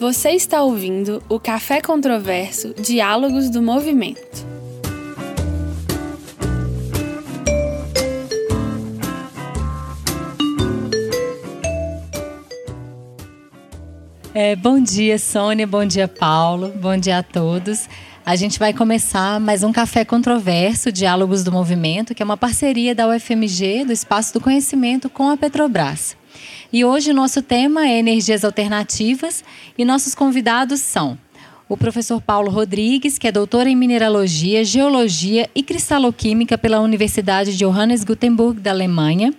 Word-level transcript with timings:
Você 0.00 0.30
está 0.30 0.62
ouvindo 0.62 1.22
o 1.28 1.38
Café 1.38 1.82
Controverso 1.82 2.72
Diálogos 2.72 3.50
do 3.50 3.60
Movimento. 3.60 4.46
É, 14.32 14.56
bom 14.56 14.82
dia, 14.82 15.18
Sônia. 15.18 15.66
Bom 15.66 15.84
dia, 15.84 16.08
Paulo. 16.08 16.72
Bom 16.80 16.96
dia 16.96 17.18
a 17.18 17.22
todos. 17.22 17.86
A 18.24 18.34
gente 18.36 18.58
vai 18.58 18.72
começar 18.72 19.38
mais 19.38 19.62
um 19.62 19.70
Café 19.70 20.02
Controverso 20.02 20.90
Diálogos 20.90 21.44
do 21.44 21.52
Movimento, 21.52 22.14
que 22.14 22.22
é 22.22 22.24
uma 22.24 22.38
parceria 22.38 22.94
da 22.94 23.06
UFMG, 23.06 23.84
do 23.84 23.92
Espaço 23.92 24.32
do 24.32 24.40
Conhecimento, 24.40 25.10
com 25.10 25.28
a 25.28 25.36
Petrobras. 25.36 26.18
E 26.72 26.84
hoje 26.84 27.10
o 27.10 27.14
nosso 27.14 27.42
tema 27.42 27.88
é 27.88 27.98
energias 27.98 28.44
alternativas 28.44 29.42
e 29.76 29.84
nossos 29.84 30.14
convidados 30.14 30.80
são 30.80 31.18
o 31.68 31.76
professor 31.76 32.20
Paulo 32.20 32.50
Rodrigues, 32.50 33.18
que 33.18 33.26
é 33.26 33.32
doutor 33.32 33.66
em 33.66 33.74
mineralogia, 33.74 34.64
geologia 34.64 35.48
e 35.54 35.62
cristaloquímica 35.62 36.56
pela 36.56 36.80
Universidade 36.80 37.52
de 37.52 37.58
Johannes 37.58 38.04
Gutenberg 38.04 38.60
da 38.60 38.70
Alemanha, 38.70 39.34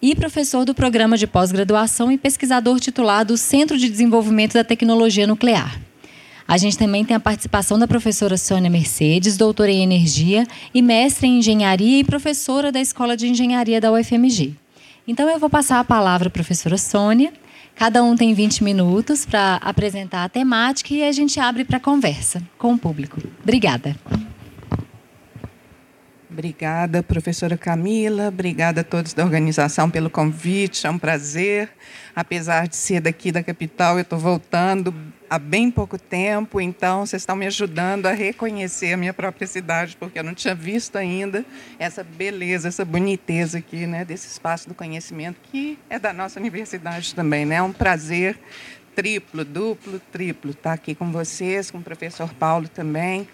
e 0.00 0.14
professor 0.14 0.64
do 0.64 0.74
programa 0.74 1.16
de 1.16 1.26
pós-graduação 1.26 2.10
e 2.10 2.18
pesquisador 2.18 2.78
titular 2.78 3.24
do 3.24 3.36
Centro 3.36 3.76
de 3.76 3.88
Desenvolvimento 3.88 4.54
da 4.54 4.62
Tecnologia 4.62 5.26
Nuclear. 5.26 5.80
A 6.46 6.56
gente 6.56 6.78
também 6.78 7.04
tem 7.04 7.16
a 7.16 7.20
participação 7.20 7.78
da 7.78 7.86
professora 7.86 8.36
Sônia 8.36 8.70
Mercedes, 8.70 9.36
doutora 9.36 9.70
em 9.70 9.82
energia 9.82 10.46
e 10.72 10.80
mestre 10.80 11.26
em 11.26 11.38
engenharia 11.38 11.98
e 11.98 12.04
professora 12.04 12.72
da 12.72 12.80
Escola 12.80 13.16
de 13.16 13.28
Engenharia 13.28 13.80
da 13.80 13.92
UFMG. 13.92 14.56
Então 15.08 15.26
eu 15.30 15.38
vou 15.38 15.48
passar 15.48 15.80
a 15.80 15.84
palavra 15.84 16.28
à 16.28 16.30
professora 16.30 16.76
Sônia. 16.76 17.32
Cada 17.74 18.04
um 18.04 18.14
tem 18.14 18.34
20 18.34 18.62
minutos 18.62 19.24
para 19.24 19.54
apresentar 19.56 20.22
a 20.22 20.28
temática 20.28 20.92
e 20.92 21.02
a 21.02 21.10
gente 21.12 21.40
abre 21.40 21.64
para 21.64 21.80
conversa 21.80 22.42
com 22.58 22.74
o 22.74 22.78
público. 22.78 23.18
Obrigada. 23.42 23.96
Obrigada, 26.30 27.02
professora 27.02 27.56
Camila. 27.56 28.28
Obrigada 28.28 28.82
a 28.82 28.84
todos 28.84 29.14
da 29.14 29.24
organização 29.24 29.88
pelo 29.88 30.10
convite. 30.10 30.86
É 30.86 30.90
um 30.90 30.98
prazer. 30.98 31.70
Apesar 32.14 32.68
de 32.68 32.76
ser 32.76 33.00
daqui 33.00 33.32
da 33.32 33.42
capital, 33.42 33.96
eu 33.96 34.02
estou 34.02 34.18
voltando 34.18 34.94
há 35.28 35.38
bem 35.38 35.70
pouco 35.70 35.98
tempo, 35.98 36.60
então 36.60 37.04
vocês 37.04 37.22
estão 37.22 37.36
me 37.36 37.46
ajudando 37.46 38.06
a 38.06 38.12
reconhecer 38.12 38.94
a 38.94 38.96
minha 38.96 39.12
própria 39.12 39.46
cidade, 39.46 39.96
porque 39.98 40.18
eu 40.18 40.24
não 40.24 40.34
tinha 40.34 40.54
visto 40.54 40.96
ainda 40.96 41.44
essa 41.78 42.02
beleza, 42.02 42.68
essa 42.68 42.84
boniteza 42.84 43.58
aqui, 43.58 43.86
né, 43.86 44.04
desse 44.04 44.28
espaço 44.28 44.68
do 44.68 44.74
conhecimento 44.74 45.38
que 45.50 45.78
é 45.90 45.98
da 45.98 46.12
nossa 46.12 46.40
universidade 46.40 47.14
também, 47.14 47.44
né? 47.44 47.56
É 47.56 47.62
um 47.62 47.72
prazer 47.72 48.38
triplo, 48.94 49.44
duplo, 49.44 50.00
triplo 50.10 50.50
estar 50.50 50.72
aqui 50.72 50.94
com 50.94 51.12
vocês, 51.12 51.70
com 51.70 51.78
o 51.78 51.82
professor 51.82 52.32
Paulo 52.34 52.68
também. 52.68 53.28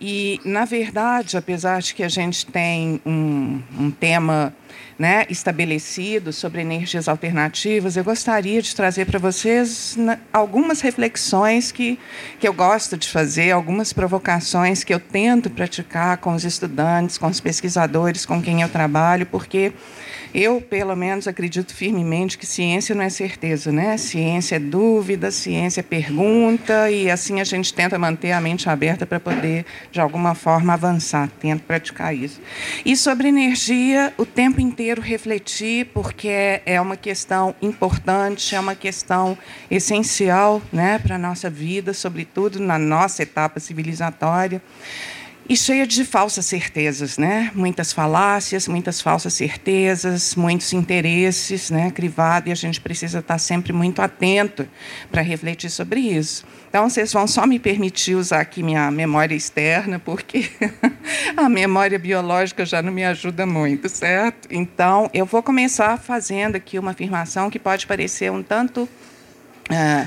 E, 0.00 0.40
na 0.44 0.64
verdade, 0.64 1.36
apesar 1.36 1.80
de 1.80 1.94
que 1.94 2.02
a 2.02 2.08
gente 2.08 2.46
tem 2.46 3.00
um, 3.06 3.62
um 3.78 3.90
tema 3.90 4.52
né, 4.98 5.26
estabelecido 5.28 6.32
sobre 6.32 6.60
energias 6.60 7.08
alternativas, 7.08 7.96
eu 7.96 8.04
gostaria 8.04 8.62
de 8.62 8.74
trazer 8.74 9.06
para 9.06 9.18
vocês 9.18 9.96
algumas 10.32 10.80
reflexões 10.80 11.72
que, 11.72 11.98
que 12.38 12.46
eu 12.46 12.52
gosto 12.52 12.96
de 12.96 13.08
fazer, 13.08 13.50
algumas 13.50 13.92
provocações 13.92 14.84
que 14.84 14.94
eu 14.94 15.00
tento 15.00 15.50
praticar 15.50 16.18
com 16.18 16.34
os 16.34 16.44
estudantes, 16.44 17.18
com 17.18 17.26
os 17.26 17.40
pesquisadores 17.40 18.24
com 18.24 18.40
quem 18.40 18.62
eu 18.62 18.68
trabalho, 18.68 19.26
porque 19.26 19.72
eu, 20.34 20.60
pelo 20.60 20.96
menos, 20.96 21.28
acredito 21.28 21.72
firmemente 21.72 22.36
que 22.36 22.44
ciência 22.44 22.92
não 22.92 23.04
é 23.04 23.08
certeza, 23.08 23.70
né? 23.70 23.96
Ciência 23.96 24.56
é 24.56 24.58
dúvida, 24.58 25.30
ciência 25.30 25.78
é 25.78 25.82
pergunta, 25.82 26.90
e 26.90 27.08
assim 27.08 27.40
a 27.40 27.44
gente 27.44 27.72
tenta 27.72 27.96
manter 27.96 28.32
a 28.32 28.40
mente 28.40 28.68
aberta 28.68 29.06
para 29.06 29.20
poder, 29.20 29.64
de 29.92 30.00
alguma 30.00 30.34
forma, 30.34 30.72
avançar. 30.72 31.30
Tento 31.38 31.62
praticar 31.62 32.12
isso. 32.12 32.40
E 32.84 32.96
sobre 32.96 33.28
energia, 33.28 34.12
o 34.18 34.26
tempo 34.26 34.60
inteiro 34.64 35.00
refletir, 35.00 35.86
porque 35.92 36.60
é 36.64 36.80
uma 36.80 36.96
questão 36.96 37.54
importante, 37.60 38.54
é 38.54 38.60
uma 38.60 38.74
questão 38.74 39.36
essencial 39.70 40.60
né, 40.72 40.98
para 40.98 41.16
a 41.16 41.18
nossa 41.18 41.48
vida, 41.48 41.92
sobretudo 41.92 42.58
na 42.58 42.78
nossa 42.78 43.22
etapa 43.22 43.60
civilizatória 43.60 44.62
e 45.48 45.56
cheia 45.56 45.86
de 45.86 46.04
falsas 46.04 46.46
certezas, 46.46 47.18
né? 47.18 47.50
Muitas 47.54 47.92
falácias, 47.92 48.66
muitas 48.66 49.00
falsas 49.00 49.34
certezas, 49.34 50.34
muitos 50.34 50.72
interesses, 50.72 51.70
né? 51.70 51.90
Crivado 51.90 52.48
e 52.48 52.52
a 52.52 52.54
gente 52.54 52.80
precisa 52.80 53.18
estar 53.18 53.38
sempre 53.38 53.72
muito 53.72 54.00
atento 54.00 54.66
para 55.10 55.20
refletir 55.20 55.70
sobre 55.70 56.00
isso. 56.00 56.46
Então, 56.68 56.88
vocês 56.88 57.12
vão 57.12 57.26
só 57.26 57.46
me 57.46 57.58
permitir 57.58 58.14
usar 58.14 58.40
aqui 58.40 58.62
minha 58.62 58.90
memória 58.90 59.34
externa, 59.34 59.98
porque 59.98 60.50
a 61.36 61.48
memória 61.48 61.98
biológica 61.98 62.64
já 62.64 62.80
não 62.80 62.92
me 62.92 63.04
ajuda 63.04 63.44
muito, 63.44 63.88
certo? 63.88 64.48
Então, 64.50 65.10
eu 65.12 65.26
vou 65.26 65.42
começar 65.42 65.98
fazendo 65.98 66.56
aqui 66.56 66.78
uma 66.78 66.92
afirmação 66.92 67.50
que 67.50 67.58
pode 67.58 67.86
parecer 67.86 68.32
um 68.32 68.42
tanto 68.42 68.88
Uh, 69.70 70.06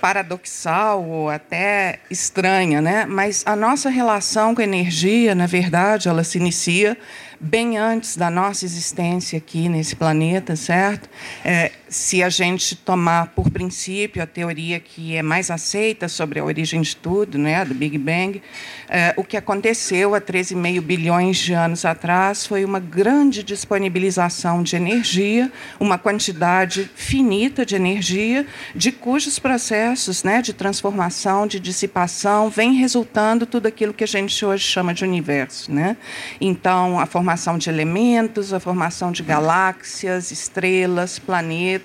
paradoxal 0.00 1.04
ou 1.04 1.28
até 1.28 2.00
estranha, 2.10 2.80
né? 2.80 3.04
Mas 3.06 3.42
a 3.46 3.54
nossa 3.54 3.90
relação 3.90 4.54
com 4.54 4.60
a 4.60 4.64
energia, 4.64 5.34
na 5.34 5.46
verdade, 5.46 6.08
ela 6.08 6.24
se 6.24 6.38
inicia 6.38 6.96
bem 7.38 7.78
antes 7.78 8.16
da 8.16 8.28
nossa 8.30 8.64
existência 8.64 9.38
aqui 9.38 9.68
nesse 9.68 9.96
planeta, 9.96 10.56
certo? 10.56 11.08
É, 11.44 11.72
se 11.90 12.22
a 12.22 12.28
gente 12.28 12.76
tomar 12.76 13.32
por 13.34 13.50
princípio 13.50 14.22
a 14.22 14.26
teoria 14.26 14.78
que 14.78 15.16
é 15.16 15.22
mais 15.22 15.50
aceita 15.50 16.06
sobre 16.08 16.38
a 16.38 16.44
origem 16.44 16.80
de 16.80 16.94
tudo, 16.94 17.36
né, 17.36 17.64
do 17.64 17.74
Big 17.74 17.98
Bang, 17.98 18.40
é, 18.88 19.12
o 19.16 19.24
que 19.24 19.36
aconteceu 19.36 20.14
há 20.14 20.20
13,5 20.20 20.80
bilhões 20.80 21.38
de 21.38 21.52
anos 21.52 21.84
atrás 21.84 22.46
foi 22.46 22.64
uma 22.64 22.78
grande 22.78 23.42
disponibilização 23.42 24.62
de 24.62 24.76
energia, 24.76 25.50
uma 25.80 25.98
quantidade 25.98 26.88
finita 26.94 27.66
de 27.66 27.74
energia, 27.74 28.46
de 28.72 28.92
cujos 28.92 29.40
processos 29.40 30.22
né, 30.22 30.40
de 30.40 30.52
transformação, 30.52 31.44
de 31.44 31.58
dissipação, 31.58 32.48
vem 32.48 32.74
resultando 32.74 33.44
tudo 33.44 33.66
aquilo 33.66 33.92
que 33.92 34.04
a 34.04 34.08
gente 34.08 34.44
hoje 34.44 34.62
chama 34.62 34.94
de 34.94 35.02
universo. 35.02 35.72
Né? 35.72 35.96
Então, 36.40 37.00
a 37.00 37.06
formação 37.06 37.58
de 37.58 37.68
elementos, 37.68 38.52
a 38.52 38.60
formação 38.60 39.10
de 39.10 39.24
galáxias, 39.24 40.30
estrelas, 40.30 41.18
planetas 41.18 41.79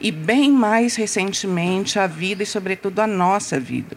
e, 0.00 0.10
bem 0.10 0.50
mais 0.50 0.96
recentemente, 0.96 1.98
a 1.98 2.06
vida 2.06 2.42
e, 2.42 2.46
sobretudo, 2.46 3.00
a 3.00 3.06
nossa 3.06 3.60
vida. 3.60 3.96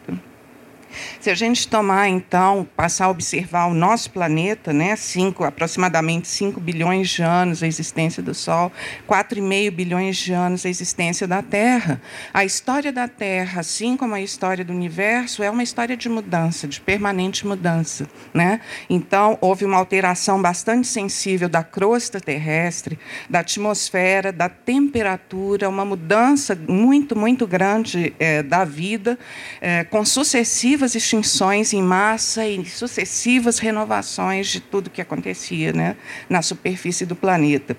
Se 1.19 1.29
a 1.29 1.35
gente 1.35 1.67
tomar, 1.67 2.07
então, 2.07 2.67
passar 2.75 3.05
a 3.05 3.09
observar 3.09 3.66
o 3.67 3.73
nosso 3.73 4.11
planeta, 4.11 4.73
né, 4.73 4.95
cinco, 4.95 5.44
aproximadamente 5.44 6.27
5 6.27 6.59
bilhões 6.59 7.09
de 7.09 7.22
anos 7.22 7.61
a 7.61 7.67
existência 7.67 8.22
do 8.22 8.33
Sol, 8.33 8.72
4,5 9.07 9.72
bilhões 9.72 10.17
de 10.17 10.33
anos 10.33 10.66
a 10.66 10.69
existência 10.69 11.27
da 11.27 11.41
Terra, 11.41 12.01
a 12.33 12.45
história 12.45 12.91
da 12.91 13.07
Terra, 13.07 13.61
assim 13.61 13.97
como 13.97 14.16
a 14.16 14.22
história 14.22 14.63
do 14.63 14.73
universo, 14.73 15.44
é 15.44 15.50
uma 15.50 15.63
história 15.63 15.95
de 15.95 16.09
mudança, 16.09 16.67
de 16.67 16.79
permanente 16.79 17.45
mudança. 17.45 18.07
Né? 18.33 18.61
Então, 18.89 19.38
houve 19.41 19.66
uma 19.66 19.77
alteração 19.77 20.41
bastante 20.41 20.88
sensível 20.88 21.50
da 21.50 21.63
crosta 21.63 22.19
terrestre, 22.19 22.97
da 23.29 23.39
atmosfera, 23.39 24.31
da 24.31 24.50
temperatura, 24.50 25.69
uma 25.69 25.85
mudança 25.85 26.56
muito, 26.67 27.16
muito 27.16 27.47
grande 27.47 28.13
é, 28.19 28.44
da 28.44 28.63
vida, 28.63 29.17
é, 29.61 29.83
com 29.83 30.06
sucessivas 30.06 30.88
extinções 30.95 31.73
em 31.73 31.81
massa 31.81 32.45
e 32.47 32.66
sucessivas 32.66 33.59
renovações 33.59 34.47
de 34.47 34.59
tudo 34.59 34.89
que 34.89 35.01
acontecia 35.01 35.74
né, 35.74 35.95
na 36.30 36.41
superfície 36.41 37.06
do 37.06 37.15
planeta. 37.15 37.75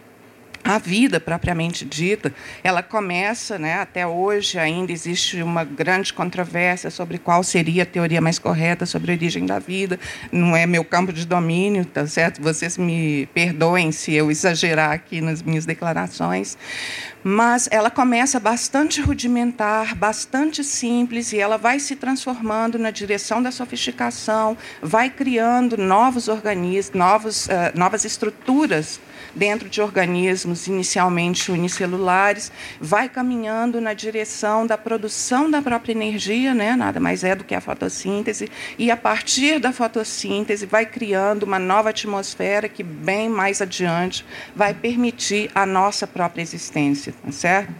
A 0.62 0.78
vida 0.78 1.18
propriamente 1.18 1.86
dita, 1.86 2.32
ela 2.62 2.82
começa, 2.82 3.58
né, 3.58 3.80
até 3.80 4.06
hoje 4.06 4.58
ainda 4.58 4.92
existe 4.92 5.42
uma 5.42 5.64
grande 5.64 6.12
controvérsia 6.12 6.90
sobre 6.90 7.16
qual 7.16 7.42
seria 7.42 7.82
a 7.82 7.86
teoria 7.86 8.20
mais 8.20 8.38
correta 8.38 8.84
sobre 8.84 9.10
a 9.10 9.14
origem 9.14 9.46
da 9.46 9.58
vida. 9.58 9.98
Não 10.30 10.54
é 10.54 10.66
meu 10.66 10.84
campo 10.84 11.14
de 11.14 11.26
domínio, 11.26 11.84
tá 11.86 12.06
certo? 12.06 12.42
Vocês 12.42 12.76
me 12.76 13.26
perdoem 13.32 13.90
se 13.90 14.12
eu 14.12 14.30
exagerar 14.30 14.92
aqui 14.92 15.22
nas 15.22 15.42
minhas 15.42 15.64
declarações, 15.64 16.58
mas 17.24 17.66
ela 17.72 17.90
começa 17.90 18.38
bastante 18.38 19.00
rudimentar, 19.00 19.94
bastante 19.94 20.62
simples 20.62 21.32
e 21.32 21.38
ela 21.38 21.56
vai 21.56 21.80
se 21.80 21.96
transformando 21.96 22.78
na 22.78 22.90
direção 22.90 23.42
da 23.42 23.50
sofisticação, 23.50 24.56
vai 24.82 25.08
criando 25.08 25.78
novos 25.78 26.28
organismos, 26.28 26.94
novos, 26.94 27.46
uh, 27.46 27.50
novas 27.74 28.04
estruturas 28.04 29.00
dentro 29.34 29.68
de 29.68 29.80
organismos 29.80 30.66
inicialmente 30.66 31.50
unicelulares, 31.50 32.50
vai 32.80 33.08
caminhando 33.08 33.80
na 33.80 33.94
direção 33.94 34.66
da 34.66 34.76
produção 34.76 35.50
da 35.50 35.62
própria 35.62 35.92
energia, 35.92 36.54
né? 36.54 36.76
nada 36.76 37.00
mais 37.00 37.24
é 37.24 37.34
do 37.34 37.44
que 37.44 37.54
a 37.54 37.60
fotossíntese, 37.60 38.50
e 38.78 38.90
a 38.90 38.96
partir 38.96 39.58
da 39.58 39.72
fotossíntese 39.72 40.66
vai 40.66 40.86
criando 40.86 41.44
uma 41.44 41.58
nova 41.58 41.90
atmosfera 41.90 42.68
que, 42.68 42.82
bem 42.82 43.28
mais 43.28 43.60
adiante, 43.62 44.24
vai 44.54 44.74
permitir 44.74 45.50
a 45.54 45.64
nossa 45.64 46.06
própria 46.06 46.42
existência, 46.42 47.14
tá 47.24 47.32
certo? 47.32 47.79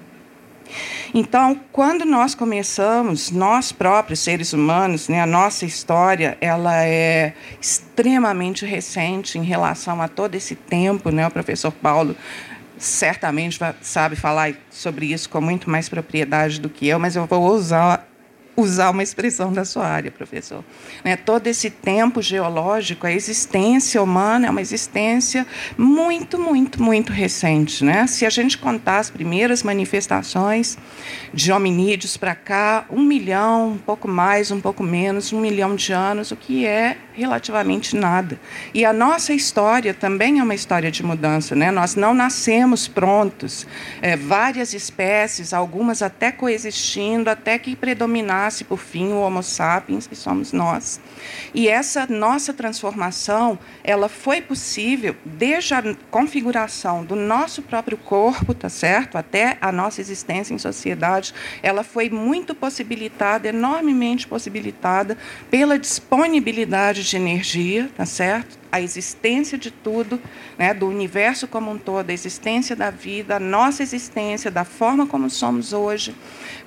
Então, 1.15 1.59
quando 1.73 2.05
nós 2.05 2.35
começamos, 2.35 3.31
nós 3.31 3.73
próprios 3.73 4.21
seres 4.21 4.53
humanos, 4.53 5.09
né, 5.09 5.21
a 5.21 5.27
nossa 5.27 5.65
história, 5.65 6.37
ela 6.41 6.85
é 6.85 7.35
extremamente 7.61 8.65
recente 8.65 9.39
em 9.39 9.45
relação 9.45 10.01
a 10.01 10.09
todo 10.09 10.35
esse 10.35 10.55
tempo, 10.55 11.11
né? 11.11 11.27
O 11.27 11.31
professor 11.31 11.73
Paulo 11.73 12.17
certamente 12.79 13.59
sabe 13.83 14.17
falar 14.17 14.55
sobre 14.71 15.13
isso 15.13 15.29
com 15.29 15.41
muito 15.41 15.69
mais 15.69 15.89
propriedade 15.89 16.59
do 16.61 16.71
que 16.71 16.89
eu, 16.89 16.99
mas 16.99 17.15
eu 17.15 17.27
vou 17.27 17.47
usar 17.53 18.10
usar 18.57 18.91
uma 18.91 19.03
expressão 19.03 19.53
da 19.53 19.65
sua 19.65 19.87
área, 19.87 20.11
professor. 20.11 20.65
Né, 21.05 21.17
todo 21.17 21.47
esse 21.47 21.71
tempo 21.71 22.21
geológico, 22.21 23.07
a 23.07 23.13
existência 23.13 24.03
humana 24.03 24.47
é 24.47 24.51
uma 24.51 24.61
existência 24.61 25.47
muito, 25.77 26.39
muito, 26.39 26.83
muito 26.83 27.13
recente. 27.13 27.85
Né? 27.85 28.07
Se 28.07 28.27
a 28.27 28.31
gente 28.31 28.59
contar 28.59 28.99
as 28.99 29.11
primeiras 29.11 29.63
manifestações 29.63 30.77
de 31.33 31.53
hominídeos 31.53 32.17
para 32.17 32.35
cá, 32.35 32.85
um 32.91 33.03
milhão, 33.03 33.73
um 33.73 33.79
pouco 33.79 34.09
mais, 34.09 34.51
um 34.51 34.61
pouco 34.61 34.83
menos, 34.83 35.33
um 35.33 35.41
milhão 35.41 35.75
de 35.75 35.93
anos, 35.93 36.31
o 36.31 36.37
que 36.37 36.67
é 36.67 36.97
relativamente 37.13 37.97
nada. 37.97 38.39
E 38.73 38.85
a 38.85 38.93
nossa 38.93 39.33
história 39.33 39.93
também 39.93 40.39
é 40.39 40.43
uma 40.43 40.55
história 40.55 40.91
de 40.91 41.05
mudança. 41.05 41.55
Né? 41.55 41.71
Nós 41.71 41.95
não 41.95 42.15
nascemos 42.15 42.89
prontos. 42.89 43.67
É, 44.01 44.17
várias 44.17 44.75
espécies, 44.75 45.53
algumas 45.53 46.03
até 46.03 46.33
coexistindo, 46.33 47.29
até 47.29 47.59
que 47.59 47.77
predominasse, 47.77 48.50
por 48.65 48.79
fim, 48.79 49.13
o 49.13 49.21
Homo 49.21 49.43
sapiens, 49.43 50.07
que 50.07 50.17
somos 50.17 50.53
nós. 50.53 51.01
E 51.55 51.69
essa 51.69 52.07
nossa 52.07 52.53
transformação, 52.53 53.59
ela 53.83 54.09
foi 54.09 54.41
possível 54.41 55.17
desde 55.25 55.75
a 55.75 55.83
configuração 56.11 57.05
do 57.05 57.17
nosso 57.17 57.63
próprio 57.63 57.97
corpo, 57.97 58.55
tá 58.55 58.69
certo, 58.69 59.17
até 59.17 59.57
a 59.61 59.73
nossa 59.73 60.01
existência 60.01 60.55
em 60.55 60.59
sociedade, 60.59 61.35
ela 61.63 61.83
foi 61.83 62.09
muito 62.09 62.55
possibilitada, 62.55 63.49
enormemente 63.49 64.27
possibilitada 64.27 65.17
pela 65.51 65.79
disponibilidade 65.79 67.03
de 67.03 67.17
energia, 67.17 67.91
tá 67.97 68.07
certo? 68.07 68.61
a 68.73 68.81
existência 68.81 69.59
de 69.59 69.71
tudo, 69.71 70.21
né, 70.57 70.73
do 70.73 70.87
universo 70.87 71.49
como 71.49 71.71
um 71.71 71.79
todo, 71.79 72.11
a 72.11 72.13
existência 72.13 72.77
da 72.77 72.91
vida, 72.91 73.37
a 73.37 73.41
nossa 73.41 73.83
existência, 73.83 74.51
da 74.51 74.65
forma 74.65 75.07
como 75.07 75.29
somos 75.29 75.73
hoje, 75.73 76.15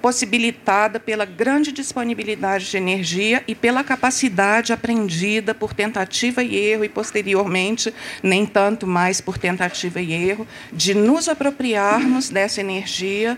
possibilitada 0.01 0.99
pela 0.99 1.25
grande 1.25 1.71
disponibilidade 1.71 2.69
de 2.69 2.77
energia 2.77 3.43
e 3.47 3.55
pela 3.55 3.83
capacidade 3.83 4.42
aprendida 4.71 5.53
por 5.53 5.73
tentativa 5.73 6.43
e 6.43 6.55
erro, 6.55 6.83
e 6.83 6.89
posteriormente, 6.89 7.93
nem 8.21 8.45
tanto 8.45 8.85
mais 8.85 9.21
por 9.21 9.37
tentativa 9.37 10.01
e 10.01 10.13
erro, 10.13 10.47
de 10.71 10.93
nos 10.93 11.29
apropriarmos 11.29 12.29
dessa 12.29 12.59
energia 12.59 13.37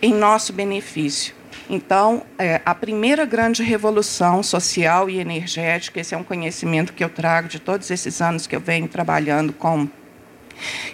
em 0.00 0.14
nosso 0.14 0.52
benefício. 0.52 1.34
Então, 1.68 2.22
é, 2.38 2.60
a 2.64 2.74
primeira 2.74 3.24
grande 3.24 3.62
revolução 3.62 4.42
social 4.42 5.10
e 5.10 5.18
energética, 5.18 6.00
esse 6.00 6.14
é 6.14 6.18
um 6.18 6.22
conhecimento 6.22 6.92
que 6.92 7.02
eu 7.02 7.08
trago 7.08 7.48
de 7.48 7.58
todos 7.58 7.90
esses 7.90 8.20
anos 8.20 8.46
que 8.46 8.54
eu 8.54 8.60
venho 8.60 8.86
trabalhando 8.86 9.52
com 9.52 9.88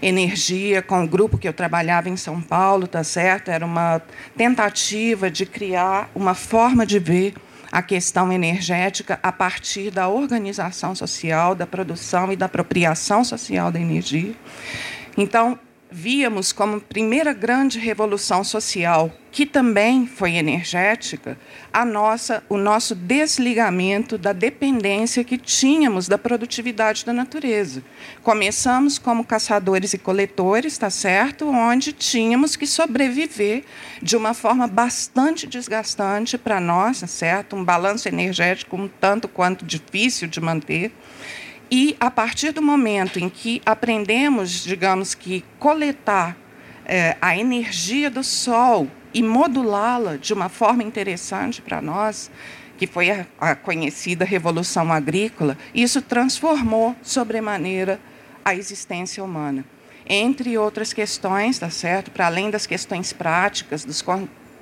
energia, 0.01 0.83
com 0.83 1.05
o 1.05 1.09
grupo 1.09 1.39
que 1.39 1.47
eu 1.47 1.53
trabalhava 1.53 2.09
em 2.09 2.17
São 2.17 2.41
Paulo, 2.41 2.87
tá 2.87 3.05
certo? 3.05 3.51
Era 3.51 3.65
uma 3.65 4.01
tentativa 4.37 5.31
de 5.31 5.47
criar 5.47 6.11
uma 6.15 6.35
forma 6.35 6.85
de 6.87 6.99
ver 6.99 7.35
a 7.73 7.81
questão 7.81 8.31
energética 8.31 9.19
a 9.23 9.33
partir 9.33 9.91
da 9.91 10.07
organização 10.07 10.95
social, 10.95 11.55
da 11.55 11.67
produção 11.67 12.31
e 12.31 12.37
da 12.37 12.45
apropriação 12.45 13.25
social 13.25 13.73
da 13.73 13.81
energia. 13.81 14.35
Então, 15.17 15.59
víamos 15.93 16.53
como 16.53 16.81
primeira 16.81 17.33
grande 17.33 17.79
revolução 17.79 18.43
social, 18.43 19.13
que 19.31 19.45
também 19.47 20.07
foi 20.07 20.35
energética, 20.37 21.39
a 21.73 21.85
nossa, 21.85 22.43
o 22.49 22.57
nosso 22.57 22.95
desligamento 22.95 24.17
da 24.19 24.33
dependência 24.33 25.23
que 25.23 25.39
tínhamos 25.39 26.09
da 26.09 26.19
produtividade 26.19 27.05
da 27.05 27.13
natureza. 27.13 27.83
Começamos 28.23 28.99
como 28.99 29.25
caçadores 29.25 29.93
e 29.93 29.99
coletores, 29.99 30.73
está 30.73 30.91
certo, 30.91 31.49
onde 31.49 31.93
tínhamos 31.93 32.57
que 32.57 32.67
sobreviver 32.67 33.65
de 34.03 34.17
uma 34.17 34.35
forma 34.35 34.67
bastante 34.67 35.47
desgastante 35.47 36.37
para 36.37 36.61
nós, 36.61 37.01
tá 37.01 37.07
certo, 37.07 37.57
um 37.57 37.65
balanço 37.65 38.09
energético 38.09 38.77
um 38.77 38.89
tanto 38.89 39.29
quanto 39.29 39.65
difícil 39.65 40.27
de 40.27 40.41
manter. 40.41 40.93
E 41.75 41.97
a 41.99 42.11
partir 42.11 42.53
do 42.53 42.61
momento 42.61 43.19
em 43.19 43.31
que 43.31 43.63
aprendemos, 43.65 44.63
digamos 44.63 45.15
que, 45.15 45.43
coletar 45.59 46.37
é, 46.85 47.17
a 47.19 47.35
energia 47.35 48.11
do 48.11 48.23
sol 48.23 48.91
e 49.15 49.23
modulá-la 49.23 50.19
de 50.19 50.35
uma 50.35 50.51
forma 50.51 50.83
interessante 50.83 51.63
para 51.63 51.81
nós, 51.81 52.31
que 52.77 52.87
foi 52.87 53.11
a, 53.11 53.27
a, 53.41 53.55
conhecida 53.57 54.23
Revolução 54.23 54.93
Agrícola, 54.93 55.57
isso 55.75 56.03
transformou 56.03 56.95
sobremaneira 57.01 57.99
a 58.45 58.55
existência 58.55 59.25
humana. 59.25 59.65
Entre 60.07 60.59
outras 60.59 60.93
questões, 60.93 61.59
tá 61.59 61.71
certo? 61.71 62.11
Para 62.11 62.27
além 62.27 62.51
das 62.51 62.67
questões 62.67 63.15
práticas, 63.15 63.83
dos 63.83 64.03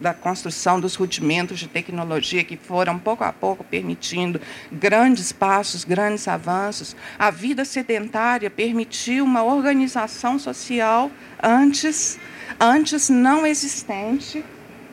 da 0.00 0.14
construção 0.14 0.80
dos 0.80 0.94
rudimentos 0.94 1.58
de 1.58 1.68
tecnologia 1.68 2.42
que 2.42 2.56
foram, 2.56 2.98
pouco 2.98 3.22
a 3.22 3.32
pouco, 3.32 3.62
permitindo 3.62 4.40
grandes 4.72 5.30
passos, 5.30 5.84
grandes 5.84 6.26
avanços. 6.26 6.96
A 7.18 7.30
vida 7.30 7.64
sedentária 7.64 8.50
permitiu 8.50 9.24
uma 9.24 9.42
organização 9.42 10.38
social 10.38 11.10
antes, 11.42 12.18
antes 12.58 13.08
não 13.08 13.46
existente 13.46 14.44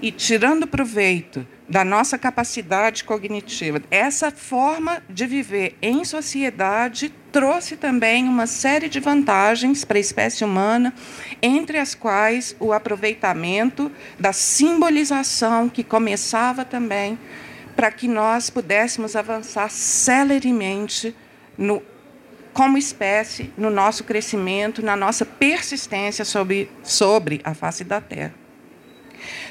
e 0.01 0.11
tirando 0.11 0.67
proveito 0.67 1.47
da 1.67 1.83
nossa 1.83 2.17
capacidade 2.17 3.03
cognitiva. 3.03 3.81
Essa 3.91 4.31
forma 4.31 5.03
de 5.09 5.25
viver 5.25 5.77
em 5.81 6.05
sociedade 6.05 7.13
trouxe 7.31 7.75
também 7.75 8.27
uma 8.27 8.47
série 8.47 8.87
de 8.87 8.99
vantagens 8.99 9.83
para 9.83 9.97
a 9.97 10.01
espécie 10.01 10.45
humana, 10.45 10.93
entre 11.41 11.77
as 11.77 11.93
quais 11.93 12.55
o 12.59 12.71
aproveitamento 12.71 13.91
da 14.19 14.31
simbolização 14.31 15.67
que 15.67 15.83
começava 15.83 16.63
também 16.63 17.19
para 17.75 17.91
que 17.91 18.07
nós 18.07 18.49
pudéssemos 18.49 19.15
avançar 19.15 19.69
celeremente 19.69 21.15
no 21.57 21.83
como 22.53 22.75
espécie, 22.75 23.53
no 23.55 23.69
nosso 23.69 24.03
crescimento, 24.03 24.81
na 24.81 24.95
nossa 24.95 25.23
persistência 25.23 26.25
sobre, 26.25 26.71
sobre 26.81 27.39
a 27.43 27.53
face 27.53 27.83
da 27.83 28.01
Terra. 28.01 28.46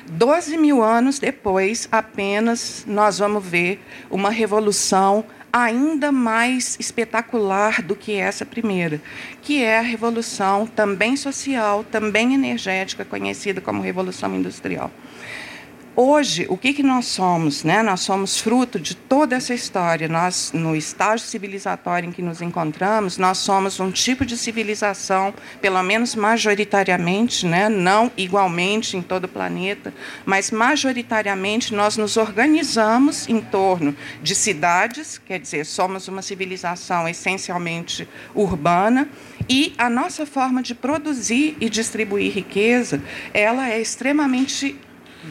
Doze 0.06 0.56
mil 0.56 0.82
anos 0.82 1.18
depois, 1.18 1.88
apenas, 1.90 2.84
nós 2.86 3.18
vamos 3.18 3.44
ver 3.44 3.80
uma 4.10 4.30
revolução 4.30 5.24
ainda 5.52 6.12
mais 6.12 6.76
espetacular 6.78 7.80
do 7.80 7.96
que 7.96 8.12
essa 8.12 8.44
primeira, 8.44 9.00
que 9.40 9.62
é 9.62 9.78
a 9.78 9.82
revolução 9.82 10.66
também 10.66 11.16
social, 11.16 11.82
também 11.82 12.34
energética, 12.34 13.04
conhecida 13.04 13.60
como 13.60 13.80
Revolução 13.80 14.34
Industrial. 14.34 14.90
Hoje, 15.98 16.44
o 16.50 16.58
que, 16.58 16.74
que 16.74 16.82
nós 16.82 17.06
somos? 17.06 17.64
Né? 17.64 17.82
Nós 17.82 18.02
somos 18.02 18.38
fruto 18.38 18.78
de 18.78 18.94
toda 18.94 19.34
essa 19.34 19.54
história. 19.54 20.06
Nós, 20.06 20.52
no 20.52 20.76
estágio 20.76 21.26
civilizatório 21.26 22.06
em 22.06 22.12
que 22.12 22.20
nos 22.20 22.42
encontramos, 22.42 23.16
nós 23.16 23.38
somos 23.38 23.80
um 23.80 23.90
tipo 23.90 24.26
de 24.26 24.36
civilização, 24.36 25.32
pelo 25.58 25.82
menos 25.82 26.14
majoritariamente, 26.14 27.46
né? 27.46 27.70
não 27.70 28.12
igualmente 28.14 28.94
em 28.94 29.00
todo 29.00 29.24
o 29.24 29.28
planeta, 29.28 29.94
mas 30.26 30.50
majoritariamente 30.50 31.74
nós 31.74 31.96
nos 31.96 32.18
organizamos 32.18 33.26
em 33.26 33.40
torno 33.40 33.96
de 34.22 34.34
cidades, 34.34 35.16
quer 35.16 35.40
dizer, 35.40 35.64
somos 35.64 36.08
uma 36.08 36.20
civilização 36.20 37.08
essencialmente 37.08 38.06
urbana, 38.34 39.08
e 39.48 39.72
a 39.78 39.88
nossa 39.88 40.26
forma 40.26 40.62
de 40.62 40.74
produzir 40.74 41.56
e 41.58 41.70
distribuir 41.70 42.34
riqueza, 42.34 43.00
ela 43.32 43.70
é 43.70 43.80
extremamente 43.80 44.76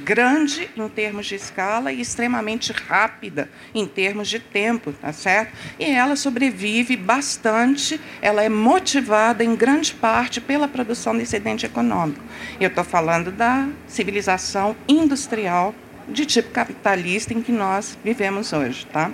grande 0.03 0.69
em 0.75 0.87
termos 0.89 1.25
de 1.25 1.35
escala 1.35 1.91
e 1.91 2.01
extremamente 2.01 2.71
rápida 2.71 3.49
em 3.73 3.87
termos 3.87 4.27
de 4.27 4.39
tempo, 4.39 4.91
tá 4.93 5.11
certo? 5.13 5.53
E 5.79 5.85
ela 5.85 6.15
sobrevive 6.15 6.95
bastante, 6.97 7.99
ela 8.21 8.43
é 8.43 8.49
motivada 8.49 9.43
em 9.43 9.55
grande 9.55 9.93
parte 9.93 10.41
pela 10.41 10.67
produção 10.67 11.15
de 11.15 11.23
excedente 11.23 11.65
econômico. 11.65 12.21
Eu 12.59 12.67
estou 12.67 12.83
falando 12.83 13.31
da 13.31 13.67
civilização 13.87 14.75
industrial 14.87 15.73
de 16.07 16.25
tipo 16.25 16.51
capitalista 16.51 17.33
em 17.33 17.41
que 17.41 17.51
nós 17.51 17.97
vivemos 18.03 18.53
hoje, 18.53 18.85
tá? 18.91 19.11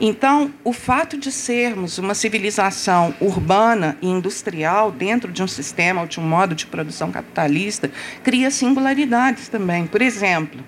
Então, 0.00 0.52
o 0.64 0.72
fato 0.72 1.16
de 1.16 1.30
sermos 1.30 1.98
uma 1.98 2.14
civilização 2.14 3.14
urbana 3.20 3.96
e 4.00 4.08
industrial 4.08 4.90
dentro 4.90 5.30
de 5.32 5.42
um 5.42 5.48
sistema 5.48 6.02
ou 6.02 6.06
de 6.06 6.20
um 6.20 6.22
modo 6.22 6.54
de 6.54 6.66
produção 6.66 7.10
capitalista 7.10 7.90
cria 8.22 8.50
singularidades 8.50 9.48
também. 9.48 9.86
Por 9.86 10.02
exemplo, 10.02 10.62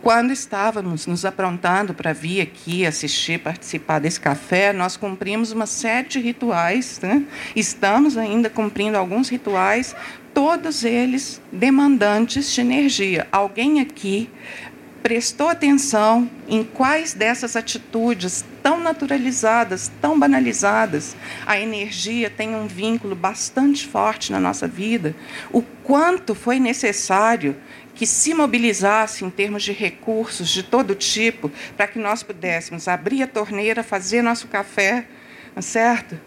quando 0.00 0.30
estávamos 0.32 1.06
nos 1.06 1.24
aprontando 1.24 1.92
para 1.92 2.12
vir 2.12 2.40
aqui 2.40 2.86
assistir, 2.86 3.40
participar 3.40 3.98
desse 3.98 4.20
café, 4.20 4.72
nós 4.72 4.96
cumprimos 4.96 5.50
uma 5.50 5.66
série 5.66 6.08
de 6.08 6.20
rituais. 6.20 7.00
Né? 7.02 7.24
Estamos 7.54 8.16
ainda 8.16 8.48
cumprindo 8.48 8.96
alguns 8.96 9.28
rituais, 9.28 9.96
todos 10.32 10.84
eles 10.84 11.42
demandantes 11.50 12.52
de 12.52 12.60
energia. 12.60 13.26
Alguém 13.32 13.80
aqui 13.80 14.30
prestou 15.08 15.48
atenção 15.48 16.30
em 16.46 16.62
quais 16.62 17.14
dessas 17.14 17.56
atitudes 17.56 18.44
tão 18.62 18.78
naturalizadas, 18.78 19.90
tão 20.02 20.20
banalizadas, 20.20 21.16
a 21.46 21.58
energia 21.58 22.28
tem 22.28 22.54
um 22.54 22.66
vínculo 22.66 23.16
bastante 23.16 23.86
forte 23.86 24.30
na 24.30 24.38
nossa 24.38 24.68
vida, 24.68 25.16
o 25.50 25.62
quanto 25.62 26.34
foi 26.34 26.60
necessário 26.60 27.56
que 27.94 28.06
se 28.06 28.34
mobilizasse 28.34 29.24
em 29.24 29.30
termos 29.30 29.62
de 29.62 29.72
recursos 29.72 30.50
de 30.50 30.62
todo 30.62 30.94
tipo 30.94 31.50
para 31.74 31.86
que 31.86 31.98
nós 31.98 32.22
pudéssemos 32.22 32.86
abrir 32.86 33.22
a 33.22 33.26
torneira, 33.26 33.82
fazer 33.82 34.20
nosso 34.20 34.46
café, 34.46 35.06
tá 35.54 35.62
certo? 35.62 36.20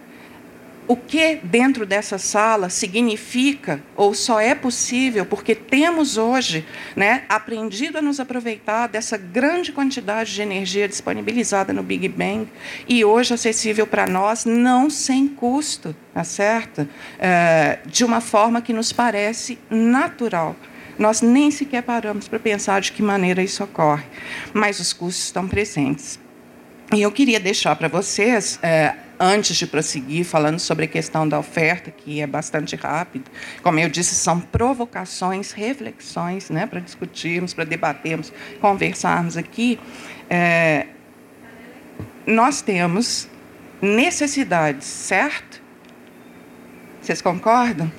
O 0.88 0.96
que 0.96 1.40
dentro 1.44 1.86
dessa 1.86 2.18
sala 2.18 2.70
significa 2.70 3.82
ou 3.96 4.14
só 4.14 4.40
é 4.40 4.54
possível 4.54 5.26
porque 5.26 5.56
temos 5.56 6.18
hoje 6.18 6.66
né, 6.96 7.24
aprendido 7.30 7.98
a 7.98 8.02
nos 8.02 8.20
aproveitar 8.20 8.88
dessa 8.88 9.18
grande 9.18 9.72
quantidade 9.72 10.34
de 10.34 10.42
energia 10.42 10.88
disponibilizada 10.88 11.72
no 11.72 11.84
Big 11.84 12.08
Bang 12.10 12.48
e 12.88 13.06
hoje 13.06 13.34
acessível 13.34 13.88
para 13.88 14.08
nós, 14.08 14.46
não 14.46 14.90
sem 14.90 15.28
custo, 15.28 15.96
tá 16.14 16.24
certo? 16.24 16.88
É, 17.20 17.80
de 17.86 18.04
uma 18.04 18.20
forma 18.20 18.62
que 18.62 18.74
nos 18.74 18.92
parece 18.92 19.58
natural. 19.70 20.56
Nós 20.98 21.22
nem 21.22 21.50
sequer 21.50 21.84
paramos 21.84 22.28
para 22.28 22.38
pensar 22.38 22.82
de 22.82 22.92
que 22.92 23.02
maneira 23.02 23.42
isso 23.42 23.64
ocorre, 23.64 24.04
mas 24.54 24.80
os 24.80 24.94
custos 24.94 25.26
estão 25.26 25.48
presentes. 25.48 26.20
E 26.94 27.02
eu 27.02 27.12
queria 27.12 27.40
deixar 27.40 27.76
para 27.76 27.88
vocês. 27.88 28.60
É, 28.62 28.94
antes 29.22 29.56
de 29.56 29.68
prosseguir 29.68 30.26
falando 30.26 30.58
sobre 30.58 30.86
a 30.86 30.88
questão 30.88 31.30
da 31.30 31.38
oferta, 31.38 31.92
que 31.92 32.20
é 32.20 32.26
bastante 32.26 32.76
rápido, 32.76 33.30
como 33.62 33.80
eu 33.80 33.88
disse, 33.88 34.16
são 34.16 34.40
provocações, 34.40 35.52
reflexões, 35.52 36.50
né, 36.50 36.66
para 36.66 36.80
discutirmos, 36.80 37.54
para 37.54 37.64
debatermos, 37.64 38.34
conversarmos 38.60 39.38
aqui. 39.38 39.80
É, 40.28 40.88
nós 42.26 42.62
temos 42.62 43.30
necessidades, 43.80 44.88
certo? 44.88 45.62
Vocês 47.00 47.22
concordam? 47.22 47.92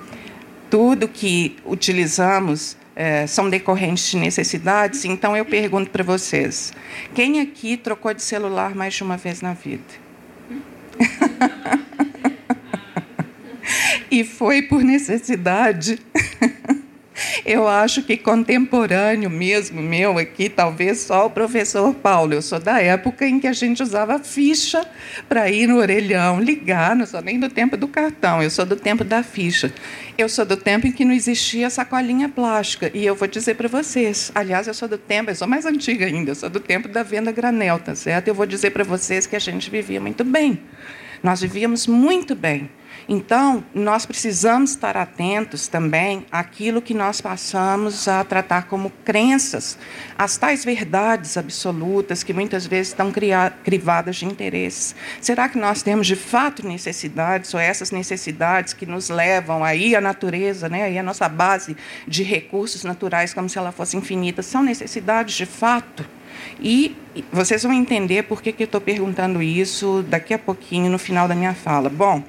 Tudo 0.68 1.06
que 1.06 1.56
utilizamos 1.64 2.76
é, 2.96 3.26
são 3.26 3.48
decorrentes 3.48 4.10
de 4.10 4.16
necessidades. 4.16 5.04
Então, 5.04 5.36
eu 5.36 5.44
pergunto 5.44 5.90
para 5.90 6.02
vocês: 6.02 6.72
quem 7.14 7.40
aqui 7.40 7.76
trocou 7.76 8.12
de 8.12 8.22
celular 8.22 8.74
mais 8.74 8.94
de 8.94 9.02
uma 9.02 9.16
vez 9.16 9.40
na 9.40 9.52
vida? 9.52 10.01
E 14.10 14.24
foi 14.24 14.62
por 14.62 14.82
necessidade. 14.82 15.98
Eu 17.44 17.66
acho 17.66 18.02
que 18.02 18.16
contemporâneo 18.16 19.28
mesmo, 19.28 19.82
meu 19.82 20.18
aqui, 20.18 20.48
talvez 20.48 21.00
só 21.00 21.26
o 21.26 21.30
professor 21.30 21.94
Paulo. 21.94 22.34
Eu 22.34 22.42
sou 22.42 22.58
da 22.58 22.80
época 22.80 23.26
em 23.26 23.40
que 23.40 23.46
a 23.46 23.52
gente 23.52 23.82
usava 23.82 24.18
ficha 24.18 24.86
para 25.28 25.50
ir 25.50 25.66
no 25.66 25.78
orelhão, 25.78 26.40
ligar, 26.40 26.94
não 26.94 27.06
sou 27.06 27.20
nem 27.20 27.38
do 27.38 27.48
tempo 27.48 27.76
do 27.76 27.88
cartão, 27.88 28.42
eu 28.42 28.50
sou 28.50 28.64
do 28.64 28.76
tempo 28.76 29.04
da 29.04 29.22
ficha. 29.22 29.72
Eu 30.16 30.28
sou 30.28 30.44
do 30.44 30.56
tempo 30.56 30.86
em 30.86 30.92
que 30.92 31.04
não 31.04 31.12
existia 31.12 31.70
sacolinha 31.70 32.28
plástica. 32.28 32.90
E 32.94 33.04
eu 33.04 33.14
vou 33.14 33.26
dizer 33.26 33.54
para 33.54 33.68
vocês, 33.68 34.30
aliás, 34.34 34.68
eu 34.68 34.74
sou 34.74 34.88
do 34.88 34.98
tempo, 34.98 35.30
eu 35.30 35.34
sou 35.34 35.48
mais 35.48 35.64
antiga 35.64 36.06
ainda, 36.06 36.30
eu 36.30 36.34
sou 36.34 36.50
do 36.50 36.60
tempo 36.60 36.86
da 36.88 37.02
venda 37.02 37.32
granel, 37.32 37.78
tá 37.78 37.94
certo? 37.94 38.28
Eu 38.28 38.34
vou 38.34 38.46
dizer 38.46 38.70
para 38.70 38.84
vocês 38.84 39.26
que 39.26 39.34
a 39.34 39.38
gente 39.38 39.70
vivia 39.70 40.00
muito 40.00 40.22
bem. 40.22 40.60
Nós 41.22 41.40
vivíamos 41.40 41.86
muito 41.86 42.34
bem. 42.34 42.68
Então, 43.08 43.64
nós 43.74 44.06
precisamos 44.06 44.70
estar 44.70 44.96
atentos 44.96 45.66
também 45.68 46.24
àquilo 46.30 46.80
que 46.80 46.94
nós 46.94 47.20
passamos 47.20 48.06
a 48.06 48.22
tratar 48.24 48.68
como 48.68 48.90
crenças, 49.04 49.76
as 50.16 50.36
tais 50.36 50.64
verdades 50.64 51.36
absolutas 51.36 52.22
que 52.22 52.32
muitas 52.32 52.66
vezes 52.66 52.88
estão 52.88 53.12
crivadas 53.64 54.16
de 54.16 54.26
interesses. 54.26 54.94
Será 55.20 55.48
que 55.48 55.58
nós 55.58 55.82
temos 55.82 56.06
de 56.06 56.16
fato 56.16 56.66
necessidades, 56.66 57.52
ou 57.54 57.60
essas 57.60 57.90
necessidades 57.90 58.72
que 58.72 58.86
nos 58.86 59.08
levam 59.08 59.64
aí 59.64 59.96
à 59.96 60.00
natureza, 60.00 60.68
né, 60.68 60.84
aí 60.84 60.98
a 60.98 61.02
nossa 61.02 61.28
base 61.28 61.76
de 62.06 62.22
recursos 62.22 62.84
naturais, 62.84 63.34
como 63.34 63.48
se 63.48 63.58
ela 63.58 63.72
fosse 63.72 63.96
infinita, 63.96 64.42
são 64.42 64.62
necessidades 64.62 65.34
de 65.34 65.46
fato? 65.46 66.04
E 66.60 66.96
vocês 67.32 67.62
vão 67.62 67.72
entender 67.72 68.22
por 68.22 68.40
que, 68.40 68.52
que 68.52 68.62
eu 68.62 68.66
estou 68.66 68.80
perguntando 68.80 69.42
isso 69.42 70.04
daqui 70.08 70.32
a 70.32 70.38
pouquinho, 70.38 70.90
no 70.90 70.98
final 70.98 71.28
da 71.28 71.34
minha 71.34 71.54
fala. 71.54 71.88
Bom, 71.88 72.22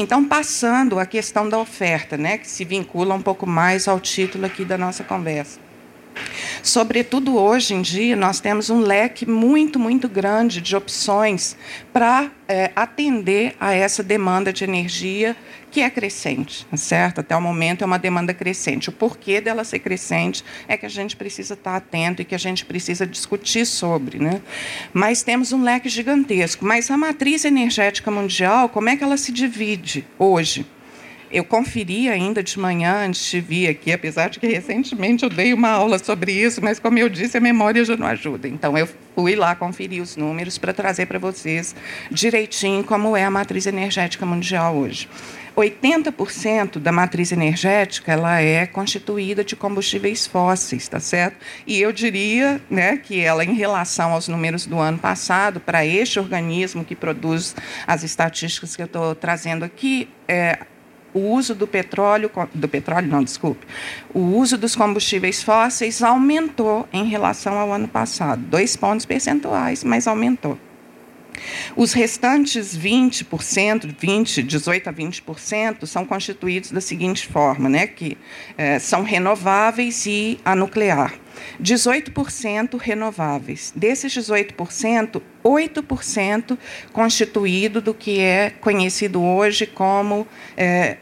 então, 0.00 0.24
passando 0.24 1.00
à 1.00 1.04
questão 1.04 1.48
da 1.48 1.58
oferta, 1.58 2.16
né, 2.16 2.38
que 2.38 2.48
se 2.48 2.64
vincula 2.64 3.16
um 3.16 3.20
pouco 3.20 3.44
mais 3.44 3.88
ao 3.88 3.98
título 3.98 4.46
aqui 4.46 4.64
da 4.64 4.78
nossa 4.78 5.02
conversa. 5.02 5.67
Sobretudo 6.62 7.36
hoje 7.36 7.74
em 7.74 7.82
dia, 7.82 8.16
nós 8.16 8.40
temos 8.40 8.70
um 8.70 8.80
leque 8.80 9.28
muito, 9.28 9.78
muito 9.78 10.08
grande 10.08 10.60
de 10.60 10.76
opções 10.76 11.56
para 11.92 12.30
é, 12.46 12.70
atender 12.74 13.54
a 13.60 13.72
essa 13.72 14.02
demanda 14.02 14.52
de 14.52 14.64
energia 14.64 15.36
que 15.70 15.80
é 15.80 15.90
crescente, 15.90 16.66
tá 16.66 16.76
certo? 16.76 17.20
Até 17.20 17.36
o 17.36 17.40
momento 17.40 17.82
é 17.82 17.86
uma 17.86 17.98
demanda 17.98 18.32
crescente. 18.32 18.88
O 18.88 18.92
porquê 18.92 19.40
dela 19.40 19.64
ser 19.64 19.78
crescente 19.80 20.44
é 20.66 20.76
que 20.76 20.86
a 20.86 20.88
gente 20.88 21.16
precisa 21.16 21.54
estar 21.54 21.76
atento 21.76 22.22
e 22.22 22.24
que 22.24 22.34
a 22.34 22.38
gente 22.38 22.64
precisa 22.64 23.06
discutir 23.06 23.66
sobre, 23.66 24.18
né? 24.18 24.40
Mas 24.92 25.22
temos 25.22 25.52
um 25.52 25.62
leque 25.62 25.88
gigantesco. 25.88 26.64
Mas 26.64 26.90
a 26.90 26.96
matriz 26.96 27.44
energética 27.44 28.10
mundial, 28.10 28.68
como 28.68 28.88
é 28.88 28.96
que 28.96 29.04
ela 29.04 29.16
se 29.16 29.30
divide 29.30 30.06
hoje? 30.18 30.66
Eu 31.30 31.44
conferi 31.44 32.08
ainda 32.08 32.42
de 32.42 32.58
manhã 32.58 33.06
antes 33.06 33.30
de 33.30 33.40
vir 33.40 33.68
aqui, 33.68 33.92
apesar 33.92 34.30
de 34.30 34.40
que 34.40 34.46
recentemente 34.46 35.24
eu 35.24 35.30
dei 35.30 35.52
uma 35.52 35.68
aula 35.68 35.98
sobre 35.98 36.32
isso, 36.32 36.62
mas 36.62 36.78
como 36.78 36.98
eu 36.98 37.08
disse, 37.08 37.36
a 37.36 37.40
memória 37.40 37.84
já 37.84 37.96
não 37.96 38.06
ajuda. 38.06 38.48
Então 38.48 38.76
eu 38.78 38.88
fui 39.14 39.36
lá 39.36 39.54
conferir 39.54 40.02
os 40.02 40.16
números 40.16 40.56
para 40.56 40.72
trazer 40.72 41.06
para 41.06 41.18
vocês 41.18 41.74
direitinho 42.10 42.82
como 42.82 43.16
é 43.16 43.24
a 43.24 43.30
matriz 43.30 43.66
energética 43.66 44.24
mundial 44.24 44.74
hoje. 44.76 45.08
80% 45.58 46.78
da 46.78 46.92
matriz 46.92 47.32
energética 47.32 48.12
ela 48.12 48.40
é 48.40 48.64
constituída 48.64 49.42
de 49.42 49.56
combustíveis 49.56 50.24
fósseis, 50.24 50.86
tá 50.86 51.00
certo? 51.00 51.36
E 51.66 51.80
eu 51.80 51.92
diria, 51.92 52.60
né, 52.70 52.96
que 52.96 53.20
ela 53.20 53.44
em 53.44 53.54
relação 53.54 54.12
aos 54.12 54.28
números 54.28 54.66
do 54.66 54.78
ano 54.78 54.98
passado 54.98 55.58
para 55.58 55.84
este 55.84 56.20
organismo 56.20 56.84
que 56.84 56.94
produz 56.94 57.56
as 57.86 58.04
estatísticas 58.04 58.76
que 58.76 58.82
eu 58.82 58.86
estou 58.86 59.16
trazendo 59.16 59.64
aqui, 59.64 60.08
é, 60.28 60.60
o 61.14 61.20
uso 61.20 61.54
do 61.54 61.66
petróleo, 61.66 62.30
do 62.54 62.68
petróleo 62.68 63.08
não, 63.08 63.22
desculpe, 63.22 63.66
o 64.12 64.20
uso 64.20 64.58
dos 64.58 64.76
combustíveis 64.76 65.42
fósseis 65.42 66.02
aumentou 66.02 66.88
em 66.92 67.04
relação 67.06 67.58
ao 67.58 67.72
ano 67.72 67.88
passado, 67.88 68.42
dois 68.42 68.76
pontos 68.76 69.06
percentuais, 69.06 69.82
mas 69.82 70.06
aumentou. 70.06 70.58
Os 71.76 71.92
restantes 71.92 72.76
20%, 72.76 73.94
20, 73.98 74.42
18 74.42 74.88
a 74.88 74.92
20%, 74.92 75.86
são 75.86 76.04
constituídos 76.04 76.72
da 76.72 76.80
seguinte 76.80 77.26
forma, 77.26 77.68
né, 77.68 77.86
que 77.86 78.18
é, 78.56 78.78
são 78.78 79.02
renováveis 79.02 80.04
e 80.06 80.38
a 80.44 80.54
nuclear. 80.54 81.14
18% 81.60 82.78
renováveis. 82.78 83.72
Desses 83.74 84.12
18%, 84.12 85.22
8% 85.44 86.58
constituído 86.92 87.80
do 87.80 87.94
que 87.94 88.20
é 88.20 88.50
conhecido 88.50 89.22
hoje 89.22 89.66
como 89.66 90.26
é, 90.56 90.98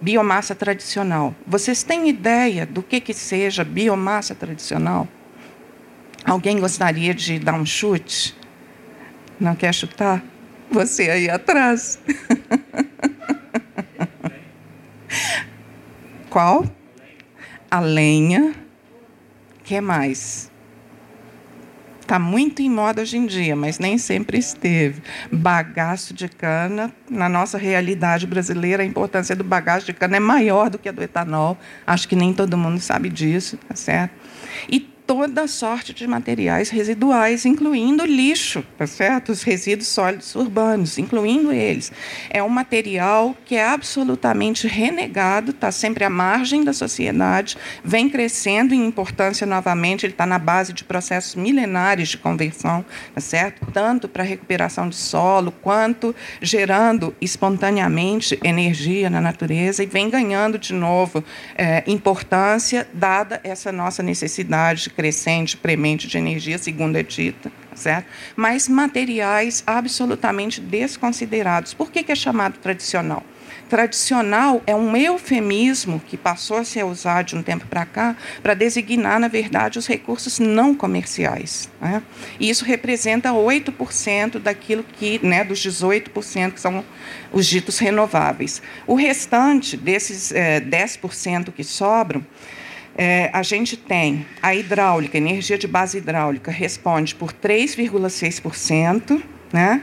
biomassa 0.00 0.54
tradicional. 0.54 1.34
Vocês 1.46 1.82
têm 1.82 2.08
ideia 2.08 2.64
do 2.64 2.82
que, 2.82 3.00
que 3.00 3.12
seja 3.12 3.64
biomassa 3.64 4.34
tradicional? 4.34 5.06
Alguém 6.24 6.58
gostaria 6.58 7.14
de 7.14 7.38
dar 7.38 7.54
um 7.54 7.66
chute? 7.66 8.36
Não 9.38 9.54
quer 9.54 9.72
chutar? 9.72 10.22
Você 10.70 11.10
aí 11.10 11.28
atrás. 11.28 11.98
Qual? 16.30 16.64
A 17.70 17.80
lenha 17.80 18.54
que 19.70 19.80
mais? 19.80 20.50
Está 22.00 22.18
muito 22.18 22.60
em 22.60 22.68
moda 22.68 23.02
hoje 23.02 23.16
em 23.16 23.24
dia, 23.24 23.54
mas 23.54 23.78
nem 23.78 23.98
sempre 23.98 24.36
esteve. 24.36 25.00
Bagaço 25.30 26.12
de 26.12 26.28
cana, 26.28 26.92
na 27.08 27.28
nossa 27.28 27.56
realidade 27.56 28.26
brasileira, 28.26 28.82
a 28.82 28.86
importância 28.86 29.36
do 29.36 29.44
bagaço 29.44 29.86
de 29.86 29.92
cana 29.92 30.16
é 30.16 30.20
maior 30.20 30.70
do 30.70 30.76
que 30.76 30.88
a 30.88 30.92
do 30.92 31.00
etanol. 31.00 31.56
Acho 31.86 32.08
que 32.08 32.16
nem 32.16 32.34
todo 32.34 32.58
mundo 32.58 32.80
sabe 32.80 33.08
disso, 33.08 33.56
tá 33.68 33.76
certo? 33.76 34.10
E 34.68 34.80
toda 35.10 35.48
sorte 35.48 35.92
de 35.92 36.06
materiais 36.06 36.70
residuais, 36.70 37.44
incluindo 37.44 38.06
lixo, 38.06 38.64
tá 38.78 38.86
certo? 38.86 39.32
Os 39.32 39.42
resíduos 39.42 39.88
sólidos 39.88 40.36
urbanos, 40.36 40.98
incluindo 40.98 41.50
eles. 41.50 41.90
É 42.30 42.40
um 42.40 42.48
material 42.48 43.36
que 43.44 43.56
é 43.56 43.66
absolutamente 43.66 44.68
renegado, 44.68 45.50
está 45.50 45.72
sempre 45.72 46.04
à 46.04 46.08
margem 46.08 46.62
da 46.62 46.72
sociedade, 46.72 47.58
vem 47.82 48.08
crescendo 48.08 48.72
em 48.72 48.86
importância 48.86 49.44
novamente, 49.44 50.06
ele 50.06 50.12
está 50.12 50.24
na 50.24 50.38
base 50.38 50.72
de 50.72 50.84
processos 50.84 51.34
milenares 51.34 52.10
de 52.10 52.16
conversão, 52.16 52.84
tá 53.12 53.20
certo? 53.20 53.66
Tanto 53.72 54.08
para 54.08 54.22
recuperação 54.22 54.88
de 54.88 54.94
solo, 54.94 55.50
quanto 55.50 56.14
gerando 56.40 57.12
espontaneamente 57.20 58.38
energia 58.44 59.10
na 59.10 59.20
natureza 59.20 59.82
e 59.82 59.86
vem 59.86 60.08
ganhando 60.08 60.56
de 60.56 60.72
novo 60.72 61.24
é, 61.56 61.82
importância, 61.88 62.86
dada 62.94 63.40
essa 63.42 63.72
nossa 63.72 64.04
necessidade 64.04 64.88
crescente, 65.00 65.56
premente 65.56 66.06
de 66.06 66.18
energia, 66.18 66.58
segundo 66.58 66.94
é 66.94 67.02
dita, 67.02 67.50
certo? 67.74 68.06
Mas 68.36 68.68
materiais 68.68 69.64
absolutamente 69.66 70.60
desconsiderados. 70.60 71.72
Por 71.72 71.90
que, 71.90 72.02
que 72.02 72.12
é 72.12 72.14
chamado 72.14 72.58
tradicional? 72.58 73.24
Tradicional 73.70 74.62
é 74.66 74.74
um 74.74 74.94
eufemismo 74.94 76.02
que 76.06 76.18
passou 76.18 76.58
a 76.58 76.64
ser 76.64 76.84
usado 76.84 77.28
de 77.28 77.36
um 77.36 77.42
tempo 77.42 77.66
para 77.66 77.86
cá 77.86 78.14
para 78.42 78.52
designar, 78.52 79.18
na 79.18 79.28
verdade, 79.28 79.78
os 79.78 79.86
recursos 79.86 80.38
não 80.38 80.74
comerciais. 80.74 81.70
Né? 81.80 82.02
E 82.38 82.50
isso 82.50 82.66
representa 82.66 83.30
8% 83.30 84.38
daquilo 84.38 84.84
que, 84.84 85.18
né, 85.24 85.44
dos 85.44 85.60
18% 85.60 86.52
que 86.52 86.60
são 86.60 86.84
os 87.32 87.46
ditos 87.46 87.78
renováveis. 87.78 88.60
O 88.86 88.94
restante 88.94 89.78
desses 89.78 90.30
é, 90.30 90.60
10% 90.60 91.52
que 91.52 91.64
sobram, 91.64 92.22
é, 93.02 93.30
a 93.32 93.42
gente 93.42 93.78
tem 93.78 94.26
a 94.42 94.54
hidráulica, 94.54 95.16
energia 95.16 95.56
de 95.56 95.66
base 95.66 95.96
hidráulica, 95.96 96.50
responde 96.50 97.14
por 97.14 97.32
3,6%, 97.32 99.22
né? 99.50 99.82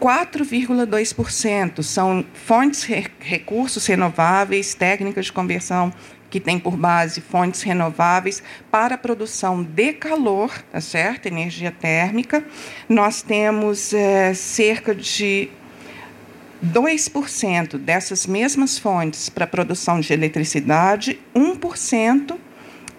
4,2% 0.00 1.80
são 1.84 2.24
fontes, 2.34 2.82
recursos 3.20 3.86
renováveis, 3.86 4.74
técnicas 4.74 5.26
de 5.26 5.32
conversão 5.32 5.92
que 6.28 6.40
tem 6.40 6.58
por 6.58 6.76
base 6.76 7.20
fontes 7.20 7.62
renováveis 7.62 8.42
para 8.68 8.98
produção 8.98 9.62
de 9.62 9.92
calor, 9.92 10.50
tá 10.72 10.80
certo? 10.80 11.26
Energia 11.26 11.70
térmica. 11.70 12.44
Nós 12.88 13.22
temos 13.22 13.94
é, 13.94 14.34
cerca 14.34 14.92
de 14.92 15.48
2% 16.64 17.78
dessas 17.78 18.26
mesmas 18.26 18.76
fontes 18.76 19.28
para 19.28 19.46
produção 19.46 20.00
de 20.00 20.12
eletricidade, 20.12 21.20
1% 21.32 22.36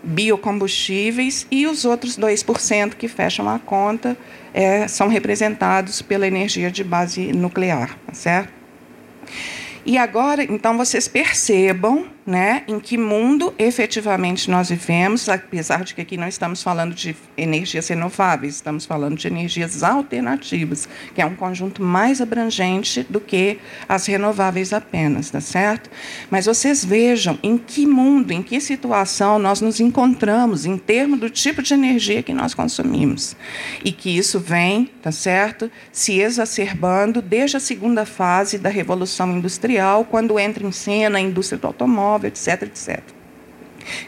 biocombustíveis 0.08 1.46
e 1.52 1.68
os 1.68 1.84
outros 1.84 2.18
2% 2.18 2.96
que 2.96 3.10
fecham 3.10 3.50
a 3.50 3.60
conta 3.60 4.18
é, 4.54 4.88
são 4.88 5.10
representados 5.10 6.02
pela 6.02 6.26
energia 6.26 6.72
de 6.72 6.82
base 6.82 7.34
nuclear, 7.34 7.98
tá 8.08 8.14
certo? 8.14 8.54
E 9.86 9.98
agora, 9.98 10.44
então, 10.44 10.78
vocês 10.78 11.08
percebam 11.08 12.08
né, 12.28 12.64
em 12.68 12.78
que 12.78 12.98
mundo 12.98 13.54
efetivamente 13.58 14.52
nós 14.52 14.68
vivemos, 14.68 15.30
apesar 15.30 15.86
de 15.86 15.96
que 15.96 16.02
aqui 16.02 16.18
não 16.18 16.28
estamos 16.28 16.62
falando 16.62 16.94
de 16.94 17.16
energias 17.38 17.88
renováveis, 17.88 18.56
estamos 18.56 18.86
falando 18.86 19.16
de 19.16 19.28
energias 19.28 19.82
alternativas, 19.82 20.90
que 21.16 21.22
é 21.22 21.26
um 21.26 21.36
conjunto 21.36 21.82
mais 21.82 22.20
abrangente 22.20 23.08
do 23.10 23.22
que 23.22 23.60
as 23.88 24.06
renováveis 24.08 24.74
apenas, 24.74 25.30
tá 25.30 25.40
certo? 25.40 25.90
Mas 26.30 26.48
vocês 26.48 26.84
vejam 26.84 27.40
em 27.42 27.58
que 27.58 27.88
mundo, 27.88 28.32
em 28.32 28.44
que 28.44 28.60
situação 28.60 29.40
nós 29.40 29.62
nos 29.62 29.80
encontramos 29.80 30.66
em 30.66 30.78
termos 30.78 31.22
do 31.22 31.30
tipo 31.30 31.64
de 31.64 31.74
energia 31.74 32.22
que 32.22 32.34
nós 32.34 32.54
consumimos. 32.54 33.38
E 33.86 33.92
que 33.94 34.10
isso 34.10 34.38
vem, 34.38 34.92
tá 35.02 35.14
certo, 35.14 35.72
se 35.94 36.20
exacerbando 36.20 37.22
desde 37.22 37.56
a 37.56 37.62
segunda 37.62 38.06
fase 38.06 38.58
da 38.58 38.70
Revolução 38.70 39.32
Industrial, 39.32 40.04
quando 40.04 40.38
entra 40.38 40.68
em 40.68 40.72
cena 40.74 41.20
a 41.20 41.22
indústria 41.22 41.58
do 41.58 41.68
automóvel, 41.68 42.17
etc, 42.26 42.64
etc. 42.64 43.18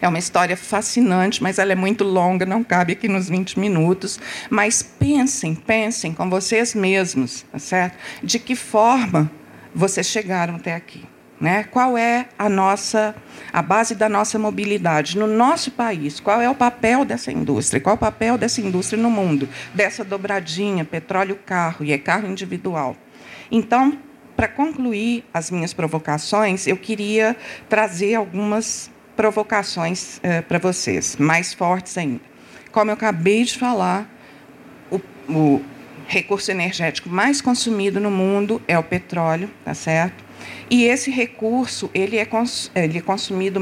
É 0.02 0.08
uma 0.08 0.20
história 0.20 0.58
fascinante, 0.58 1.42
mas 1.42 1.60
ela 1.60 1.72
é 1.72 1.76
muito 1.76 2.04
longa, 2.04 2.46
não 2.46 2.64
cabe 2.64 2.94
aqui 2.94 3.08
nos 3.08 3.30
20 3.30 3.60
minutos. 3.60 4.20
Mas 4.50 4.82
pensem, 4.82 5.56
pensem 5.56 6.14
com 6.14 6.30
vocês 6.30 6.74
mesmos, 6.74 7.46
tá 7.52 7.60
certo? 7.60 7.98
De 8.24 8.40
que 8.40 8.56
forma 8.56 9.32
vocês 9.74 10.08
chegaram 10.08 10.56
até 10.56 10.76
aqui. 10.76 11.04
Né? 11.40 11.64
Qual 11.64 11.98
é 11.98 12.28
a 12.38 12.50
nossa 12.50 13.16
a 13.54 13.62
base 13.62 13.96
da 13.96 14.10
nossa 14.10 14.38
mobilidade 14.38 15.18
no 15.18 15.26
nosso 15.26 15.72
país? 15.72 16.20
Qual 16.20 16.42
é 16.42 16.50
o 16.50 16.56
papel 16.56 17.06
dessa 17.06 17.32
indústria? 17.32 17.80
Qual 17.80 17.94
é 17.94 17.96
o 17.96 18.00
papel 18.00 18.38
dessa 18.38 18.60
indústria 18.60 19.02
no 19.02 19.10
mundo? 19.10 19.48
Dessa 19.74 20.04
dobradinha 20.04 20.84
petróleo 20.84 21.40
carro 21.46 21.86
e 21.86 21.94
é 21.94 21.98
carro 21.98 22.28
individual. 22.28 22.98
Então, 23.50 23.98
para 24.40 24.48
concluir 24.48 25.26
as 25.34 25.52
minhas 25.52 25.74
provocações, 25.74 26.66
eu 26.66 26.78
queria 26.78 27.36
trazer 27.68 28.16
algumas 28.16 28.90
provocações 29.14 30.18
eh, 30.24 30.42
para 30.42 30.58
vocês, 30.58 31.18
mais 31.18 31.54
fortes 31.54 31.98
ainda. 31.98 32.22
Como 32.72 32.90
eu 32.90 32.94
acabei 32.94 33.44
de 33.44 33.58
falar, 33.58 34.10
o, 34.90 35.02
o 35.30 35.62
recurso 36.08 36.50
energético 36.52 37.10
mais 37.10 37.42
consumido 37.42 38.00
no 38.00 38.10
mundo 38.10 38.62
é 38.66 38.80
o 38.80 38.84
petróleo, 38.84 39.52
tá 39.66 39.74
certo? 39.74 40.24
E 40.70 40.86
esse 40.86 41.12
recurso 41.12 41.92
ele 41.94 42.16
é, 42.16 42.24
cons 42.24 42.72
ele 42.74 42.98
é 42.98 43.02
consumido 43.02 43.60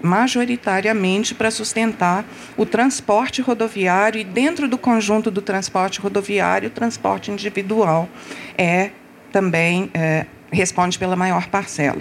majoritariamente 0.00 1.34
para 1.34 1.50
sustentar 1.50 2.24
o 2.56 2.64
transporte 2.64 3.42
rodoviário 3.42 4.20
e 4.20 4.24
dentro 4.24 4.68
do 4.68 4.78
conjunto 4.78 5.28
do 5.28 5.42
transporte 5.42 5.98
rodoviário, 5.98 6.68
o 6.68 6.72
transporte 6.72 7.32
individual 7.32 8.08
é 8.56 8.92
também 9.34 9.90
é, 9.92 10.26
responde 10.52 10.96
pela 10.96 11.16
maior 11.16 11.48
parcela. 11.48 12.00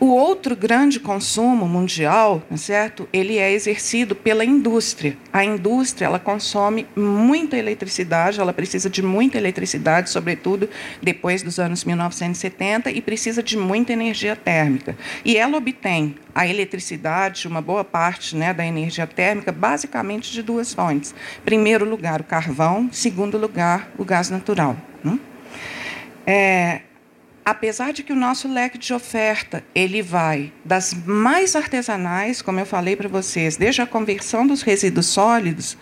O 0.00 0.06
outro 0.06 0.56
grande 0.56 0.98
consumo 0.98 1.68
mundial, 1.68 2.42
tá 2.48 2.56
certo? 2.56 3.06
Ele 3.12 3.36
é 3.36 3.52
exercido 3.52 4.16
pela 4.16 4.42
indústria. 4.42 5.18
A 5.30 5.44
indústria 5.44 6.06
ela 6.06 6.18
consome 6.18 6.86
muita 6.96 7.58
eletricidade, 7.58 8.40
ela 8.40 8.54
precisa 8.54 8.88
de 8.88 9.02
muita 9.02 9.36
eletricidade, 9.36 10.08
sobretudo 10.08 10.66
depois 11.02 11.42
dos 11.42 11.58
anos 11.58 11.84
1970, 11.84 12.90
e 12.90 13.02
precisa 13.02 13.42
de 13.42 13.56
muita 13.58 13.92
energia 13.92 14.34
térmica. 14.34 14.96
E 15.26 15.36
ela 15.36 15.58
obtém 15.58 16.14
a 16.34 16.46
eletricidade, 16.46 17.46
uma 17.46 17.60
boa 17.60 17.84
parte 17.84 18.34
né, 18.34 18.54
da 18.54 18.64
energia 18.64 19.06
térmica, 19.06 19.52
basicamente 19.52 20.32
de 20.32 20.42
duas 20.42 20.72
fontes. 20.72 21.14
Primeiro 21.44 21.84
lugar, 21.84 22.22
o 22.22 22.24
carvão, 22.24 22.88
segundo 22.90 23.36
lugar, 23.36 23.92
o 23.98 24.04
gás 24.06 24.30
natural. 24.30 24.74
Né? 25.04 25.18
É, 26.26 26.82
apesar 27.44 27.92
de 27.92 28.02
que 28.02 28.12
o 28.12 28.16
nosso 28.16 28.46
leque 28.52 28.78
de 28.78 28.94
oferta 28.94 29.64
ele 29.74 30.02
vai 30.02 30.52
das 30.64 30.94
mais 30.94 31.56
artesanais, 31.56 32.40
como 32.40 32.60
eu 32.60 32.66
falei 32.66 32.96
para 32.96 33.08
vocês, 33.08 33.56
desde 33.56 33.82
a 33.82 33.86
conversão 33.86 34.46
dos 34.46 34.62
resíduos 34.62 35.06
sólidos 35.06 35.76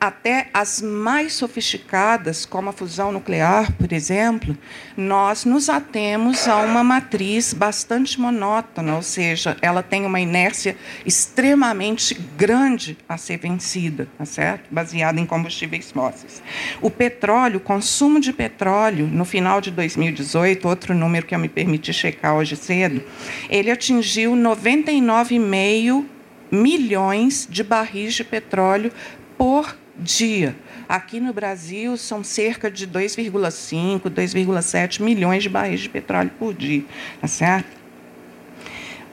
até 0.00 0.48
as 0.52 0.82
mais 0.82 1.32
sofisticadas, 1.32 2.44
como 2.44 2.68
a 2.68 2.72
fusão 2.72 3.10
nuclear, 3.10 3.72
por 3.72 3.92
exemplo, 3.92 4.56
nós 4.96 5.44
nos 5.44 5.68
atemos 5.68 6.46
a 6.46 6.58
uma 6.58 6.84
matriz 6.84 7.54
bastante 7.54 8.20
monótona, 8.20 8.96
ou 8.96 9.02
seja, 9.02 9.56
ela 9.62 9.82
tem 9.82 10.04
uma 10.04 10.20
inércia 10.20 10.76
extremamente 11.04 12.14
grande 12.36 12.98
a 13.08 13.16
ser 13.16 13.38
vencida, 13.38 14.08
tá 14.18 14.24
certo? 14.24 14.66
baseada 14.70 15.20
em 15.20 15.26
combustíveis 15.26 15.90
fósseis. 15.90 16.42
O 16.80 16.90
petróleo, 16.90 17.56
o 17.58 17.60
consumo 17.60 18.20
de 18.20 18.32
petróleo, 18.32 19.06
no 19.06 19.24
final 19.24 19.60
de 19.60 19.70
2018, 19.70 20.68
outro 20.68 20.94
número 21.06 21.26
que 21.26 21.34
eu 21.34 21.38
me 21.38 21.48
permiti 21.48 21.92
checar 21.92 22.34
hoje 22.34 22.56
cedo, 22.56 23.02
ele 23.48 23.70
atingiu 23.70 24.32
99,5 24.32 26.04
milhões 26.50 27.46
de 27.50 27.62
barris 27.62 28.14
de 28.14 28.24
petróleo 28.24 28.92
por 29.38 29.76
dia. 29.98 30.54
Aqui 30.88 31.18
no 31.18 31.32
Brasil 31.32 31.96
são 31.96 32.22
cerca 32.22 32.70
de 32.70 32.86
2,5, 32.86 34.02
2,7 34.02 35.00
milhões 35.00 35.42
de 35.42 35.48
barris 35.48 35.80
de 35.80 35.88
petróleo 35.88 36.30
por 36.38 36.54
dia, 36.54 36.84
tá 37.20 37.26
certo? 37.26 37.76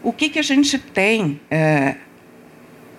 O 0.04 0.12
que, 0.12 0.30
que 0.30 0.40
a 0.40 0.44
gente 0.44 0.78
tem 0.78 1.40
é, 1.50 1.96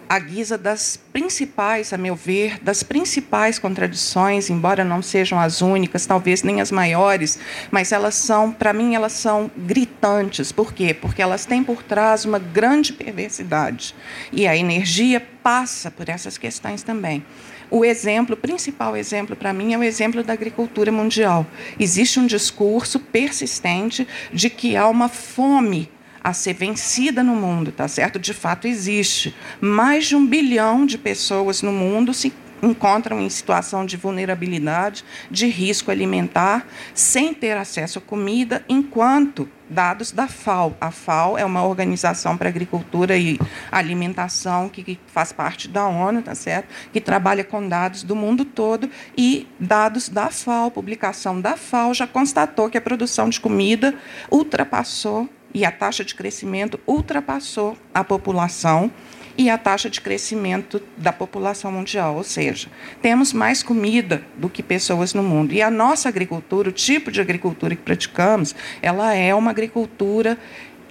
à 0.09 0.19
guisa 0.19 0.59
das 0.59 0.99
principais, 1.13 1.93
a 1.93 1.99
meu 1.99 2.15
ver, 2.15 2.59
das 2.63 2.83
principais 2.83 3.59
contradições, 3.59 4.51
embora 4.51 4.85
não 4.85 5.03
sejam 5.03 5.39
as 5.39 5.63
únicas, 5.63 6.07
talvez 6.07 6.43
nem 6.43 6.61
as 6.61 6.71
maiores, 6.71 7.39
mas 7.71 7.93
elas 7.93 8.15
são, 8.15 8.53
para 8.53 8.73
mim, 8.73 8.95
elas 8.95 9.13
são 9.13 9.51
gritantes. 9.57 10.53
Por 10.53 10.73
quê? 10.73 10.95
Porque 10.95 11.23
elas 11.23 11.47
têm 11.47 11.63
por 11.63 11.83
trás 11.83 12.25
uma 12.25 12.39
grande 12.39 12.93
perversidade. 12.93 13.95
E 14.33 14.47
a 14.47 14.57
energia 14.57 15.21
passa 15.43 15.91
por 15.91 16.09
essas 16.09 16.39
questões 16.39 16.83
também. 16.83 17.25
O 17.71 17.85
exemplo, 17.85 18.35
o 18.35 18.39
principal 18.39 18.97
exemplo 18.97 19.35
para 19.35 19.53
mim 19.53 19.73
é 19.73 19.79
o 19.79 19.83
exemplo 19.83 20.23
da 20.23 20.33
agricultura 20.33 20.93
mundial. 20.93 21.47
Existe 21.79 22.21
um 22.21 22.27
discurso 22.27 23.01
persistente 23.01 24.07
de 24.33 24.49
que 24.51 24.77
há 24.77 24.89
uma 24.89 25.09
fome 25.09 25.91
a 26.25 26.33
ser 26.33 26.55
vencida 26.55 27.23
no 27.23 27.37
mundo, 27.37 27.71
tá 27.71 27.87
certo? 27.87 28.19
De 28.19 28.33
fato 28.33 28.67
existe. 28.67 29.37
Mais 29.61 30.07
de 30.07 30.17
um 30.17 30.27
bilhão 30.27 30.87
de 30.87 30.97
pessoas 30.97 31.61
no 31.61 31.71
mundo 31.71 32.15
se 32.15 32.33
encontram 32.63 33.21
em 33.21 33.29
situação 33.29 33.85
de 33.85 33.97
vulnerabilidade, 33.99 35.05
de 35.31 35.47
risco 35.47 35.91
alimentar, 35.91 36.67
sem 36.95 37.35
ter 37.35 37.57
acesso 37.59 37.99
à 37.99 38.03
comida, 38.03 38.65
enquanto 38.69 39.47
dados 39.69 40.13
da 40.13 40.27
FAO. 40.27 40.77
A 40.81 40.91
FAO 40.91 41.37
é 41.37 41.45
uma 41.45 41.65
organização 41.65 42.37
para 42.37 42.49
agricultura 42.49 43.17
e 43.17 43.39
alimentação 43.71 44.69
que, 44.69 44.99
faz 45.07 45.33
parte 45.33 45.69
da 45.69 45.87
ONU, 45.87 46.23
tá 46.23 46.35
certo? 46.35 46.69
Que 46.93 47.01
trabalha 47.01 47.45
com 47.45 47.67
dados 47.69 48.03
do 48.03 48.17
mundo 48.17 48.45
todo 48.45 48.91
e 49.17 49.47
dados 49.59 50.09
da 50.09 50.31
FAO, 50.31 50.71
publicação 50.71 51.41
da 51.41 51.57
FAO 51.57 51.93
já 51.93 52.07
constatou 52.07 52.71
que 52.71 52.79
a 52.79 52.81
produção 52.81 53.29
de 53.29 53.41
comida 53.41 53.95
ultrapassou 54.31 55.29
e 55.55 55.65
a 55.65 55.71
taxa 55.71 56.05
de 56.05 56.15
crescimento 56.15 56.79
ultrapassou 56.87 57.79
a 57.95 58.03
população 58.03 58.91
e 59.37 59.51
a 59.51 59.59
taxa 59.59 59.89
de 59.89 60.01
crescimento 60.01 60.83
da 60.97 61.13
população 61.13 61.73
mundial, 61.73 62.17
ou 62.17 62.25
seja, 62.25 62.69
temos 63.03 63.33
mais 63.33 63.63
comida 63.63 64.23
do 64.37 64.49
que 64.49 64.63
pessoas 64.63 65.13
no 65.15 65.23
mundo. 65.23 65.53
E 65.53 65.63
a 65.63 65.71
nossa 65.71 66.09
agricultura, 66.09 66.69
o 66.69 66.73
tipo 66.73 67.11
de 67.11 67.21
agricultura 67.21 67.75
que 67.75 67.83
praticamos, 67.83 68.55
ela 68.81 69.15
é 69.15 69.35
uma 69.35 69.51
agricultura 69.51 70.39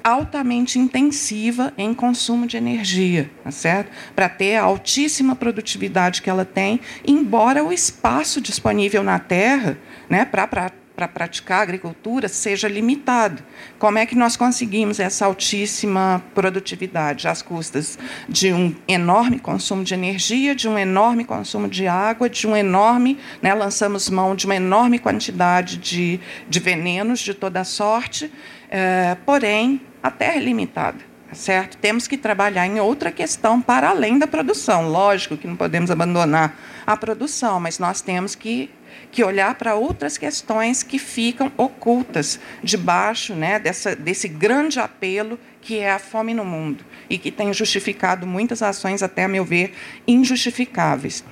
altamente 0.04 0.78
intensiva 0.78 1.74
em 1.78 1.94
consumo 1.94 2.46
de 2.46 2.58
energia, 2.58 3.32
tá 3.42 3.52
certo? 3.52 3.90
Para 4.14 4.28
ter 4.28 4.58
a 4.58 4.64
altíssima 4.64 5.34
produtividade 5.34 6.22
que 6.22 6.30
ela 6.30 6.44
tem, 6.44 6.82
embora 7.08 7.64
o 7.64 7.72
espaço 7.72 8.42
disponível 8.42 9.02
na 9.02 9.18
Terra, 9.18 9.78
né, 10.10 10.26
para 10.26 10.70
para 10.96 11.08
praticar 11.08 11.62
agricultura 11.62 12.28
seja 12.28 12.68
limitado. 12.68 13.44
Como 13.80 13.98
é 13.98 14.06
que 14.06 14.16
nós 14.16 14.38
conseguimos 14.38 15.00
essa 15.00 15.26
altíssima 15.26 16.24
produtividade 16.36 17.28
às 17.28 17.42
custas 17.42 17.98
de 18.30 18.54
um 18.54 18.76
enorme 18.88 19.40
consumo 19.40 19.84
de 19.84 19.94
energia, 19.94 20.54
de 20.54 20.68
um 20.68 20.78
enorme 20.78 21.26
consumo 21.26 21.68
de 21.68 21.88
água, 21.88 22.30
de 22.30 22.46
um 22.46 22.56
enorme, 22.56 23.18
né, 23.42 23.54
lançamos 23.54 24.10
mão 24.10 24.36
de 24.36 24.46
uma 24.46 24.56
enorme 24.56 25.00
quantidade 25.00 25.78
de, 25.78 26.20
de 26.48 26.60
venenos 26.60 27.20
de 27.20 27.34
toda 27.34 27.64
sorte, 27.64 28.32
é, 28.70 29.18
porém 29.26 29.82
a 30.02 30.12
terra 30.12 30.36
é 30.36 30.40
limitada. 30.40 31.14
Tá 31.34 31.36
certo? 31.36 31.78
Temos 31.78 32.08
que 32.08 32.16
trabalhar 32.16 32.68
em 32.68 32.80
outra 32.80 33.12
questão 33.12 33.60
para 33.60 33.90
além 33.90 34.20
da 34.20 34.28
produção. 34.28 34.88
Lógico 34.88 35.36
que 35.36 35.48
não 35.48 35.56
podemos 35.56 35.90
abandonar 35.90 36.56
a 36.86 36.96
produção, 36.96 37.60
mas 37.60 37.80
nós 37.80 38.02
temos 38.02 38.36
que 38.36 38.70
que 39.14 39.24
olhar 39.24 39.54
para 39.54 39.76
outras 39.76 40.18
questões 40.18 40.82
que 40.82 40.98
ficam 40.98 41.52
ocultas 41.56 42.40
debaixo 42.64 43.36
né, 43.36 43.60
dessa, 43.60 43.96
desse 43.96 44.28
grande 44.28 44.80
apelo 44.80 45.40
que 45.62 45.78
é 45.78 45.92
a 45.92 46.00
fome 46.00 46.34
no 46.34 46.44
mundo 46.44 46.84
e 47.08 47.20
que 47.20 47.32
tem 47.32 47.54
justificado 47.54 48.26
muitas 48.26 48.64
ações, 48.64 49.04
até 49.04 49.26
a 49.26 49.28
meu 49.28 49.46
ver, 49.46 49.76
injustificáveis. 50.08 51.24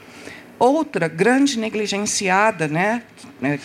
Outra 0.60 1.08
grande 1.08 1.58
negligenciada, 1.58 2.67
né, 2.67 3.02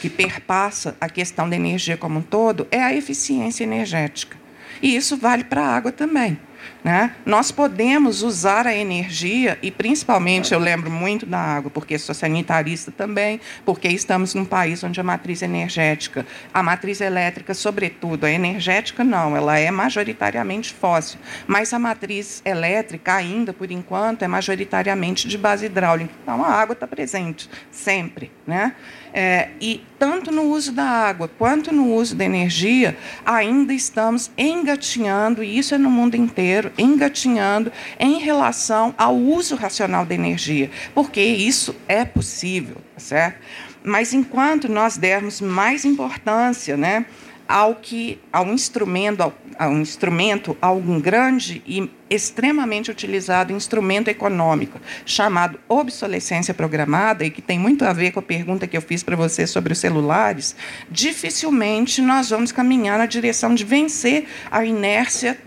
que 0.00 0.08
perpassa 0.08 0.96
a 0.98 1.10
questão 1.10 1.48
da 1.48 1.54
energia 1.54 1.98
como 1.98 2.20
um 2.20 2.22
todo, 2.22 2.66
é 2.70 2.82
a 2.82 2.94
eficiência 2.94 3.64
energética. 3.64 4.34
E 4.80 4.96
isso 4.96 5.14
vale 5.18 5.44
para 5.44 5.60
a 5.60 5.76
água 5.76 5.92
também. 5.92 6.38
Né? 6.86 7.16
Nós 7.26 7.50
podemos 7.50 8.22
usar 8.22 8.64
a 8.64 8.72
energia, 8.72 9.58
e 9.60 9.72
principalmente 9.72 10.54
eu 10.54 10.60
lembro 10.60 10.88
muito 10.88 11.26
da 11.26 11.36
água, 11.36 11.68
porque 11.68 11.98
sou 11.98 12.14
sanitarista 12.14 12.92
também, 12.92 13.40
porque 13.64 13.88
estamos 13.88 14.34
num 14.34 14.44
país 14.44 14.84
onde 14.84 15.00
a 15.00 15.02
matriz 15.02 15.42
energética, 15.42 16.24
a 16.54 16.62
matriz 16.62 17.00
elétrica, 17.00 17.54
sobretudo, 17.54 18.22
a 18.22 18.30
energética 18.30 19.02
não, 19.02 19.36
ela 19.36 19.58
é 19.58 19.68
majoritariamente 19.68 20.72
fóssil, 20.72 21.18
mas 21.44 21.74
a 21.74 21.78
matriz 21.80 22.40
elétrica, 22.44 23.14
ainda 23.14 23.52
por 23.52 23.68
enquanto, 23.72 24.22
é 24.22 24.28
majoritariamente 24.28 25.26
de 25.26 25.36
base 25.36 25.66
hidráulica. 25.66 26.14
Então 26.22 26.44
a 26.44 26.52
água 26.52 26.74
está 26.74 26.86
presente, 26.86 27.50
sempre. 27.68 28.30
Né? 28.46 28.76
É, 29.18 29.48
e 29.62 29.82
tanto 29.98 30.30
no 30.30 30.42
uso 30.42 30.72
da 30.72 30.84
água 30.84 31.26
quanto 31.26 31.72
no 31.72 31.94
uso 31.94 32.14
da 32.14 32.22
energia, 32.22 32.94
ainda 33.24 33.72
estamos 33.72 34.30
engatinhando, 34.36 35.42
e 35.42 35.56
isso 35.56 35.74
é 35.74 35.78
no 35.78 35.88
mundo 35.88 36.16
inteiro, 36.16 36.70
engatinhando 36.76 37.72
em 37.98 38.18
relação 38.18 38.94
ao 38.98 39.16
uso 39.16 39.56
racional 39.56 40.04
da 40.04 40.14
energia, 40.14 40.70
porque 40.94 41.22
isso 41.22 41.74
é 41.88 42.04
possível, 42.04 42.76
tá 42.92 43.00
certo? 43.00 43.38
Mas 43.82 44.12
enquanto 44.12 44.68
nós 44.68 44.98
dermos 44.98 45.40
mais 45.40 45.86
importância, 45.86 46.76
né, 46.76 47.06
ao 47.48 47.74
que 47.74 48.18
ao 48.32 48.46
instrumento 48.48 49.22
ao, 49.22 49.34
ao 49.58 49.72
instrumento 49.72 50.56
algum 50.60 51.00
grande 51.00 51.62
e 51.66 51.90
extremamente 52.08 52.90
utilizado 52.90 53.52
instrumento 53.52 54.08
econômico 54.08 54.80
chamado 55.04 55.58
obsolescência 55.68 56.54
programada 56.54 57.24
e 57.24 57.30
que 57.30 57.42
tem 57.42 57.58
muito 57.58 57.84
a 57.84 57.92
ver 57.92 58.12
com 58.12 58.20
a 58.20 58.22
pergunta 58.22 58.66
que 58.66 58.76
eu 58.76 58.82
fiz 58.82 59.02
para 59.02 59.16
você 59.16 59.46
sobre 59.46 59.72
os 59.72 59.78
celulares 59.78 60.56
dificilmente 60.90 62.00
nós 62.00 62.30
vamos 62.30 62.52
caminhar 62.52 62.98
na 62.98 63.06
direção 63.06 63.54
de 63.54 63.64
vencer 63.64 64.26
a 64.50 64.64
inércia 64.64 65.38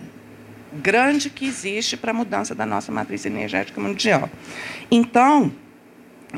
grande 0.73 1.29
que 1.29 1.45
existe 1.45 1.97
para 1.97 2.11
a 2.11 2.13
mudança 2.13 2.53
da 2.53 2.65
nossa 2.65 2.91
matriz 2.91 3.25
energética 3.25 3.79
mundial. 3.81 4.29
Então, 4.91 5.51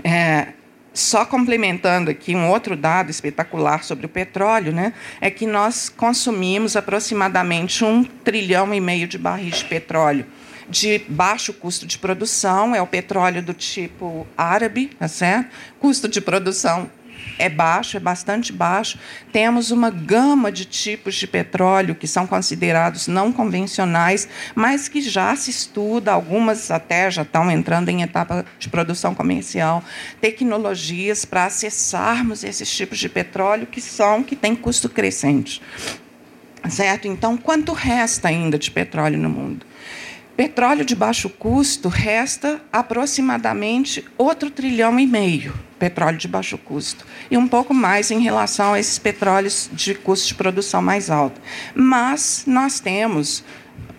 é, 0.04 0.54
só 0.94 1.26
complementando 1.26 2.12
aqui 2.12 2.36
um 2.36 2.50
outro 2.50 2.76
dado 2.76 3.10
espetacular 3.10 3.84
sobre 3.84 4.06
o 4.06 4.10
petróleo, 4.10 4.72
né, 4.72 4.94
é 5.20 5.30
que 5.30 5.46
nós 5.46 5.90
consumimos 5.90 6.76
aproximadamente 6.76 7.84
um 7.84 8.04
trilhão 8.04 8.74
e 8.74 8.80
meio 8.80 9.08
de 9.08 9.18
barris 9.18 9.58
de 9.60 9.66
petróleo 9.66 10.26
de 10.70 11.00
baixo 11.10 11.52
custo 11.52 11.86
de 11.86 11.98
produção, 11.98 12.74
é 12.74 12.82
o 12.82 12.88
petróleo 12.88 13.44
do 13.44 13.54
tipo 13.54 14.26
árabe, 14.38 14.90
tá 14.98 15.08
certo? 15.08 15.50
Custo 15.80 16.08
de 16.08 16.22
produção 16.22 16.90
é 17.38 17.50
baixo, 17.50 17.98
é 17.98 18.00
bastante 18.00 18.54
baixo. 18.54 19.00
Temos 19.32 19.72
uma 19.72 19.90
gama 19.90 20.52
de 20.52 20.66
tipos 20.66 21.16
de 21.16 21.26
petróleo 21.26 21.96
que 21.96 22.08
são 22.08 22.28
considerados 22.28 23.08
não 23.08 23.32
convencionais, 23.32 24.28
mas 24.54 24.88
que 24.88 25.02
já 25.02 25.36
se 25.36 25.50
estuda, 25.50 26.12
algumas 26.12 26.70
até 26.70 27.10
já 27.10 27.24
estão 27.24 27.50
entrando 27.50 27.90
em 27.90 28.02
etapa 28.02 28.46
de 28.60 28.70
produção 28.70 29.16
comercial, 29.16 29.84
tecnologias 30.20 31.26
para 31.26 31.46
acessarmos 31.46 32.44
esses 32.44 32.70
tipos 32.70 33.00
de 33.00 33.10
petróleo 33.10 33.66
que 33.66 33.82
são 33.82 34.24
que 34.24 34.36
têm 34.36 34.56
custo 34.56 34.88
crescente. 34.88 35.62
Certo? 36.70 37.08
Então, 37.08 37.36
quanto 37.36 37.74
resta 37.74 38.28
ainda 38.28 38.58
de 38.58 38.70
petróleo 38.70 39.18
no 39.18 39.30
mundo? 39.30 39.66
Petróleo 40.42 40.84
de 40.84 40.96
baixo 40.96 41.30
custo 41.30 41.88
resta 41.88 42.60
aproximadamente 42.74 44.04
outro 44.18 44.50
trilhão 44.50 45.00
e 45.00 45.06
meio 45.06 45.54
petróleo 45.78 46.18
de 46.18 46.28
baixo 46.28 46.58
custo 46.58 47.06
e 47.30 47.38
um 47.38 47.48
pouco 47.48 47.76
mais 47.76 48.10
em 48.10 48.20
relação 48.20 48.74
a 48.74 48.80
esses 48.80 48.98
petróleos 48.98 49.70
de 49.72 49.94
custo 49.94 50.30
de 50.30 50.34
produção 50.34 50.82
mais 50.82 51.12
alto. 51.12 51.40
Mas 51.76 52.44
nós 52.48 52.80
temos 52.80 53.44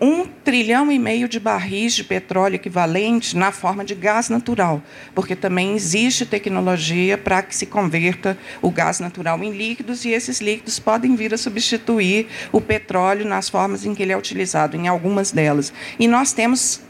um 0.03 0.25
trilhão 0.25 0.91
e 0.91 0.99
meio 0.99 1.29
de 1.29 1.39
barris 1.39 1.93
de 1.93 2.03
petróleo 2.03 2.55
equivalente 2.55 3.37
na 3.37 3.53
forma 3.53 3.85
de 3.85 3.95
gás 3.95 4.27
natural, 4.27 4.83
porque 5.15 5.33
também 5.33 5.75
existe 5.75 6.25
tecnologia 6.25 7.17
para 7.17 7.41
que 7.41 7.55
se 7.55 7.65
converta 7.65 8.37
o 8.61 8.69
gás 8.69 8.99
natural 8.99 9.41
em 9.41 9.51
líquidos 9.51 10.03
e 10.03 10.09
esses 10.09 10.41
líquidos 10.41 10.77
podem 10.77 11.15
vir 11.15 11.33
a 11.33 11.37
substituir 11.37 12.27
o 12.51 12.59
petróleo 12.59 13.25
nas 13.25 13.47
formas 13.47 13.85
em 13.85 13.95
que 13.95 14.03
ele 14.03 14.11
é 14.11 14.17
utilizado, 14.17 14.75
em 14.75 14.89
algumas 14.89 15.31
delas. 15.31 15.71
E 15.97 16.05
nós 16.05 16.33
temos 16.33 16.81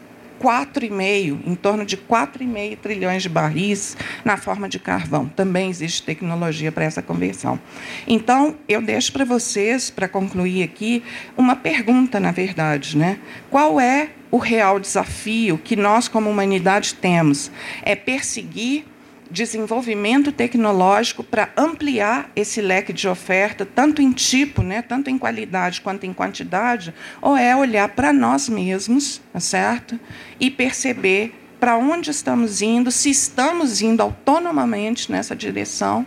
4,5, 0.42 1.40
em 1.46 1.56
torno 1.56 1.86
de 1.86 1.98
4,5 1.98 2.78
trilhões 2.78 3.24
de 3.24 3.30
barris 3.30 3.98
na 4.24 4.38
forma 4.38 4.70
de 4.70 4.80
carvão. 4.80 5.28
Também 5.28 5.70
existe 5.70 6.04
tecnologia 6.04 6.72
para 6.72 6.84
essa 6.84 7.02
conversão. 7.02 7.60
Então, 8.08 8.56
eu 8.68 8.82
deixo 8.82 9.12
para 9.12 9.26
vocês, 9.26 9.90
para 9.90 10.08
concluir 10.08 10.64
aqui, 10.64 11.04
uma 11.38 11.56
pergunta, 11.56 12.20
na 12.20 12.32
verdade. 12.32 12.98
Né? 12.98 13.20
Qual 13.50 13.80
é 13.80 14.10
o 14.32 14.38
real 14.38 14.80
desafio 14.80 15.58
que 15.58 15.76
nós, 15.76 16.08
como 16.08 16.30
humanidade, 16.30 16.96
temos? 16.96 17.52
É 17.84 17.96
perseguir 17.96 18.86
desenvolvimento 19.34 20.32
tecnológico 20.32 21.24
para 21.24 21.50
ampliar 21.58 22.30
esse 22.36 22.62
leque 22.62 22.94
de 22.94 23.08
oferta, 23.08 23.66
tanto 23.66 24.00
em 24.00 24.12
tipo, 24.12 24.62
né, 24.62 24.84
tanto 24.84 25.10
em 25.10 25.18
qualidade 25.18 25.82
quanto 25.82 26.06
em 26.06 26.14
quantidade, 26.14 26.94
ou 27.20 27.36
é 27.36 27.56
olhar 27.56 27.90
para 27.90 28.14
nós 28.14 28.48
mesmos, 28.48 29.20
tá 29.34 29.40
certo? 29.40 30.00
E 30.40 30.52
perceber 30.52 31.34
para 31.60 31.76
onde 31.76 32.12
estamos 32.12 32.62
indo, 32.62 32.92
se 32.92 33.10
estamos 33.10 33.82
indo 33.82 34.02
autonomamente 34.02 35.12
nessa 35.12 35.36
direção, 35.36 36.06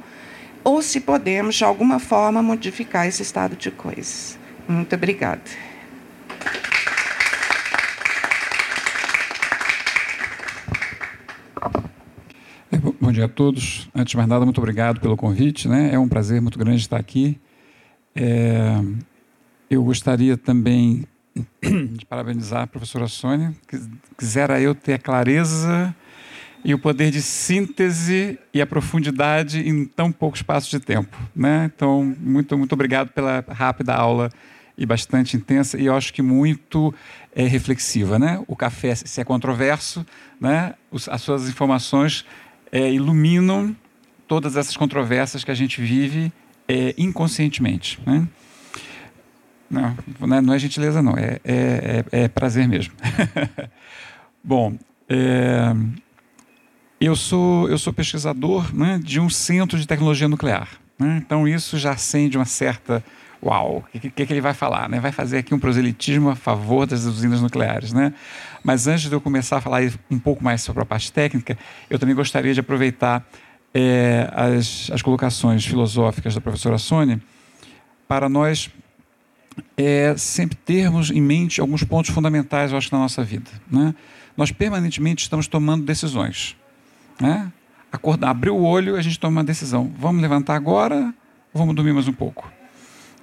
ou 0.63 0.81
se 0.81 1.01
podemos, 1.01 1.57
de 1.57 1.65
alguma 1.65 1.99
forma, 1.99 2.41
modificar 2.43 3.09
esse 3.09 3.23
estado 3.23 3.57
de 3.57 3.73
coisas. 3.73 4.39
Muito 4.69 4.95
obrigada. 4.95 5.43
Bom 13.07 13.13
dia 13.13 13.27
a 13.27 13.29
todos. 13.29 13.89
Antes 13.95 14.11
de 14.11 14.17
mais 14.17 14.29
nada, 14.29 14.45
muito 14.45 14.59
obrigado 14.59 14.99
pelo 14.99 15.17
convite. 15.17 15.69
Né? 15.69 15.95
É 15.95 15.99
um 15.99 16.09
prazer 16.09 16.43
muito 16.43 16.59
grande 16.59 16.81
estar 16.81 16.97
aqui. 16.97 17.39
É, 18.17 18.83
eu 19.71 19.85
gostaria 19.85 20.37
também 20.37 21.05
de 21.63 22.05
parabenizar 22.05 22.63
a 22.63 22.67
professora 22.67 23.07
Sônia. 23.07 23.55
Quisera 24.19 24.61
eu 24.61 24.75
ter 24.75 24.95
a 24.95 24.99
clareza 24.99 25.95
e 26.65 26.75
o 26.75 26.81
poder 26.81 27.13
de 27.13 27.23
síntese 27.23 28.41
e 28.53 28.61
a 28.61 28.67
profundidade 28.67 29.61
em 29.61 29.85
tão 29.85 30.11
pouco 30.11 30.37
espaço 30.37 30.69
de 30.69 30.81
tempo. 30.81 31.17
Né? 31.33 31.71
Então, 31.73 32.13
muito, 32.19 32.59
muito 32.59 32.73
obrigado 32.73 33.11
pela 33.11 33.45
rápida 33.51 33.95
aula 33.95 34.33
e 34.77 34.85
bastante 34.85 35.37
intensa 35.37 35.79
e 35.79 35.87
eu 35.87 35.95
acho 35.95 36.13
que 36.13 36.23
muito 36.23 36.93
é, 37.37 37.47
reflexiva. 37.47 38.19
Né? 38.19 38.43
O 38.49 38.57
café, 38.57 38.97
se 38.97 39.21
é 39.21 39.25
controverso, 39.25 40.05
né? 40.41 40.75
as 41.09 41.23
suas 41.23 41.49
informações 41.49 42.27
é, 42.73 42.93
iluminam 42.93 43.75
todas 44.27 44.57
essas 44.57 44.77
controvérsias 44.77 45.45
que 45.45 45.51
a 45.51 45.55
gente 45.55 45.81
vive 45.81 46.33
é, 46.69 46.95
inconscientemente. 46.99 47.99
Né? 48.05 48.27
Não, 49.71 49.97
não 50.43 50.55
é 50.55 50.59
gentileza, 50.59 51.03
não, 51.03 51.17
é, 51.17 51.41
é, 51.45 52.05
é, 52.13 52.25
é 52.25 52.29
prazer 52.29 52.69
mesmo. 52.69 52.95
Bom, 54.43 54.77
é, 55.09 55.75
eu, 57.01 57.17
sou, 57.17 57.69
eu 57.69 57.79
sou 57.79 57.93
pesquisador 57.93 58.75
né, 58.75 59.01
de 59.03 59.21
um 59.21 59.29
centro 59.29 59.79
de 59.79 59.87
tecnologia 59.87 60.29
nuclear. 60.29 60.69
Né? 60.99 61.21
Então, 61.25 61.47
isso 61.47 61.79
já 61.79 61.93
acende 61.93 62.39
uma 62.39 62.45
certa. 62.45 63.05
Uau, 63.43 63.79
o 63.79 63.99
que, 63.99 64.11
que, 64.11 64.27
que, 64.27 64.33
ele 64.33 64.41
vai 64.41 64.55
falar? 64.55 64.89
Né? 64.89 64.99
Vai 64.99 65.13
fazer 65.13 65.39
aqui 65.39 65.55
um 65.55 65.59
proselitismo 65.59 66.31
a 66.31 66.35
favor 66.35 66.87
das 66.87 67.05
usinas 67.05 67.41
nucleares. 67.41 67.93
Né? 67.93 68.13
Mas 68.65 68.87
antes 68.87 69.09
de 69.09 69.13
eu 69.15 69.21
começar 69.21 69.59
a 69.59 69.61
falar 69.61 69.83
um 70.11 70.19
pouco 70.19 70.43
mais 70.43 70.63
sobre 70.63 70.83
a 70.83 70.87
parte 70.87 71.13
técnica, 71.13 71.57
eu 71.89 71.99
também 71.99 72.15
gostaria 72.15 72.55
de 72.55 72.61
aproveitar 72.61 73.27
é, 73.75 74.29
as, 74.33 74.91
as 74.91 75.03
colocações 75.03 75.65
filosóficas 75.65 76.35
da 76.35 76.41
professora 76.41 76.79
Sônia 76.79 77.21
para 78.09 78.29
nós 78.29 78.71
é 79.77 80.15
sempre 80.17 80.57
termos 80.57 81.11
em 81.11 81.21
mente 81.21 81.61
alguns 81.61 81.83
pontos 81.83 82.11
fundamentais, 82.11 82.73
eu 82.73 82.79
acho, 82.79 82.93
na 82.93 82.99
nossa 82.99 83.23
vida. 83.23 83.51
Né? 83.71 83.95
Nós 84.37 84.51
permanentemente 84.51 85.23
estamos 85.23 85.47
tomando 85.47 85.85
decisões. 85.85 86.57
Né? 87.21 87.51
Acordar, 87.91 88.31
abrir 88.31 88.51
o 88.51 88.63
olho, 88.63 88.97
a 88.97 89.03
gente 89.03 89.19
toma 89.19 89.41
uma 89.41 89.45
decisão. 89.45 89.93
Vamos 89.99 90.21
levantar 90.21 90.55
agora 90.55 91.15
ou 91.53 91.59
vamos 91.61 91.75
dormir 91.75 91.93
mais 91.93 92.09
um 92.09 92.13
pouco? 92.13 92.51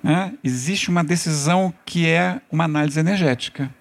Né? 0.04 0.34
Existe 0.44 0.90
uma 0.90 1.04
decisão 1.04 1.74
que 1.86 2.06
é 2.06 2.42
uma 2.52 2.66
análise 2.66 3.00
energética. 3.00 3.74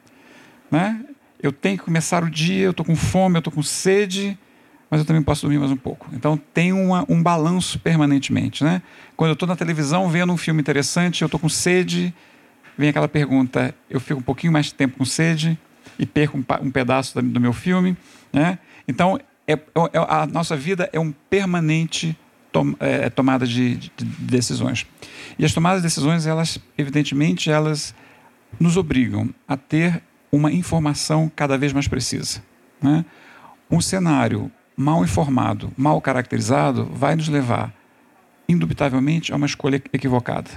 Né? 0.71 1.05
Eu 1.43 1.53
tenho 1.53 1.77
que 1.77 1.85
começar 1.85 2.23
o 2.23 2.31
dia, 2.31 2.65
eu 2.65 2.71
estou 2.71 2.87
com 2.87 2.95
fome, 2.95 3.37
eu 3.37 3.41
estou 3.41 3.53
com 3.53 3.63
sede, 3.63 4.39
mas 4.89 5.01
eu 5.01 5.05
também 5.05 5.23
posso 5.23 5.43
dormir 5.43 5.59
mais 5.59 5.73
um 5.73 5.77
pouco. 5.77 6.09
Então 6.13 6.37
tem 6.55 6.73
uma, 6.73 7.05
um 7.09 7.21
balanço 7.21 7.79
permanentemente. 7.81 8.63
Né? 8.63 8.81
Quando 9.17 9.31
eu 9.31 9.35
estou 9.35 9.49
na 9.49 9.57
televisão 9.57 10.09
vendo 10.09 10.33
um 10.33 10.37
filme 10.37 10.61
interessante, 10.61 11.23
eu 11.23 11.27
estou 11.27 11.41
com 11.41 11.49
sede, 11.49 12.15
vem 12.79 12.91
aquela 12.91 13.09
pergunta: 13.09 13.75
eu 13.91 13.99
fico 13.99 14.21
um 14.21 14.23
pouquinho 14.23 14.53
mais 14.53 14.67
de 14.67 14.75
tempo 14.75 14.99
com 14.99 15.05
sede 15.05 15.59
e 15.99 16.07
perco 16.07 16.39
um, 16.39 16.45
um 16.67 16.71
pedaço 16.71 17.21
do 17.21 17.41
meu 17.41 17.53
filme. 17.53 17.97
Né? 18.33 18.59
Então, 18.87 19.19
é, 19.47 19.55
é, 19.55 19.57
é, 19.57 19.99
a 20.09 20.27
nossa 20.27 20.57
vida 20.57 20.89
é 20.93 21.01
um 21.01 21.11
permanente 21.11 22.17
tom, 22.53 22.75
é, 22.79 23.09
tomada 23.09 23.47
de, 23.47 23.77
de, 23.77 23.93
de, 23.97 24.05
decisões. 24.05 24.87
E 25.39 25.45
as 25.45 25.53
tomadas 25.53 25.81
de 25.81 25.89
decisões, 25.89 26.27
elas, 26.27 26.59
evidentemente, 26.77 27.51
elas 27.51 27.95
nos 28.61 28.77
obrigam 28.77 29.31
a 29.49 29.57
ter 29.57 30.03
uma 30.31 30.53
informação 30.53 31.31
cada 31.35 31.57
vez 31.59 31.73
mais 31.73 31.89
precisa. 31.89 32.43
Né? 32.81 33.05
Um 33.71 33.81
cenário 33.81 34.51
mal 34.77 35.03
informado, 35.03 35.73
mal 35.77 36.01
caracterizado, 36.01 36.85
vai 36.85 37.17
nos 37.17 37.29
levar, 37.29 37.73
indubitavelmente, 38.49 39.33
a 39.33 39.37
uma 39.37 39.47
escolha 39.47 39.77
equivocada. 39.93 40.51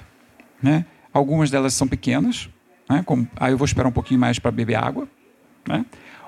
Né? 0.61 0.85
Algumas 1.13 1.49
delas 1.49 1.73
são 1.73 1.87
pequenas, 1.87 2.49
né? 2.89 3.03
Como, 3.05 3.27
aí 3.37 3.51
eu 3.51 3.57
vou 3.57 3.65
esperar 3.65 3.87
um 3.87 3.91
pouquinho 3.91 4.19
mais 4.19 4.39
para 4.39 4.51
beber 4.51 4.75
água, 4.75 5.07
né? 5.67 5.85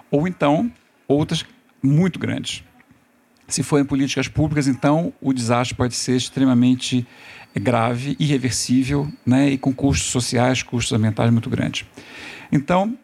ou 0.10 0.28
então 0.28 0.72
outras 1.08 1.46
muito 1.82 2.20
grandes. 2.20 2.64
Se 3.48 3.64
forem 3.64 3.86
políticas 3.86 4.28
públicas, 4.28 4.68
então 4.68 5.14
o 5.22 5.32
desastre 5.32 5.76
pode 5.76 5.96
ser 5.96 6.16
extremamente 6.16 7.08
grave, 7.56 8.16
irreversível 8.20 9.12
né? 9.26 9.50
e 9.50 9.58
com 9.58 9.74
custos 9.74 10.10
sociais, 10.10 10.62
custos 10.62 10.92
ambientais 10.92 11.32
muito 11.32 11.50
grandes. 11.50 11.86
Então, 12.52 12.98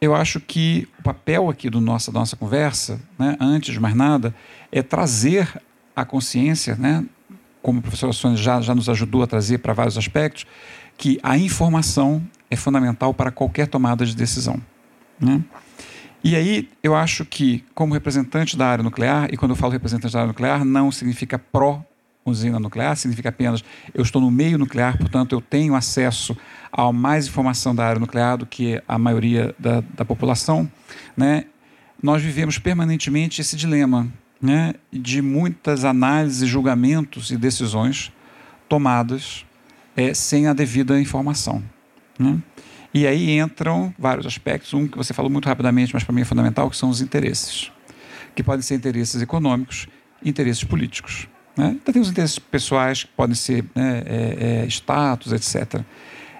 eu 0.00 0.14
acho 0.14 0.40
que 0.40 0.88
o 0.98 1.02
papel 1.02 1.48
aqui 1.48 1.70
do 1.70 1.80
nossa, 1.80 2.12
da 2.12 2.20
nossa 2.20 2.36
conversa, 2.36 3.00
né, 3.18 3.36
antes 3.40 3.72
de 3.72 3.80
mais 3.80 3.94
nada, 3.94 4.34
é 4.70 4.82
trazer 4.82 5.60
a 5.96 6.04
consciência, 6.04 6.76
né, 6.76 7.04
como 7.62 7.78
a 7.78 7.82
professora 7.82 8.12
Sônia 8.12 8.36
já, 8.36 8.60
já 8.60 8.74
nos 8.74 8.88
ajudou 8.88 9.22
a 9.22 9.26
trazer 9.26 9.58
para 9.58 9.72
vários 9.72 9.96
aspectos, 9.96 10.46
que 10.98 11.18
a 11.22 11.38
informação 11.38 12.22
é 12.50 12.56
fundamental 12.56 13.14
para 13.14 13.30
qualquer 13.30 13.66
tomada 13.66 14.04
de 14.04 14.14
decisão. 14.14 14.60
Né? 15.18 15.42
E 16.24 16.34
aí, 16.34 16.70
eu 16.82 16.96
acho 16.96 17.22
que, 17.26 17.62
como 17.74 17.92
representante 17.92 18.56
da 18.56 18.66
área 18.66 18.82
nuclear, 18.82 19.28
e 19.30 19.36
quando 19.36 19.50
eu 19.50 19.56
falo 19.56 19.74
representante 19.74 20.14
da 20.14 20.20
área 20.20 20.28
nuclear, 20.28 20.64
não 20.64 20.90
significa 20.90 21.38
pró-usina 21.38 22.58
nuclear, 22.58 22.96
significa 22.96 23.28
apenas 23.28 23.62
eu 23.92 24.02
estou 24.02 24.22
no 24.22 24.30
meio 24.30 24.56
nuclear, 24.56 24.96
portanto, 24.96 25.34
eu 25.34 25.42
tenho 25.42 25.74
acesso 25.74 26.34
a 26.72 26.90
mais 26.90 27.26
informação 27.26 27.74
da 27.74 27.86
área 27.86 28.00
nuclear 28.00 28.38
do 28.38 28.46
que 28.46 28.82
a 28.88 28.98
maioria 28.98 29.54
da, 29.58 29.82
da 29.94 30.02
população. 30.02 30.66
Né? 31.14 31.44
Nós 32.02 32.22
vivemos 32.22 32.58
permanentemente 32.58 33.42
esse 33.42 33.54
dilema 33.54 34.10
né, 34.40 34.72
de 34.90 35.20
muitas 35.20 35.84
análises, 35.84 36.48
julgamentos 36.48 37.30
e 37.30 37.36
decisões 37.36 38.10
tomadas 38.66 39.44
é, 39.94 40.14
sem 40.14 40.46
a 40.46 40.54
devida 40.54 40.98
informação. 40.98 41.62
Né? 42.18 42.38
E 42.94 43.06
aí 43.08 43.38
entram 43.38 43.92
vários 43.98 44.24
aspectos. 44.24 44.72
Um 44.72 44.86
que 44.86 44.96
você 44.96 45.12
falou 45.12 45.30
muito 45.30 45.46
rapidamente, 45.46 45.92
mas 45.92 46.04
para 46.04 46.14
mim 46.14 46.20
é 46.20 46.24
fundamental, 46.24 46.70
que 46.70 46.76
são 46.76 46.88
os 46.88 47.00
interesses. 47.00 47.72
Que 48.36 48.42
podem 48.42 48.62
ser 48.62 48.76
interesses 48.76 49.20
econômicos 49.20 49.88
interesses 50.24 50.64
políticos. 50.64 51.28
Né? 51.56 51.76
Então, 51.80 51.92
tem 51.92 52.00
os 52.00 52.08
interesses 52.08 52.38
pessoais, 52.38 53.04
que 53.04 53.10
podem 53.10 53.34
ser 53.34 53.64
né, 53.74 54.02
é, 54.06 54.62
é, 54.62 54.66
status, 54.66 55.32
etc. 55.32 55.82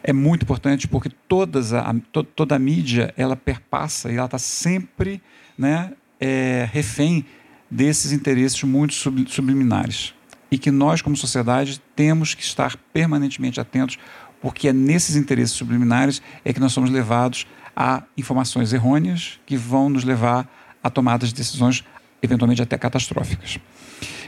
É 0.02 0.12
muito 0.12 0.42
importante 0.42 0.88
porque 0.88 1.10
todas 1.28 1.72
a, 1.72 1.94
to, 2.12 2.24
toda 2.24 2.56
a 2.56 2.58
mídia 2.58 3.12
ela 3.16 3.36
perpassa 3.36 4.10
e 4.10 4.16
ela 4.16 4.26
está 4.26 4.38
sempre 4.38 5.20
né, 5.56 5.92
é, 6.20 6.68
refém 6.72 7.24
desses 7.70 8.12
interesses 8.12 8.62
muito 8.62 8.94
sub, 8.94 9.24
subliminares 9.28 10.14
e 10.50 10.58
que 10.58 10.70
nós, 10.70 11.02
como 11.02 11.16
sociedade, 11.16 11.80
temos 11.96 12.32
que 12.34 12.42
estar 12.42 12.76
permanentemente 12.92 13.60
atentos, 13.60 13.98
porque 14.44 14.68
é 14.68 14.74
nesses 14.74 15.16
interesses 15.16 15.56
subliminares 15.56 16.20
é 16.44 16.52
que 16.52 16.60
nós 16.60 16.70
somos 16.70 16.90
levados 16.90 17.46
a 17.74 18.02
informações 18.14 18.74
errôneas 18.74 19.40
que 19.46 19.56
vão 19.56 19.88
nos 19.88 20.04
levar 20.04 20.46
a 20.82 20.90
tomadas 20.90 21.30
de 21.30 21.36
decisões 21.36 21.82
eventualmente 22.22 22.60
até 22.60 22.76
catastróficas. 22.76 23.58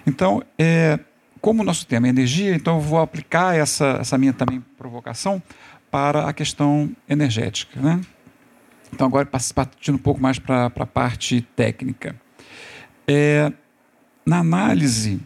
Então, 0.06 0.42
é, 0.58 0.98
como 1.38 1.60
o 1.60 1.66
nosso 1.66 1.86
tema 1.86 2.06
é 2.06 2.08
energia, 2.08 2.54
então 2.54 2.76
eu 2.76 2.80
vou 2.80 2.98
aplicar 2.98 3.54
essa, 3.56 3.98
essa 4.00 4.16
minha 4.16 4.32
também 4.32 4.64
provocação 4.78 5.42
para 5.90 6.26
a 6.26 6.32
questão 6.32 6.90
energética. 7.06 7.78
Né? 7.78 8.00
Então, 8.94 9.06
agora 9.06 9.28
partindo 9.54 9.96
um 9.96 9.98
pouco 9.98 10.18
mais 10.18 10.38
para 10.38 10.64
a 10.74 10.86
parte 10.86 11.42
técnica. 11.54 12.16
É, 13.06 13.52
na 14.24 14.38
análise 14.38 15.20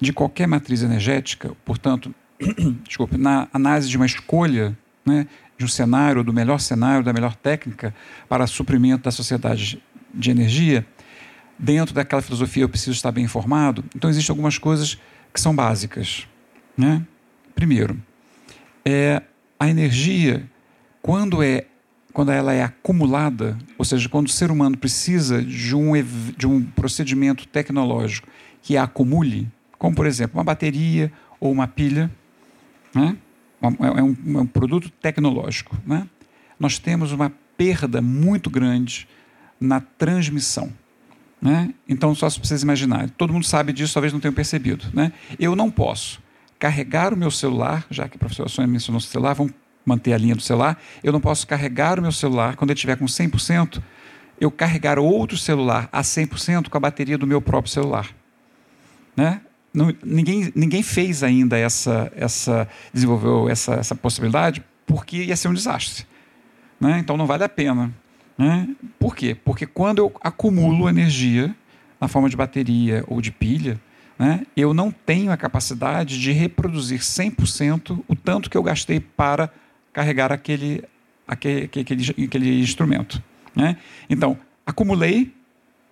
de 0.00 0.12
qualquer 0.12 0.46
matriz 0.46 0.84
energética, 0.84 1.56
portanto, 1.64 2.14
desculpe, 2.86 3.16
na 3.16 3.48
análise 3.52 3.88
de 3.88 3.96
uma 3.96 4.06
escolha 4.06 4.76
né, 5.04 5.26
de 5.58 5.64
um 5.64 5.68
cenário, 5.68 6.24
do 6.24 6.32
melhor 6.32 6.58
cenário, 6.58 7.04
da 7.04 7.12
melhor 7.12 7.34
técnica 7.34 7.94
para 8.28 8.46
suprimento 8.46 9.04
da 9.04 9.10
sociedade 9.10 9.82
de 10.14 10.30
energia, 10.30 10.86
dentro 11.58 11.94
daquela 11.94 12.22
filosofia 12.22 12.64
eu 12.64 12.68
preciso 12.68 12.92
estar 12.92 13.12
bem 13.12 13.24
informado. 13.24 13.84
Então, 13.94 14.10
existem 14.10 14.32
algumas 14.32 14.58
coisas 14.58 14.98
que 15.32 15.40
são 15.40 15.54
básicas. 15.54 16.26
Né? 16.76 17.02
Primeiro, 17.54 18.00
é 18.84 19.22
a 19.58 19.68
energia, 19.68 20.48
quando, 21.00 21.42
é, 21.42 21.66
quando 22.12 22.32
ela 22.32 22.52
é 22.52 22.62
acumulada, 22.62 23.56
ou 23.78 23.84
seja, 23.84 24.08
quando 24.08 24.26
o 24.26 24.30
ser 24.30 24.50
humano 24.50 24.76
precisa 24.76 25.40
de 25.42 25.74
um, 25.74 25.92
de 26.36 26.46
um 26.46 26.62
procedimento 26.62 27.46
tecnológico 27.46 28.28
que 28.60 28.76
a 28.76 28.84
acumule, 28.84 29.48
como 29.78 29.94
por 29.94 30.06
exemplo 30.06 30.38
uma 30.38 30.44
bateria 30.44 31.12
ou 31.40 31.50
uma 31.50 31.66
pilha, 31.66 32.10
né? 32.94 33.16
é, 33.62 34.02
um, 34.02 34.16
é 34.38 34.40
um 34.40 34.46
produto 34.46 34.90
tecnológico. 34.90 35.76
Né? 35.86 36.06
Nós 36.58 36.78
temos 36.78 37.12
uma 37.12 37.32
perda 37.56 38.02
muito 38.02 38.50
grande 38.50 39.08
na 39.60 39.80
transmissão. 39.80 40.72
Né? 41.40 41.74
Então, 41.88 42.14
só 42.14 42.28
se 42.28 42.38
vocês 42.38 42.62
imaginarem, 42.62 43.08
todo 43.08 43.32
mundo 43.32 43.46
sabe 43.46 43.72
disso, 43.72 43.94
talvez 43.94 44.12
não 44.12 44.20
tenham 44.20 44.34
percebido. 44.34 44.86
Né? 44.92 45.12
Eu 45.38 45.54
não 45.56 45.70
posso 45.70 46.20
carregar 46.58 47.12
o 47.12 47.16
meu 47.16 47.30
celular, 47.30 47.86
já 47.90 48.08
que 48.08 48.16
a 48.16 48.18
professora 48.18 48.48
Sônia 48.48 48.70
mencionou 48.70 48.98
o 48.98 49.02
celular, 49.02 49.34
vamos 49.34 49.52
manter 49.84 50.12
a 50.12 50.18
linha 50.18 50.36
do 50.36 50.42
celular, 50.42 50.80
eu 51.02 51.12
não 51.12 51.20
posso 51.20 51.46
carregar 51.46 51.98
o 51.98 52.02
meu 52.02 52.12
celular, 52.12 52.54
quando 52.54 52.70
ele 52.70 52.76
estiver 52.76 52.96
com 52.96 53.06
100%, 53.06 53.82
eu 54.40 54.50
carregar 54.50 54.98
outro 54.98 55.36
celular 55.36 55.88
a 55.92 56.02
100% 56.02 56.68
com 56.68 56.76
a 56.76 56.80
bateria 56.80 57.18
do 57.18 57.26
meu 57.26 57.40
próprio 57.42 57.72
celular. 57.72 58.08
Né? 59.16 59.40
Não, 59.72 59.94
ninguém, 60.04 60.52
ninguém 60.54 60.82
fez 60.82 61.22
ainda 61.22 61.58
essa, 61.58 62.12
essa 62.14 62.68
desenvolveu 62.92 63.48
essa, 63.48 63.74
essa 63.74 63.94
possibilidade 63.94 64.62
porque 64.86 65.16
ia 65.24 65.36
ser 65.36 65.48
um 65.48 65.54
desastre. 65.54 66.04
Né? 66.78 66.98
Então 66.98 67.16
não 67.16 67.26
vale 67.26 67.44
a 67.44 67.48
pena. 67.48 67.92
Né? 68.36 68.68
Por 68.98 69.16
quê? 69.16 69.34
Porque 69.34 69.66
quando 69.66 69.98
eu 69.98 70.12
acumulo 70.20 70.88
energia 70.88 71.54
na 72.00 72.08
forma 72.08 72.28
de 72.28 72.36
bateria 72.36 73.04
ou 73.06 73.20
de 73.20 73.30
pilha, 73.30 73.80
né, 74.18 74.44
eu 74.56 74.74
não 74.74 74.90
tenho 74.90 75.32
a 75.32 75.36
capacidade 75.36 76.20
de 76.20 76.32
reproduzir 76.32 77.00
100% 77.00 78.02
o 78.06 78.16
tanto 78.16 78.50
que 78.50 78.56
eu 78.56 78.62
gastei 78.62 79.00
para 79.00 79.50
carregar 79.92 80.32
aquele, 80.32 80.84
aquele, 81.26 81.64
aquele, 81.64 82.24
aquele 82.24 82.60
instrumento. 82.60 83.22
Né? 83.54 83.76
Então, 84.08 84.36
acumulei, 84.66 85.32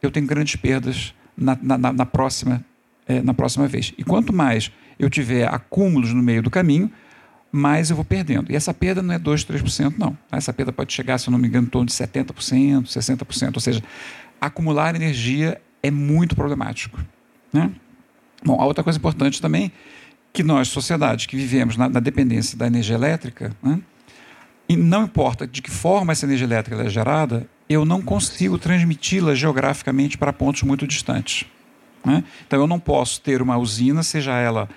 eu 0.02 0.10
tenho 0.10 0.26
grandes 0.26 0.56
perdas 0.56 1.14
na, 1.36 1.56
na, 1.62 1.92
na 1.92 2.06
próxima, 2.06 2.64
é, 3.10 3.20
na 3.20 3.34
próxima 3.34 3.66
vez. 3.66 3.92
E 3.98 4.04
quanto 4.04 4.32
mais 4.32 4.70
eu 4.98 5.10
tiver 5.10 5.52
acúmulos 5.52 6.14
no 6.14 6.22
meio 6.22 6.42
do 6.42 6.50
caminho, 6.50 6.90
mais 7.50 7.90
eu 7.90 7.96
vou 7.96 8.04
perdendo. 8.04 8.52
E 8.52 8.54
essa 8.56 8.72
perda 8.72 9.02
não 9.02 9.12
é 9.12 9.18
2, 9.18 9.44
3%, 9.44 9.94
não. 9.98 10.16
Essa 10.30 10.52
perda 10.52 10.72
pode 10.72 10.92
chegar, 10.92 11.18
se 11.18 11.28
eu 11.28 11.32
não 11.32 11.38
me 11.38 11.48
engano, 11.48 11.66
em 11.66 11.70
torno 11.70 11.86
de 11.86 11.92
70%, 11.92 12.84
60%. 12.84 13.54
Ou 13.56 13.60
seja, 13.60 13.82
acumular 14.40 14.94
energia 14.94 15.60
é 15.82 15.90
muito 15.90 16.36
problemático. 16.36 17.00
Né? 17.52 17.72
Bom, 18.44 18.60
a 18.60 18.64
outra 18.64 18.84
coisa 18.84 18.98
importante 18.98 19.42
também, 19.42 19.72
que 20.32 20.44
nós, 20.44 20.68
sociedade, 20.68 21.26
que 21.26 21.36
vivemos 21.36 21.76
na, 21.76 21.88
na 21.88 21.98
dependência 21.98 22.56
da 22.56 22.68
energia 22.68 22.94
elétrica, 22.94 23.52
né? 23.60 23.80
e 24.68 24.76
não 24.76 25.04
importa 25.04 25.48
de 25.48 25.60
que 25.60 25.70
forma 25.70 26.12
essa 26.12 26.26
energia 26.26 26.46
elétrica 26.46 26.80
é 26.80 26.88
gerada, 26.88 27.48
eu 27.68 27.84
não 27.84 28.00
consigo 28.00 28.56
transmiti-la 28.56 29.34
geograficamente 29.34 30.16
para 30.16 30.32
pontos 30.32 30.62
muito 30.62 30.86
distantes. 30.86 31.44
Né? 32.04 32.24
Então, 32.46 32.60
eu 32.60 32.66
não 32.66 32.78
posso 32.78 33.20
ter 33.20 33.42
uma 33.42 33.56
usina, 33.56 34.02
seja 34.02 34.32
ela 34.38 34.68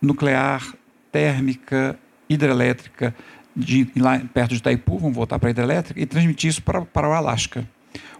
nuclear, 0.00 0.74
térmica, 1.12 1.98
hidrelétrica, 2.28 3.14
de, 3.54 3.88
lá 3.96 4.20
perto 4.32 4.50
de 4.50 4.56
Itaipu, 4.56 4.98
vamos 4.98 5.16
voltar 5.16 5.38
para 5.38 5.48
a 5.48 5.50
hidrelétrica, 5.50 6.00
e 6.00 6.06
transmitir 6.06 6.50
isso 6.50 6.62
para, 6.62 6.82
para 6.82 7.08
o 7.08 7.12
Alasca. 7.12 7.68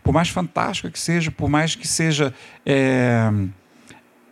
Por 0.03 0.12
mais 0.12 0.29
fantástica 0.29 0.90
que 0.90 0.99
seja, 0.99 1.31
por 1.31 1.49
mais 1.49 1.75
que 1.75 1.87
seja 1.87 2.35
é, 2.66 3.31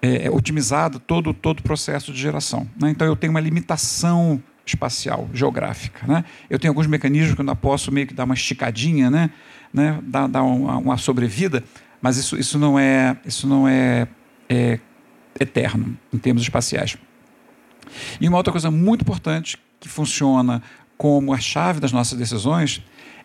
é, 0.02 0.30
otimizado 0.30 0.98
todo, 0.98 1.32
todo 1.32 1.60
o 1.60 1.62
processo 1.62 2.12
de 2.12 2.20
geração. 2.20 2.68
Né? 2.80 2.90
Então, 2.90 3.06
eu 3.06 3.16
tenho 3.16 3.30
uma 3.30 3.40
limitação 3.40 4.42
espacial, 4.66 5.28
geográfica. 5.32 6.06
Né? 6.06 6.24
Eu 6.50 6.58
tenho 6.58 6.70
alguns 6.70 6.86
mecanismos 6.86 7.34
que 7.34 7.40
eu 7.40 7.42
ainda 7.42 7.56
posso 7.56 7.90
meio 7.90 8.06
que 8.06 8.14
dar 8.14 8.24
uma 8.24 8.34
esticadinha, 8.34 9.10
né? 9.10 9.30
né? 9.72 9.98
dar, 10.02 10.26
dar 10.28 10.42
uma, 10.42 10.76
uma 10.78 10.96
sobrevida, 10.96 11.64
mas 12.00 12.16
isso, 12.16 12.36
isso 12.36 12.58
não 12.58 12.78
é, 12.78 13.16
isso 13.24 13.46
não 13.46 13.66
é, 13.66 14.06
é 14.48 14.78
eterno 15.38 15.96
em 16.12 16.18
termos 16.18 16.42
espaciais. 16.42 16.96
E 18.20 18.28
uma 18.28 18.36
outra 18.36 18.52
coisa 18.52 18.70
muito 18.70 19.02
importante 19.02 19.56
que 19.80 19.88
funciona 19.88 20.62
como 20.96 21.32
a 21.32 21.38
chave 21.38 21.80
das 21.80 21.92
nossas 21.92 22.18
decisões 22.18 22.82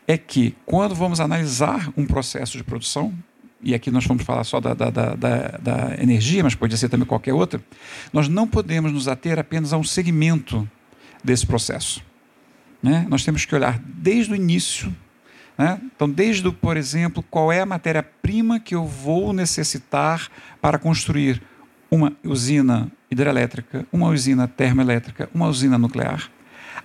é 0.07 0.17
que 0.17 0.55
quando 0.65 0.93
vamos 0.93 1.19
analisar 1.19 1.91
um 1.97 2.05
processo 2.05 2.57
de 2.57 2.63
produção, 2.63 3.13
e 3.61 3.73
aqui 3.73 3.89
nós 3.89 4.05
vamos 4.05 4.23
falar 4.23 4.43
só 4.43 4.59
da, 4.59 4.73
da, 4.73 4.89
da, 4.89 5.15
da, 5.15 5.95
energia, 6.01 6.43
mas 6.43 6.53
pode 6.53 6.77
ser 6.77 6.89
também 6.89 7.07
qualquer 7.07 7.33
outra, 7.33 7.63
nós 8.11 8.27
não 8.27 8.47
podemos 8.47 8.91
nos 8.91 9.07
ater 9.07 9.39
apenas 9.39 9.71
a 9.71 9.77
um 9.77 9.83
segmento 9.83 10.69
desse 11.23 11.47
processo. 11.47 12.03
Né? 12.81 13.05
Nós 13.09 13.23
temos 13.23 13.45
que 13.45 13.55
olhar 13.55 13.79
desde 13.79 14.33
o 14.33 14.35
início. 14.35 14.93
Né? 15.57 15.79
Então, 15.95 16.09
desde, 16.09 16.51
por 16.51 16.77
exemplo, 16.77 17.23
qual 17.29 17.51
é 17.51 17.61
a 17.61 17.65
matéria-prima 17.65 18.59
que 18.59 18.75
eu 18.75 18.85
vou 18.85 19.33
necessitar 19.33 20.29
para 20.61 20.77
construir 20.77 21.41
uma 21.89 22.13
usina 22.23 22.91
hidrelétrica, 23.09 23.85
uma 23.91 24.07
usina 24.09 24.47
termoelétrica, 24.47 25.29
uma 25.33 25.47
usina 25.47 25.77
nuclear, 25.77 26.29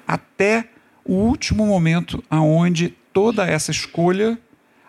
até 0.07 0.69
o 1.05 1.15
último 1.15 1.67
momento 1.67 2.23
aonde 2.29 2.95
toda 3.13 3.47
essa 3.47 3.71
escolha 3.71 4.39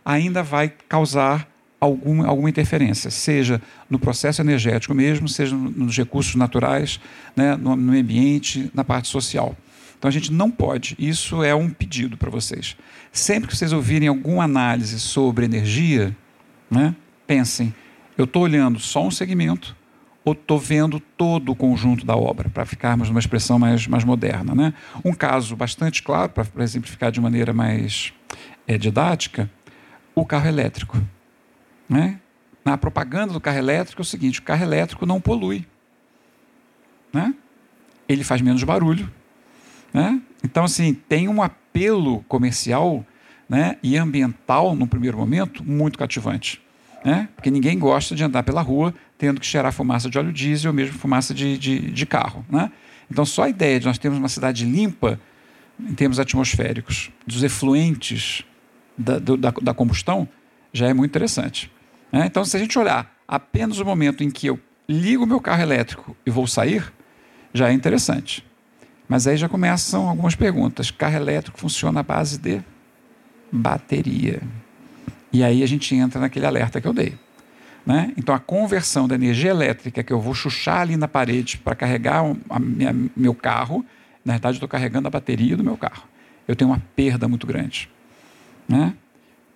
ainda 0.03 0.43
vai 0.43 0.73
causar 0.89 1.47
alguma, 1.79 2.27
alguma 2.27 2.49
interferência, 2.49 3.09
seja 3.09 3.61
no 3.89 3.97
processo 3.97 4.41
energético 4.41 4.93
mesmo, 4.93 5.29
seja 5.29 5.55
nos 5.55 5.95
recursos 5.95 6.35
naturais, 6.35 6.99
né, 7.35 7.55
no, 7.55 7.75
no 7.75 7.97
ambiente, 7.97 8.69
na 8.73 8.83
parte 8.83 9.07
social. 9.07 9.55
Então 9.99 10.07
a 10.07 10.11
gente 10.11 10.31
não 10.31 10.49
pode, 10.49 10.95
isso 10.97 11.43
é 11.43 11.53
um 11.53 11.69
pedido 11.69 12.15
para 12.15 12.29
vocês. 12.29 12.77
Sempre 13.11 13.49
que 13.49 13.55
vocês 13.55 13.73
ouvirem 13.73 14.07
alguma 14.07 14.45
análise 14.45 14.97
sobre 14.97 15.43
energia, 15.43 16.15
né, 16.71 16.95
pensem, 17.27 17.75
eu 18.17 18.23
estou 18.23 18.43
olhando 18.43 18.79
só 18.79 19.05
um 19.05 19.11
segmento 19.11 19.75
ou 20.23 20.31
estou 20.33 20.57
vendo 20.57 20.99
todo 20.99 21.51
o 21.51 21.55
conjunto 21.55 22.05
da 22.05 22.15
obra, 22.15 22.49
para 22.49 22.65
ficarmos 22.65 23.09
numa 23.09 23.19
expressão 23.19 23.59
mais, 23.59 23.87
mais 23.87 24.03
moderna. 24.03 24.55
Né? 24.55 24.73
Um 25.03 25.13
caso 25.13 25.55
bastante 25.55 26.01
claro, 26.01 26.31
para 26.31 26.63
exemplificar 26.63 27.11
de 27.11 27.19
maneira 27.19 27.53
mais 27.53 28.13
é, 28.67 28.77
didática, 28.77 29.49
o 30.15 30.25
carro 30.25 30.47
elétrico. 30.47 31.01
Né? 31.89 32.19
Na 32.63 32.77
propaganda 32.77 33.33
do 33.33 33.41
carro 33.41 33.57
elétrico 33.57 34.01
é 34.01 34.03
o 34.03 34.05
seguinte: 34.05 34.39
o 34.39 34.43
carro 34.43 34.63
elétrico 34.63 35.05
não 35.05 35.19
polui. 35.19 35.65
Né? 37.11 37.33
Ele 38.07 38.23
faz 38.23 38.41
menos 38.41 38.63
barulho. 38.63 39.11
Né? 39.93 40.21
Então, 40.43 40.63
assim, 40.63 40.93
tem 40.93 41.27
um 41.27 41.41
apelo 41.41 42.23
comercial 42.27 43.05
né, 43.47 43.77
e 43.81 43.97
ambiental, 43.97 44.75
no 44.75 44.87
primeiro 44.87 45.17
momento, 45.17 45.63
muito 45.63 45.97
cativante. 45.97 46.61
Né? 47.03 47.29
Porque 47.35 47.49
ninguém 47.49 47.77
gosta 47.79 48.15
de 48.15 48.23
andar 48.23 48.43
pela 48.43 48.61
rua 48.61 48.93
tendo 49.17 49.39
que 49.39 49.45
cheirar 49.45 49.73
fumaça 49.73 50.09
de 50.09 50.17
óleo 50.17 50.31
diesel 50.31 50.71
ou 50.71 50.75
mesmo 50.75 50.97
fumaça 50.97 51.33
de, 51.33 51.57
de, 51.57 51.91
de 51.91 52.05
carro. 52.05 52.45
Né? 52.49 52.71
Então, 53.11 53.25
só 53.25 53.43
a 53.43 53.49
ideia 53.49 53.79
de 53.79 53.85
nós 53.85 53.97
termos 53.97 54.19
uma 54.19 54.29
cidade 54.29 54.65
limpa, 54.65 55.19
em 55.79 55.93
termos 55.93 56.19
atmosféricos, 56.19 57.11
dos 57.25 57.41
efluentes 57.41 58.43
da, 58.97 59.17
do, 59.17 59.37
da, 59.37 59.51
da 59.61 59.73
combustão, 59.73 60.27
já 60.71 60.87
é 60.87 60.93
muito 60.93 61.11
interessante. 61.11 61.71
Né? 62.11 62.25
Então, 62.25 62.45
se 62.45 62.55
a 62.55 62.59
gente 62.59 62.77
olhar 62.77 63.13
apenas 63.27 63.79
o 63.79 63.85
momento 63.85 64.23
em 64.23 64.29
que 64.29 64.47
eu 64.47 64.59
ligo 64.87 65.25
meu 65.25 65.39
carro 65.39 65.61
elétrico 65.61 66.15
e 66.25 66.31
vou 66.31 66.47
sair, 66.47 66.91
já 67.53 67.69
é 67.69 67.73
interessante. 67.73 68.45
Mas 69.09 69.25
aí 69.25 69.35
já 69.35 69.49
começam 69.49 70.07
algumas 70.07 70.35
perguntas. 70.35 70.91
Carro 70.91 71.15
elétrico 71.15 71.59
funciona 71.59 72.01
à 72.01 72.03
base 72.03 72.37
de 72.37 72.61
bateria. 73.51 74.39
E 75.33 75.43
aí 75.43 75.63
a 75.63 75.67
gente 75.67 75.95
entra 75.95 76.21
naquele 76.21 76.45
alerta 76.45 76.79
que 76.79 76.87
eu 76.87 76.93
dei. 76.93 77.17
Né? 77.83 78.13
Então, 78.15 78.35
a 78.35 78.39
conversão 78.39 79.07
da 79.07 79.15
energia 79.15 79.49
elétrica 79.49 80.03
que 80.03 80.13
eu 80.13 80.21
vou 80.21 80.35
chuchar 80.35 80.81
ali 80.81 80.95
na 80.95 81.07
parede 81.07 81.57
para 81.57 81.75
carregar 81.75 82.23
minha, 82.59 82.95
meu 83.15 83.33
carro, 83.33 83.83
na 84.23 84.33
verdade, 84.33 84.57
estou 84.57 84.69
carregando 84.69 85.07
a 85.07 85.11
bateria 85.11 85.57
do 85.57 85.63
meu 85.63 85.75
carro. 85.75 86.03
Eu 86.47 86.55
tenho 86.55 86.69
uma 86.69 86.81
perda 86.95 87.27
muito 87.27 87.47
grande. 87.47 87.89
Né? 88.67 88.93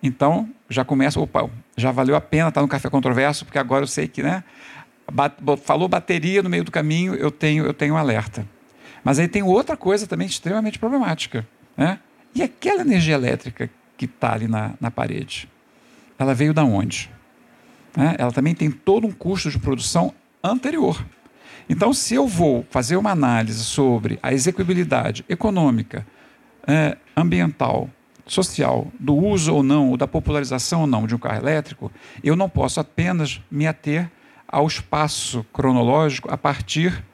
Então, 0.02 0.50
já 0.68 0.84
começa, 0.84 1.20
opa, 1.20 1.48
já 1.76 1.92
valeu 1.92 2.16
a 2.16 2.20
pena 2.20 2.48
estar 2.48 2.60
no 2.60 2.66
Café 2.66 2.90
Controverso, 2.90 3.44
porque 3.44 3.58
agora 3.58 3.84
eu 3.84 3.88
sei 3.88 4.08
que, 4.08 4.22
né? 4.22 4.42
Falou 5.62 5.86
bateria 5.86 6.42
no 6.42 6.50
meio 6.50 6.64
do 6.64 6.72
caminho, 6.72 7.14
eu 7.14 7.30
tenho, 7.30 7.64
eu 7.64 7.72
tenho 7.72 7.94
um 7.94 7.96
alerta. 7.96 8.44
Mas 9.04 9.18
aí 9.18 9.28
tem 9.28 9.42
outra 9.42 9.76
coisa 9.76 10.06
também 10.06 10.26
extremamente 10.26 10.78
problemática. 10.78 11.46
Né? 11.76 12.00
E 12.34 12.42
aquela 12.42 12.80
energia 12.80 13.14
elétrica 13.14 13.70
que 13.96 14.06
está 14.06 14.32
ali 14.32 14.48
na, 14.48 14.72
na 14.80 14.90
parede? 14.90 15.48
Ela 16.18 16.34
veio 16.34 16.54
da 16.54 16.64
onde? 16.64 17.10
Né? 17.94 18.16
Ela 18.18 18.32
também 18.32 18.54
tem 18.54 18.70
todo 18.70 19.06
um 19.06 19.12
custo 19.12 19.50
de 19.50 19.58
produção 19.58 20.14
anterior. 20.42 21.04
Então, 21.68 21.92
se 21.92 22.14
eu 22.14 22.26
vou 22.26 22.66
fazer 22.70 22.96
uma 22.96 23.10
análise 23.10 23.62
sobre 23.64 24.18
a 24.22 24.32
execuibilidade 24.32 25.24
econômica, 25.28 26.06
é, 26.66 26.96
ambiental, 27.16 27.88
social 28.26 28.90
do 28.98 29.14
uso 29.14 29.54
ou 29.54 29.62
não, 29.62 29.90
ou 29.90 29.96
da 29.96 30.06
popularização 30.06 30.82
ou 30.82 30.86
não 30.86 31.06
de 31.06 31.14
um 31.14 31.18
carro 31.18 31.38
elétrico, 31.38 31.92
eu 32.22 32.34
não 32.34 32.48
posso 32.48 32.80
apenas 32.80 33.40
me 33.50 33.66
ater 33.66 34.10
ao 34.48 34.66
espaço 34.66 35.44
cronológico 35.52 36.32
a 36.32 36.38
partir 36.38 37.04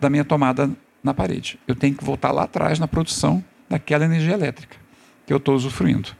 da 0.00 0.08
minha 0.08 0.24
tomada 0.24 0.70
na 1.02 1.14
parede. 1.14 1.58
Eu 1.66 1.74
tenho 1.74 1.94
que 1.94 2.04
voltar 2.04 2.32
lá 2.32 2.44
atrás 2.44 2.78
na 2.78 2.88
produção 2.88 3.42
daquela 3.68 4.04
energia 4.04 4.34
elétrica 4.34 4.76
que 5.26 5.32
eu 5.32 5.36
estou 5.36 5.54
usufruindo. 5.54 6.10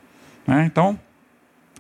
Né? 0.47 0.65
Então, 0.67 0.99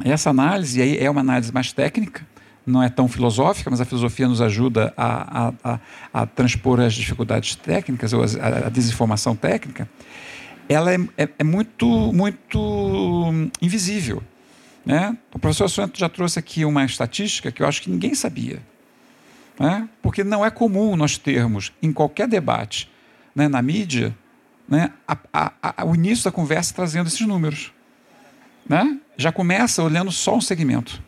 essa 0.05 0.31
análise 0.31 0.81
aí 0.81 0.99
é 0.99 1.11
uma 1.11 1.21
análise 1.21 1.53
mais 1.53 1.73
técnica, 1.73 2.27
não 2.67 2.83
é 2.83 2.89
tão 2.89 3.09
filosófica, 3.09 3.71
mas 3.71 3.81
a 3.81 3.85
filosofia 3.85 4.29
nos 4.29 4.41
ajuda 4.41 4.93
a, 4.97 5.49
a, 5.49 5.53
a, 5.65 5.81
a 6.13 6.27
transpor 6.27 6.81
as 6.81 6.95
dificuldades 6.95 7.55
técnicas 7.55 8.13
ou 8.13 8.23
a, 8.23 8.67
a 8.67 8.69
desinformação 8.69 9.35
técnica 9.35 9.89
ela 10.69 10.93
é, 10.93 10.99
é, 11.17 11.29
é 11.39 11.45
muito, 11.45 11.87
muito 12.13 13.33
invisível. 13.61 14.23
Né? 14.85 15.17
O 15.33 15.39
professor 15.39 15.69
Santos 15.69 15.99
já 15.99 16.09
trouxe 16.09 16.39
aqui 16.39 16.65
uma 16.65 16.85
estatística 16.85 17.51
que 17.51 17.63
eu 17.63 17.67
acho 17.67 17.83
que 17.83 17.91
ninguém 17.91 18.15
sabia. 18.15 18.61
Né? 19.59 19.89
Porque 20.01 20.23
não 20.23 20.45
é 20.45 20.51
comum 20.51 20.95
nós 20.97 21.19
termos, 21.19 21.73
em 21.83 21.93
qualquer 21.93 22.29
debate 22.29 22.91
né, 23.35 23.49
na 23.49 23.61
mídia, 23.61 24.17
né, 24.69 24.93
a, 25.07 25.17
a, 25.33 25.53
a, 25.63 25.85
o 25.85 25.95
início 25.95 26.25
da 26.25 26.31
conversa 26.31 26.75
trazendo 26.75 27.09
esses 27.09 27.27
números. 27.27 27.73
Né? 28.69 28.99
Já 29.17 29.33
começa 29.33 29.83
olhando 29.83 30.13
só 30.13 30.37
um 30.37 30.41
segmento. 30.41 31.03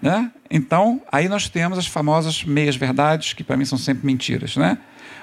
Né? 0.00 0.30
Então, 0.50 1.02
aí 1.10 1.28
nós 1.28 1.48
temos 1.48 1.78
as 1.78 1.86
famosas 1.86 2.44
meias-verdades, 2.44 3.32
que 3.32 3.42
para 3.42 3.56
mim 3.56 3.64
são 3.64 3.78
sempre 3.78 4.06
mentiras. 4.06 4.56
Né? 4.56 4.78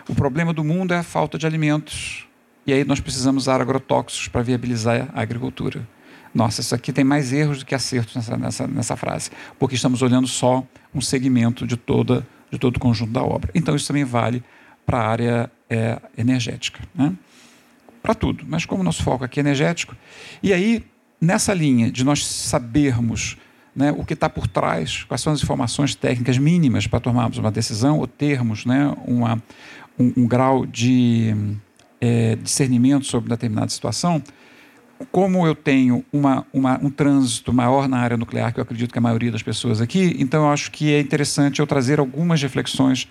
O 0.10 0.16
problema 0.16 0.52
do 0.52 0.64
mundo 0.64 0.94
é 0.94 0.98
a 0.98 1.04
falta 1.04 1.38
de 1.38 1.46
alimentos 1.46 2.28
e 2.66 2.74
aí 2.74 2.84
nós 2.84 3.00
precisamos 3.00 3.44
usar 3.44 3.62
agrotóxicos 3.62 4.28
para 4.28 4.42
viabilizar 4.42 5.10
a 5.14 5.22
agricultura. 5.22 5.88
Nossa, 6.34 6.62
isso 6.62 6.74
aqui 6.74 6.94
tem 6.94 7.04
mais 7.04 7.34
erros 7.34 7.60
do 7.60 7.66
que 7.66 7.76
acertos 7.76 8.16
nessa, 8.16 8.38
nessa, 8.38 8.68
nessa 8.68 8.96
frase, 8.96 9.30
porque 9.60 9.76
estamos 9.76 10.02
olhando 10.02 10.28
só 10.28 10.66
um 10.94 11.02
segmento 11.02 11.68
de, 11.68 11.76
toda, 11.76 12.26
de 12.52 12.60
todo 12.60 12.78
o 12.78 12.80
conjunto 12.80 13.12
da 13.12 13.24
obra. 13.24 13.50
Então, 13.56 13.76
isso 13.76 13.88
também 13.88 14.04
vale 14.04 14.44
para 14.86 15.00
a 15.00 15.08
área 15.08 15.52
é, 15.70 16.00
energética. 16.18 16.82
Né? 16.94 17.14
Para 18.04 18.14
tudo, 18.14 18.44
mas 18.48 18.66
como 18.66 18.84
nosso 18.84 19.04
foco 19.04 19.24
aqui 19.24 19.40
é 19.40 19.42
energético. 19.42 19.96
E 20.44 20.52
aí, 20.52 20.84
nessa 21.20 21.54
linha 21.54 21.92
de 21.92 22.04
nós 22.04 22.26
sabermos 22.26 23.38
né, 23.76 23.92
o 23.92 24.04
que 24.04 24.14
está 24.14 24.30
por 24.30 24.48
trás, 24.48 25.04
quais 25.04 25.22
são 25.22 25.32
as 25.32 25.42
informações 25.42 25.96
técnicas 25.96 26.38
mínimas 26.38 26.88
para 26.88 27.00
tomarmos 27.00 27.38
uma 27.38 27.52
decisão 27.52 28.00
ou 28.00 28.08
termos 28.08 28.66
né, 28.66 28.94
uma, 29.06 29.42
um, 29.98 30.14
um 30.18 30.28
grau 30.28 30.66
de 30.66 31.34
é, 32.02 32.36
discernimento 32.36 33.06
sobre 33.06 33.30
determinada 33.30 33.70
situação, 33.70 34.22
como 35.12 35.46
eu 35.46 35.56
tenho 35.56 36.04
uma, 36.12 36.46
uma, 36.54 36.80
um 36.82 36.90
trânsito 36.90 37.54
maior 37.54 37.88
na 37.88 37.98
área 37.98 38.18
nuclear, 38.18 38.54
que 38.54 38.60
eu 38.60 38.64
acredito 38.64 38.92
que 38.92 38.98
a 38.98 39.02
maioria 39.02 39.32
das 39.32 39.44
pessoas 39.44 39.82
aqui, 39.82 40.16
então 40.20 40.44
eu 40.44 40.52
acho 40.52 40.72
que 40.72 40.94
é 40.94 41.00
interessante 41.00 41.60
eu 41.60 41.68
trazer 41.68 42.00
algumas 42.00 42.42
reflexões, 42.42 43.08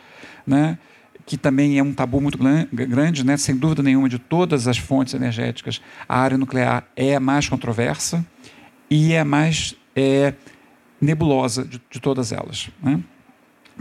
né, 0.46 0.78
que 1.26 1.36
também 1.36 1.78
é 1.78 1.82
um 1.82 1.92
tabu 1.92 2.20
muito 2.20 2.38
grande, 2.72 3.24
né, 3.24 3.36
sem 3.36 3.56
dúvida 3.56 3.82
nenhuma, 3.82 4.08
de 4.08 4.18
todas 4.18 4.66
as 4.66 4.78
fontes 4.78 5.14
energéticas, 5.14 5.80
a 6.08 6.18
área 6.18 6.36
nuclear 6.36 6.84
é 6.96 7.14
a 7.14 7.20
mais 7.20 7.48
controversa 7.48 8.24
e 8.90 9.12
é 9.12 9.20
a 9.20 9.24
mais 9.24 9.74
é, 9.94 10.34
nebulosa 11.00 11.64
de, 11.64 11.80
de, 11.90 12.00
todas 12.00 12.32
elas, 12.32 12.68
né, 12.82 13.00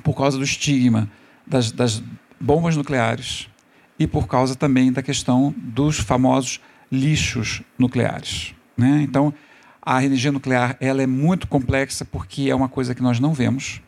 por 0.04 0.16
causa 0.16 0.38
do 0.38 0.44
estigma 0.44 1.10
das, 1.46 1.72
das 1.72 2.04
bombas 2.40 2.76
nucleares 2.76 3.50
e 3.98 4.08
por 4.08 4.28
causa 4.28 4.56
também 4.56 4.92
da 4.92 5.02
questão 5.02 5.54
dos 5.58 6.00
famosos 6.00 6.62
lixos 6.92 7.62
nucleares. 7.78 8.54
Né? 8.78 9.02
Então, 9.02 9.34
a 9.82 10.04
energia 10.04 10.32
nuclear 10.32 10.78
ela 10.80 11.02
é 11.02 11.08
muito 11.08 11.48
complexa 11.48 12.06
porque 12.06 12.50
é 12.50 12.56
uma 12.56 12.70
coisa 12.70 12.94
que 12.94 13.02
nós 13.02 13.20
não 13.20 13.34
vemos, 13.34 13.82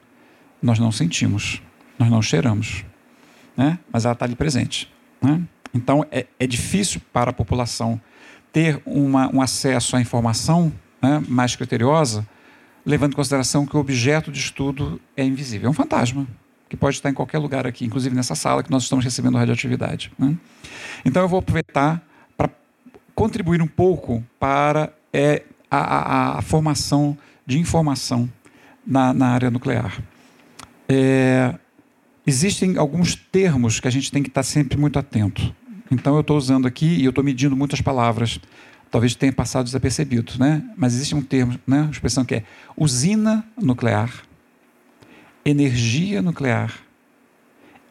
nós 0.61 0.79
não 0.79 0.91
sentimos, 0.91 1.61
nós 1.97 2.09
não 2.09 2.21
cheiramos, 2.21 2.85
né? 3.55 3.79
mas 3.91 4.05
ela 4.05 4.13
está 4.13 4.25
ali 4.25 4.35
presente. 4.35 4.91
Né? 5.21 5.41
Então, 5.73 6.05
é, 6.11 6.25
é, 6.39 6.47
difícil 6.47 7.01
para 7.13 7.31
a 7.31 7.33
população 7.33 7.99
ter 8.51 8.81
uma, 8.85 9.33
um 9.33 9.41
acesso 9.41 9.95
à 9.95 10.01
informação 10.01 10.71
né, 11.01 11.23
mais 11.27 11.55
criteriosa, 11.55 12.27
levando 12.85 13.13
em 13.13 13.15
consideração 13.15 13.65
que 13.65 13.77
o 13.77 13.79
objeto 13.79 14.31
de 14.31 14.39
estudo 14.39 14.99
é 15.15 15.23
invisível. 15.23 15.67
É 15.67 15.69
um 15.69 15.73
fantasma 15.73 16.27
que 16.67 16.75
pode 16.75 16.95
estar 16.95 17.09
em 17.09 17.13
qualquer 17.13 17.37
lugar 17.37 17.67
aqui, 17.67 17.85
inclusive 17.85 18.15
nessa 18.15 18.35
sala 18.35 18.63
que 18.63 18.71
nós 18.71 18.83
estamos 18.83 19.05
recebendo 19.05 19.37
radioatividade. 19.37 20.11
Né? 20.17 20.35
Então, 21.05 21.21
eu 21.21 21.27
vou 21.27 21.39
aproveitar 21.39 22.01
contribuir 23.21 23.61
um 23.61 23.67
pouco 23.67 24.23
para 24.39 24.91
é, 25.13 25.43
a, 25.69 25.77
a, 25.77 26.39
a 26.39 26.41
formação 26.41 27.15
de 27.45 27.59
informação 27.59 28.27
na, 28.83 29.13
na 29.13 29.27
área 29.27 29.51
nuclear. 29.51 30.01
É, 30.89 31.53
existem 32.25 32.79
alguns 32.79 33.13
termos 33.13 33.79
que 33.79 33.87
a 33.87 33.91
gente 33.91 34.11
tem 34.11 34.23
que 34.23 34.29
estar 34.29 34.41
sempre 34.41 34.75
muito 34.75 34.97
atento. 34.97 35.55
Então, 35.91 36.15
eu 36.15 36.21
estou 36.21 36.35
usando 36.35 36.67
aqui 36.67 36.87
e 36.87 37.05
eu 37.05 37.09
estou 37.09 37.23
medindo 37.23 37.55
muitas 37.55 37.79
palavras. 37.79 38.39
Talvez 38.89 39.13
tenha 39.13 39.31
passado 39.31 39.65
desapercebido, 39.65 40.33
né? 40.39 40.63
Mas 40.75 40.95
existe 40.95 41.13
um 41.13 41.21
termo, 41.21 41.59
né? 41.67 41.81
uma 41.83 41.91
expressão 41.91 42.25
que 42.25 42.33
é 42.33 42.43
usina 42.75 43.45
nuclear, 43.55 44.11
energia 45.45 46.23
nuclear 46.23 46.73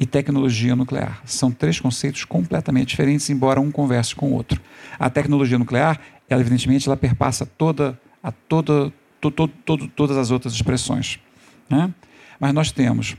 e 0.00 0.06
tecnologia 0.06 0.74
nuclear. 0.74 1.20
São 1.26 1.52
três 1.52 1.78
conceitos 1.78 2.24
completamente 2.24 2.88
diferentes, 2.88 3.28
embora 3.28 3.60
um 3.60 3.70
converse 3.70 4.16
com 4.16 4.30
o 4.30 4.32
outro. 4.32 4.58
A 4.98 5.10
tecnologia 5.10 5.58
nuclear, 5.58 6.00
ela 6.26 6.40
evidentemente, 6.40 6.88
ela 6.88 6.96
perpassa 6.96 7.44
toda, 7.44 8.00
a 8.22 8.32
toda, 8.32 8.90
to, 9.20 9.30
to, 9.30 9.46
to, 9.46 9.88
todas 9.88 10.16
as 10.16 10.30
outras 10.30 10.54
expressões. 10.54 11.20
Né? 11.68 11.92
Mas 12.40 12.54
nós 12.54 12.72
temos 12.72 13.14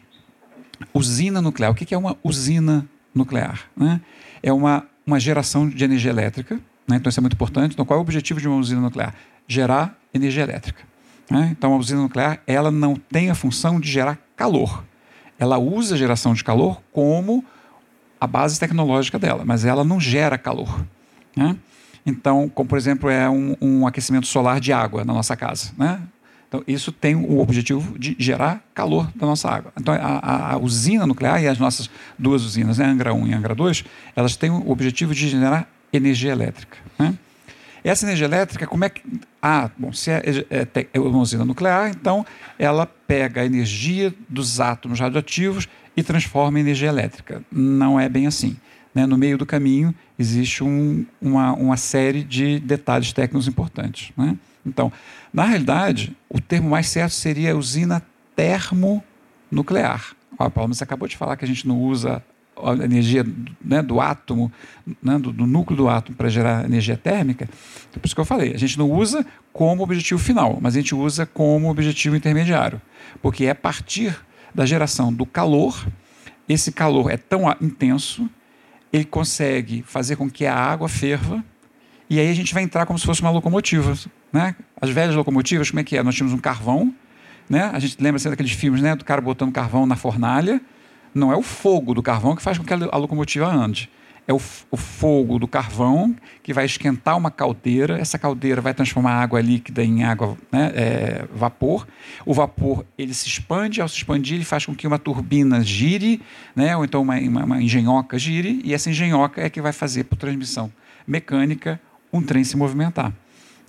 usina 0.92 1.40
nuclear. 1.40 1.72
O 1.72 1.76
que 1.76 1.94
é 1.94 1.98
uma 1.98 2.18
usina 2.24 2.90
nuclear? 3.14 3.70
Né? 3.78 4.02
É 4.42 4.52
uma, 4.52 4.84
uma 5.06 5.20
geração 5.20 5.70
de 5.70 5.84
energia 5.84 6.10
elétrica. 6.10 6.60
Né? 6.88 6.96
Então, 6.96 7.12
isso 7.12 7.20
é 7.20 7.22
muito 7.22 7.36
importante. 7.36 7.74
Então, 7.74 7.86
qual 7.86 7.98
é 7.98 8.00
o 8.00 8.02
objetivo 8.02 8.42
de 8.42 8.48
uma 8.48 8.58
usina 8.58 8.82
nuclear? 8.82 9.14
Gerar 9.48 9.96
energia 10.12 10.42
elétrica. 10.42 10.82
Né? 11.30 11.50
Então, 11.52 11.76
a 11.76 11.78
usina 11.78 12.02
nuclear 12.02 12.42
ela 12.48 12.72
não 12.72 12.96
tem 12.96 13.30
a 13.30 13.36
função 13.36 13.80
de 13.80 13.88
gerar 13.88 14.18
calor 14.36 14.84
ela 15.42 15.58
usa 15.58 15.96
a 15.96 15.98
geração 15.98 16.36
de 16.36 16.44
calor 16.44 16.80
como 16.94 17.44
a 18.20 18.28
base 18.28 18.60
tecnológica 18.60 19.18
dela, 19.18 19.44
mas 19.44 19.66
ela 19.66 19.84
não 19.84 20.00
gera 20.00 20.38
calor. 20.38 20.86
Né? 21.36 21.58
Então, 22.06 22.48
como 22.48 22.70
por 22.70 22.78
exemplo, 22.78 23.10
é 23.10 23.28
um, 23.28 23.56
um, 23.60 23.88
aquecimento 23.88 24.28
solar 24.28 24.60
de 24.60 24.72
água 24.72 25.04
na 25.04 25.16
nossa 25.16 25.36
casa. 25.36 25.72
Né? 25.76 26.00
Então, 26.48 26.64
isso 26.68 26.92
tem 26.92 27.16
o 27.16 27.40
objetivo 27.40 27.98
de 27.98 28.16
gerar 28.20 28.64
calor 28.76 29.10
da 29.16 29.26
nossa 29.26 29.50
água. 29.50 29.74
Então, 29.76 29.96
a, 29.96 30.54
a, 30.54 30.58
usina 30.60 31.08
nuclear 31.08 31.42
e 31.42 31.48
as 31.48 31.58
nossas 31.58 31.90
duas 32.20 32.44
usinas, 32.44 32.78
né, 32.78 32.86
Angra 32.86 33.12
1 33.12 33.28
e 33.30 33.34
Angra 33.34 33.56
2, 33.56 33.84
elas 34.16 34.36
têm 34.36 34.52
o 34.52 34.70
objetivo 34.70 35.16
de 35.16 35.28
gerar 35.28 35.68
energia 35.92 36.32
elétrica. 36.32 36.78
Né? 37.00 37.16
Essa 37.84 38.06
energia 38.06 38.26
elétrica, 38.26 38.68
como 38.68 38.86
é 38.86 38.90
que. 38.90 39.02
Ah, 39.42 39.70
bom, 39.78 39.92
se 39.92 40.12
é, 40.12 40.22
é, 40.50 40.88
é 40.94 41.00
uma 41.00 41.20
usina 41.20 41.44
nuclear, 41.44 41.90
então 41.90 42.26
ela 42.60 42.86
pega 42.86 43.42
a 43.42 43.46
energia 43.46 44.14
dos 44.30 44.60
átomos 44.60 45.00
radioativos 45.00 45.68
e 45.98 46.04
transforma 46.04 46.60
em 46.60 46.62
energia 46.62 46.90
elétrica. 46.90 47.44
Não 47.52 48.00
é 48.00 48.08
bem 48.08 48.28
assim. 48.28 48.56
Né? 48.94 49.06
No 49.06 49.18
meio 49.18 49.38
do 49.38 49.46
caminho 49.46 49.96
existe 50.18 50.64
um, 50.64 51.06
uma, 51.22 51.54
uma 51.54 51.78
série 51.78 52.24
de 52.24 52.60
detalhes 52.60 53.12
técnicos 53.14 53.48
importantes. 53.48 54.12
Né? 54.16 54.38
Então, 54.66 54.92
na 55.34 55.46
realidade, 55.46 56.16
o 56.30 56.40
termo 56.40 56.70
mais 56.70 56.88
certo 56.88 57.14
seria 57.14 57.58
usina 57.58 58.02
termonuclear. 58.36 60.16
Ó, 60.38 60.50
Paulo, 60.50 60.74
você 60.74 60.84
acabou 60.84 61.08
de 61.08 61.18
falar 61.18 61.36
que 61.36 61.46
a 61.46 61.48
gente 61.48 61.68
não 61.68 61.80
usa 61.80 62.24
a 62.58 62.74
energia 62.84 63.26
né, 63.64 63.82
do 63.82 64.00
átomo, 64.00 64.52
né, 65.02 65.18
do, 65.18 65.32
do, 65.32 65.48
núcleo 65.48 65.78
do 65.78 65.90
átomo 65.90 66.16
para 66.16 66.30
gerar 66.30 66.66
energia 66.66 66.98
térmica. 66.98 67.50
Então, 67.90 68.02
por 68.02 68.06
isso 68.06 68.16
que 68.16 68.22
eu 68.22 68.26
falei, 68.26 68.54
a 68.54 68.58
gente 68.58 68.78
não 68.78 68.92
usa 68.92 69.26
como 69.54 69.84
objetivo 69.84 70.20
final, 70.20 70.58
mas 70.62 70.76
a 70.76 70.80
gente 70.80 70.94
usa 70.94 71.26
como 71.26 71.70
objetivo 71.70 72.16
intermediário, 72.16 72.82
porque 73.22 73.46
é 73.46 73.52
a 73.52 73.56
partir 73.56 74.16
da 74.54 74.66
geração 74.66 75.14
do 75.14 75.26
calor, 75.26 75.88
esse 76.48 76.72
calor 76.72 77.10
é 77.10 77.18
tão 77.18 77.44
intenso, 77.62 78.30
ele 78.92 79.06
consegue 79.06 79.84
fazer 79.88 80.18
com 80.18 80.30
que 80.30 80.46
a 80.46 80.56
água 80.56 80.90
ferva, 80.90 81.44
e 82.10 82.20
aí 82.20 82.30
a 82.30 82.34
gente 82.34 82.54
vai 82.54 82.62
entrar 82.62 82.86
como 82.86 83.00
se 83.00 83.06
fosse 83.06 83.22
uma 83.22 83.32
locomotiva. 83.32 83.98
Né? 84.34 84.54
As 84.82 84.90
velhas 84.90 85.16
locomotivas, 85.16 85.70
como 85.70 85.80
é 85.80 85.84
que 85.84 85.96
é? 85.96 86.04
Nós 86.04 86.14
tínhamos 86.14 86.38
um 86.38 86.42
carvão, 86.42 86.94
né? 87.50 87.72
a 87.74 87.80
gente 87.80 87.96
lembra 88.02 88.20
sempre 88.20 88.32
daqueles 88.32 88.52
filmes 88.52 88.82
né, 88.82 88.96
do 88.96 89.06
cara 89.06 89.22
botando 89.22 89.52
carvão 89.52 89.86
na 89.86 89.96
fornalha, 89.96 90.62
não 91.14 91.32
é 91.32 91.36
o 91.36 91.42
fogo 91.42 91.94
do 91.94 92.02
carvão 92.02 92.36
que 92.36 92.42
faz 92.42 92.58
com 92.58 92.64
que 92.64 92.74
a 92.74 92.98
locomotiva 92.98 93.48
ande. 93.48 93.90
É 94.28 94.34
o, 94.34 94.40
o, 94.70 94.78
fogo 94.78 95.40
do 95.40 95.48
carvão 95.48 96.16
que 96.44 96.54
vai 96.54 96.64
esquentar 96.64 97.18
uma 97.18 97.32
caldeira. 97.32 98.00
Essa 98.00 98.20
caldeira 98.20 98.62
vai 98.62 98.74
transformar 98.74 99.14
a 99.14 99.22
água 99.22 99.42
líquida 99.42 99.84
em 99.84 100.04
água, 100.04 100.38
né, 100.52 100.72
é, 100.76 101.26
vapor. 101.34 101.88
O 102.24 102.34
vapor 102.34 102.86
ele 102.98 103.14
se 103.14 103.28
expande. 103.28 103.82
Ao 103.82 103.88
se 103.88 103.98
expandir, 103.98 104.36
ele 104.36 104.46
faz 104.46 104.66
com 104.66 104.76
que 104.76 104.86
uma 104.86 105.00
turbina 105.00 105.62
gire, 105.64 106.22
né, 106.56 106.78
ou 106.78 106.86
então 106.86 107.02
uma, 107.02 107.18
uma, 107.18 107.44
uma 107.44 107.62
engenhoca 107.62 108.18
gire. 108.20 108.62
E 108.64 108.74
essa 108.74 108.92
engenhoca 108.92 109.42
é 109.42 109.50
que 109.50 109.60
vai 109.60 109.74
fazer, 109.74 110.04
por 110.04 110.16
transmissão 110.16 110.72
mecânica, 111.08 111.82
um 112.14 112.22
trem 112.22 112.44
se 112.44 112.56
movimentar. 112.56 113.12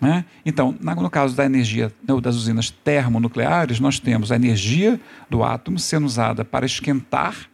Né? 0.03 0.25
Então, 0.45 0.77
no 0.81 1.09
caso 1.09 1.37
da 1.37 1.45
energia 1.45 1.93
né, 2.07 2.21
das 2.21 2.35
usinas 2.35 2.71
termonucleares, 2.71 3.79
nós 3.79 4.01
temos 4.01 4.33
a 4.33 4.35
energia 4.35 5.01
do 5.31 5.45
átomo 5.45 5.79
sendo 5.79 6.05
usada 6.05 6.45
para 6.45 6.67
esquentar 6.67 7.49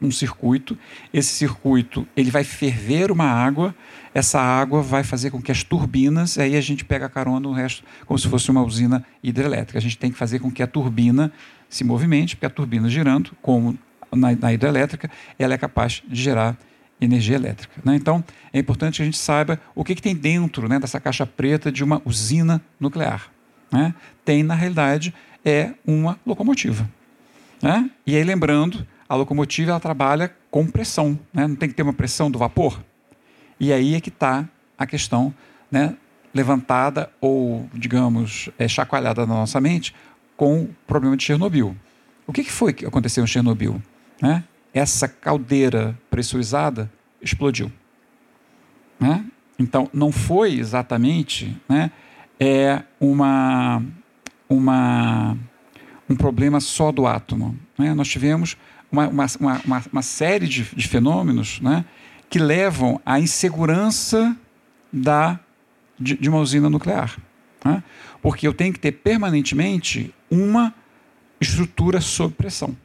um 0.00 0.10
circuito. 0.10 0.76
Esse 1.12 1.34
circuito 1.34 2.08
ele 2.16 2.30
vai 2.30 2.44
ferver 2.44 3.12
uma 3.12 3.26
água. 3.26 3.74
Essa 4.14 4.40
água 4.40 4.80
vai 4.80 5.04
fazer 5.04 5.30
com 5.30 5.42
que 5.42 5.52
as 5.52 5.62
turbinas, 5.62 6.38
aí 6.38 6.56
a 6.56 6.62
gente 6.62 6.82
pega 6.82 7.04
a 7.04 7.10
carona 7.10 7.40
no 7.40 7.52
resto, 7.52 7.84
como 8.06 8.18
se 8.18 8.26
fosse 8.26 8.50
uma 8.50 8.62
usina 8.62 9.04
hidrelétrica. 9.22 9.78
A 9.78 9.82
gente 9.82 9.98
tem 9.98 10.10
que 10.10 10.16
fazer 10.16 10.38
com 10.38 10.50
que 10.50 10.62
a 10.62 10.66
turbina 10.66 11.30
se 11.68 11.84
movimente, 11.84 12.36
porque 12.36 12.46
a 12.46 12.50
turbina 12.50 12.88
girando, 12.88 13.32
como 13.42 13.78
na, 14.10 14.34
na 14.34 14.50
hidrelétrica, 14.50 15.10
ela 15.38 15.52
é 15.52 15.58
capaz 15.58 16.02
de 16.08 16.22
gerar 16.22 16.56
energia 17.00 17.36
elétrica. 17.36 17.80
Né? 17.84 17.96
Então, 17.96 18.24
é 18.52 18.58
importante 18.58 18.96
que 18.96 19.02
a 19.02 19.04
gente 19.04 19.18
saiba 19.18 19.60
o 19.74 19.84
que, 19.84 19.94
que 19.94 20.02
tem 20.02 20.14
dentro 20.14 20.68
né, 20.68 20.78
dessa 20.78 20.98
caixa 20.98 21.26
preta 21.26 21.70
de 21.70 21.84
uma 21.84 22.00
usina 22.04 22.60
nuclear. 22.80 23.30
Né? 23.70 23.94
Tem, 24.24 24.42
na 24.42 24.54
realidade, 24.54 25.14
é 25.44 25.72
uma 25.86 26.18
locomotiva. 26.26 26.88
Né? 27.62 27.90
E 28.06 28.16
aí, 28.16 28.24
lembrando, 28.24 28.86
a 29.08 29.14
locomotiva 29.14 29.72
ela 29.72 29.80
trabalha 29.80 30.34
com 30.50 30.66
pressão. 30.66 31.18
Né? 31.32 31.46
Não 31.46 31.56
tem 31.56 31.68
que 31.68 31.74
ter 31.74 31.82
uma 31.82 31.92
pressão 31.92 32.30
do 32.30 32.38
vapor? 32.38 32.82
E 33.58 33.72
aí 33.72 33.94
é 33.94 34.00
que 34.00 34.08
está 34.08 34.48
a 34.78 34.86
questão 34.86 35.34
né, 35.70 35.96
levantada 36.34 37.10
ou, 37.20 37.68
digamos, 37.72 38.50
é, 38.58 38.68
chacoalhada 38.68 39.26
na 39.26 39.34
nossa 39.34 39.60
mente 39.60 39.94
com 40.36 40.62
o 40.62 40.76
problema 40.86 41.16
de 41.16 41.24
Chernobyl. 41.24 41.74
O 42.26 42.32
que, 42.32 42.44
que 42.44 42.52
foi 42.52 42.72
que 42.72 42.84
aconteceu 42.84 43.24
em 43.24 43.26
Chernobyl? 43.26 43.80
Essa 44.76 45.08
caldeira 45.08 45.98
pressurizada 46.10 46.92
explodiu. 47.22 47.72
Né? 49.00 49.24
Então, 49.58 49.88
não 49.90 50.12
foi 50.12 50.58
exatamente 50.58 51.56
né, 51.66 51.90
é 52.38 52.82
uma, 53.00 53.82
uma, 54.46 55.34
um 56.06 56.14
problema 56.14 56.60
só 56.60 56.92
do 56.92 57.06
átomo. 57.06 57.58
Né? 57.78 57.94
Nós 57.94 58.06
tivemos 58.06 58.58
uma, 58.92 59.08
uma, 59.08 59.26
uma, 59.40 59.84
uma 59.90 60.02
série 60.02 60.46
de, 60.46 60.64
de 60.64 60.86
fenômenos 60.86 61.58
né, 61.62 61.82
que 62.28 62.38
levam 62.38 63.00
à 63.06 63.18
insegurança 63.18 64.36
da, 64.92 65.40
de, 65.98 66.18
de 66.18 66.28
uma 66.28 66.38
usina 66.38 66.68
nuclear. 66.68 67.16
Né? 67.64 67.82
Porque 68.20 68.46
eu 68.46 68.52
tenho 68.52 68.74
que 68.74 68.78
ter 68.78 68.92
permanentemente 68.92 70.14
uma 70.30 70.74
estrutura 71.40 71.98
sob 72.02 72.34
pressão. 72.34 72.76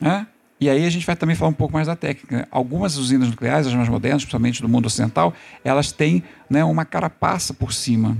Né? 0.00 0.26
E 0.62 0.70
aí 0.70 0.86
a 0.86 0.90
gente 0.90 1.04
vai 1.04 1.16
também 1.16 1.34
falar 1.34 1.50
um 1.50 1.54
pouco 1.54 1.74
mais 1.74 1.88
da 1.88 1.96
técnica. 1.96 2.46
Algumas 2.48 2.96
usinas 2.96 3.28
nucleares, 3.28 3.66
as 3.66 3.74
mais 3.74 3.88
modernas, 3.88 4.22
principalmente 4.22 4.62
do 4.62 4.68
mundo 4.68 4.86
ocidental, 4.86 5.34
elas 5.64 5.90
têm 5.90 6.22
né, 6.48 6.62
uma 6.62 6.84
carapaça 6.84 7.52
por 7.52 7.72
cima, 7.72 8.16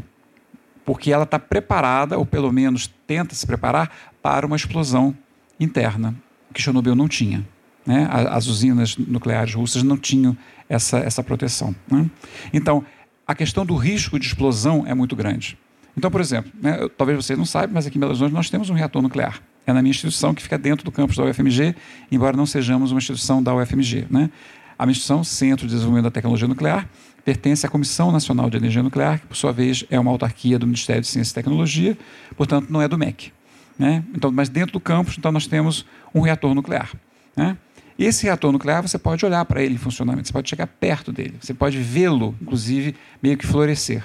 porque 0.85 1.13
ela 1.13 1.23
está 1.23 1.39
preparada, 1.39 2.19
ou 2.19 2.27
pelo 2.27 2.51
menos 2.51 2.93
tenta 3.07 3.33
se 3.37 3.47
preparar, 3.47 3.93
para 4.21 4.45
uma 4.45 4.57
explosão 4.57 5.17
interna, 5.61 6.17
que 6.53 6.61
Chernobyl 6.61 6.97
não 6.97 7.07
tinha. 7.07 7.47
Né? 7.87 8.09
As 8.11 8.49
usinas 8.49 8.97
nucleares 8.97 9.55
russas 9.55 9.85
não 9.85 9.97
tinham 9.97 10.37
essa, 10.69 10.99
essa 10.99 11.23
proteção. 11.23 11.73
Né? 11.89 12.11
Então, 12.53 12.85
a 13.25 13.37
questão 13.37 13.65
do 13.65 13.77
risco 13.77 14.19
de 14.19 14.27
explosão 14.27 14.85
é 14.85 14.95
muito 14.95 15.15
grande. 15.15 15.57
Então, 15.97 16.11
por 16.11 16.21
exemplo, 16.21 16.51
né, 16.61 16.89
talvez 16.99 17.25
vocês 17.25 17.39
não 17.39 17.47
saibam, 17.47 17.75
mas 17.75 17.87
aqui 17.87 17.99
em 17.99 18.01
Belo 18.01 18.11
Horizonte 18.11 18.33
nós 18.33 18.51
temos 18.51 18.69
um 18.69 18.75
reator 18.75 19.01
nuclear 19.01 19.41
é 19.67 19.73
na 19.73 19.81
minha 19.83 19.91
instituição, 19.91 20.35
que 20.35 20.43
fica 20.43 20.59
dentro 20.59 20.85
do 20.85 20.93
campus 20.93 21.17
da 21.17 21.25
UFMG, 21.25 21.75
embora 22.11 22.37
não 22.37 22.47
sejamos 22.47 22.91
uma 22.91 22.99
instituição 22.99 23.43
da 23.43 23.55
UFMG. 23.55 24.07
Né? 24.11 24.31
A 24.79 24.85
minha 24.85 24.93
instituição, 24.93 25.23
Centro 25.23 25.67
de 25.67 25.73
Desenvolvimento 25.73 26.05
da 26.05 26.11
Tecnologia 26.11 26.49
Nuclear, 26.49 26.89
pertence 27.25 27.65
à 27.65 27.69
Comissão 27.69 28.11
Nacional 28.11 28.51
de 28.51 28.57
Energia 28.57 28.83
Nuclear, 28.83 29.21
que, 29.21 29.27
por 29.27 29.37
sua 29.37 29.53
vez, 29.53 29.85
é 29.91 29.99
uma 29.99 30.11
autarquia 30.11 30.59
do 30.59 30.67
Ministério 30.67 31.03
de 31.03 31.09
Ciência 31.09 31.33
e 31.33 31.35
Tecnologia, 31.35 31.97
portanto, 32.37 32.69
não 32.71 32.83
é 32.83 32.89
do 32.89 32.99
MEC. 32.99 33.33
Né? 33.79 34.05
Então, 34.15 34.31
mas 34.33 34.49
dentro 34.49 34.73
do 34.73 34.81
campus, 34.81 35.17
então, 35.17 35.31
nós 35.31 35.47
temos 35.47 35.87
um 36.15 36.21
reator 36.21 36.55
nuclear. 36.55 36.91
Né? 37.37 37.57
Esse 37.99 38.25
reator 38.25 38.51
nuclear, 38.51 38.83
você 38.83 38.99
pode 38.99 39.25
olhar 39.25 39.45
para 39.45 39.63
ele 39.63 39.75
em 39.75 39.79
funcionamento, 39.79 40.27
você 40.27 40.33
pode 40.33 40.51
chegar 40.51 40.67
perto 40.67 41.13
dele, 41.13 41.37
você 41.41 41.55
pode 41.55 41.79
vê-lo, 41.79 42.35
inclusive, 42.41 42.97
meio 43.23 43.37
que 43.37 43.47
florescer. 43.47 44.03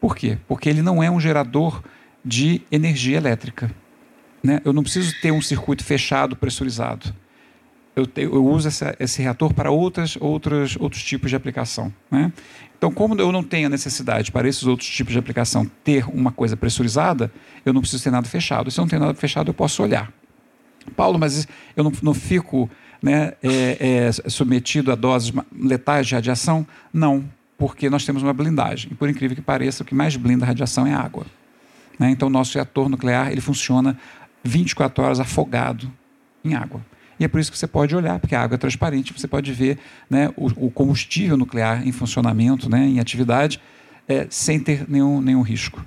Por 0.00 0.14
quê? 0.14 0.38
Porque 0.46 0.68
ele 0.68 0.82
não 0.82 1.02
é 1.02 1.10
um 1.10 1.18
gerador 1.18 1.82
de 2.24 2.62
energia 2.70 3.16
elétrica. 3.16 3.70
Né? 4.42 4.60
Eu 4.64 4.72
não 4.72 4.82
preciso 4.82 5.14
ter 5.20 5.32
um 5.32 5.40
circuito 5.40 5.84
fechado, 5.84 6.36
pressurizado. 6.36 7.14
Eu, 7.94 8.06
te, 8.06 8.22
eu 8.22 8.44
uso 8.44 8.68
essa, 8.68 8.94
esse 9.00 9.22
reator 9.22 9.54
para 9.54 9.70
outras, 9.70 10.16
outras, 10.20 10.76
outros 10.78 11.02
tipos 11.02 11.30
de 11.30 11.36
aplicação. 11.36 11.92
Né? 12.10 12.30
Então, 12.76 12.92
como 12.92 13.18
eu 13.18 13.32
não 13.32 13.42
tenho 13.42 13.66
a 13.66 13.70
necessidade 13.70 14.30
para 14.30 14.46
esses 14.46 14.64
outros 14.64 14.88
tipos 14.88 15.12
de 15.12 15.18
aplicação 15.18 15.64
ter 15.82 16.06
uma 16.10 16.30
coisa 16.30 16.56
pressurizada, 16.56 17.32
eu 17.64 17.72
não 17.72 17.80
preciso 17.80 18.04
ter 18.04 18.10
nada 18.10 18.28
fechado. 18.28 18.70
Se 18.70 18.78
eu 18.78 18.82
não 18.82 18.88
tenho 18.88 19.00
nada 19.00 19.14
fechado, 19.14 19.48
eu 19.48 19.54
posso 19.54 19.82
olhar. 19.82 20.12
Paulo, 20.94 21.18
mas 21.18 21.48
eu 21.74 21.82
não, 21.82 21.92
não 22.02 22.14
fico 22.14 22.70
né, 23.02 23.32
é, 23.42 24.10
é, 24.24 24.30
submetido 24.30 24.92
a 24.92 24.94
doses 24.94 25.32
letais 25.58 26.06
de 26.06 26.14
radiação? 26.14 26.66
Não, 26.92 27.24
porque 27.56 27.88
nós 27.88 28.04
temos 28.04 28.22
uma 28.22 28.32
blindagem. 28.32 28.92
E 28.92 28.94
por 28.94 29.08
incrível 29.08 29.34
que 29.34 29.42
pareça, 29.42 29.82
o 29.82 29.86
que 29.86 29.94
mais 29.94 30.16
blinda 30.16 30.44
a 30.44 30.48
radiação 30.48 30.86
é 30.86 30.92
a 30.92 31.00
água. 31.00 31.26
Né? 31.98 32.10
Então, 32.10 32.28
o 32.28 32.30
nosso 32.30 32.54
reator 32.54 32.88
nuclear 32.88 33.32
ele 33.32 33.40
funciona 33.40 33.98
24 34.46 35.04
horas 35.04 35.20
afogado 35.20 35.92
em 36.44 36.54
água. 36.54 36.80
E 37.18 37.24
é 37.24 37.28
por 37.28 37.40
isso 37.40 37.50
que 37.50 37.58
você 37.58 37.66
pode 37.66 37.96
olhar, 37.96 38.18
porque 38.18 38.34
a 38.34 38.42
água 38.42 38.56
é 38.56 38.58
transparente, 38.58 39.12
você 39.12 39.26
pode 39.26 39.50
ver 39.52 39.78
né, 40.08 40.30
o, 40.36 40.66
o 40.66 40.70
combustível 40.70 41.36
nuclear 41.36 41.86
em 41.86 41.92
funcionamento, 41.92 42.68
né, 42.68 42.86
em 42.86 43.00
atividade, 43.00 43.60
é, 44.06 44.26
sem 44.28 44.60
ter 44.60 44.84
nenhum, 44.88 45.20
nenhum 45.20 45.42
risco. 45.42 45.84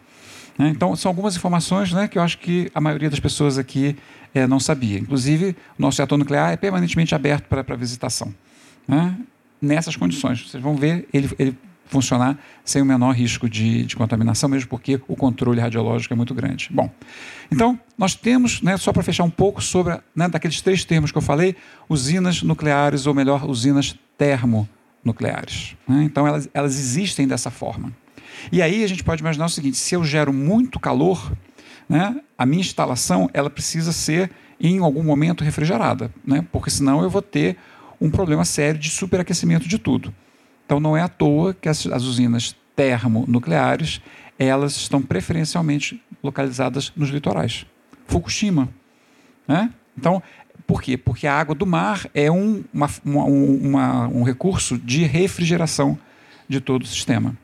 Né? 0.57 0.70
Então, 0.70 0.95
são 0.95 1.10
algumas 1.10 1.36
informações 1.36 1.93
né, 1.93 2.07
que 2.07 2.18
eu 2.18 2.22
acho 2.22 2.39
que 2.39 2.72
a 2.74 2.82
maioria 2.82 3.10
das 3.10 3.20
pessoas 3.20 3.57
aqui 3.57 3.95
é, 4.34 4.47
não 4.47 4.60
sabia. 4.60 4.99
Inclusive, 4.99 5.55
o 5.78 5.82
nosso 5.82 5.99
reator 5.99 6.18
nuclear 6.18 6.51
é 6.51 6.57
permanentemente 6.57 7.14
aberto 7.14 7.45
para 7.45 7.76
visitação. 7.76 8.34
Né? 8.88 9.16
Nessas 9.62 9.95
condições. 9.95 10.49
Vocês 10.49 10.62
vão 10.62 10.76
ver, 10.76 11.07
ele, 11.14 11.30
ele 11.38 11.57
funcionar 11.89 12.37
sem 12.63 12.81
o 12.81 12.85
menor 12.85 13.11
risco 13.11 13.49
de, 13.49 13.83
de, 13.83 13.95
contaminação, 13.95 14.47
mesmo 14.47 14.69
porque 14.69 15.01
o 15.07 15.15
controle 15.15 15.59
radiológico 15.59 16.13
é 16.13 16.17
muito 16.17 16.33
grande. 16.33 16.69
Bom, 16.71 16.89
então 17.51 17.77
nós 17.97 18.15
temos, 18.15 18.61
né, 18.61 18.77
só 18.77 18.93
para 18.93 19.01
fechar 19.01 19.23
um 19.23 19.29
pouco 19.29 19.61
sobre 19.61 19.99
né, 20.15 20.29
daqueles 20.29 20.61
três 20.61 20.85
termos 20.85 21.11
que 21.11 21.17
eu 21.17 21.21
falei, 21.21 21.55
usinas 21.89 22.43
nucleares, 22.43 23.07
ou 23.07 23.13
melhor, 23.13 23.43
usinas 23.49 23.95
termonucleares. 24.17 25.75
Né? 25.87 26.03
Então 26.03 26.27
elas, 26.27 26.47
elas 26.53 26.77
existem 26.79 27.27
dessa 27.27 27.49
forma. 27.49 27.91
E 28.51 28.61
aí 28.61 28.83
a 28.83 28.87
gente 28.87 29.03
pode 29.03 29.21
imaginar 29.21 29.47
o 29.47 29.49
seguinte: 29.49 29.77
se 29.77 29.95
eu 29.95 30.03
gero 30.03 30.31
muito 30.31 30.79
calor, 30.79 31.31
né, 31.89 32.21
a 32.37 32.45
minha 32.45 32.61
instalação 32.61 33.29
ela 33.33 33.49
precisa 33.49 33.91
ser 33.91 34.29
em 34.61 34.79
algum 34.79 35.03
momento 35.03 35.43
refrigerada, 35.43 36.13
né, 36.23 36.45
porque 36.51 36.69
senão 36.69 37.01
eu 37.01 37.09
vou 37.09 37.21
ter 37.21 37.57
um 37.99 38.11
problema 38.11 38.45
sério 38.45 38.79
de 38.79 38.89
superaquecimento 38.89 39.67
de 39.67 39.79
tudo. 39.79 40.13
Então 40.70 40.80
não 40.80 40.95
é 40.95 41.01
à 41.01 41.07
toa 41.07 41.51
que 41.51 41.67
as, 41.67 41.88
as 41.88 42.03
usinas 42.03 42.55
termonucleares 42.76 43.99
elas 44.38 44.76
estão 44.76 45.01
preferencialmente 45.01 45.99
localizadas 46.22 46.93
nos 46.95 47.09
litorais. 47.09 47.65
Fukushima. 48.05 48.70
Né? 49.47 49.74
Então, 49.97 50.22
por 50.67 50.84
quê? 50.84 50.95
Porque 50.95 51.26
a 51.26 51.34
água 51.34 51.55
do 51.55 51.65
mar 51.65 52.05
é 52.13 52.30
um, 52.30 52.63
uma, 52.72 52.88
uma, 53.03 53.24
uma, 53.24 54.07
um 54.09 54.22
recurso 54.22 54.78
de 54.78 55.05
refrigeração 55.05 55.97
de 56.47 56.61
todo 56.61 56.84
o 56.84 56.88
sistema. 56.88 57.36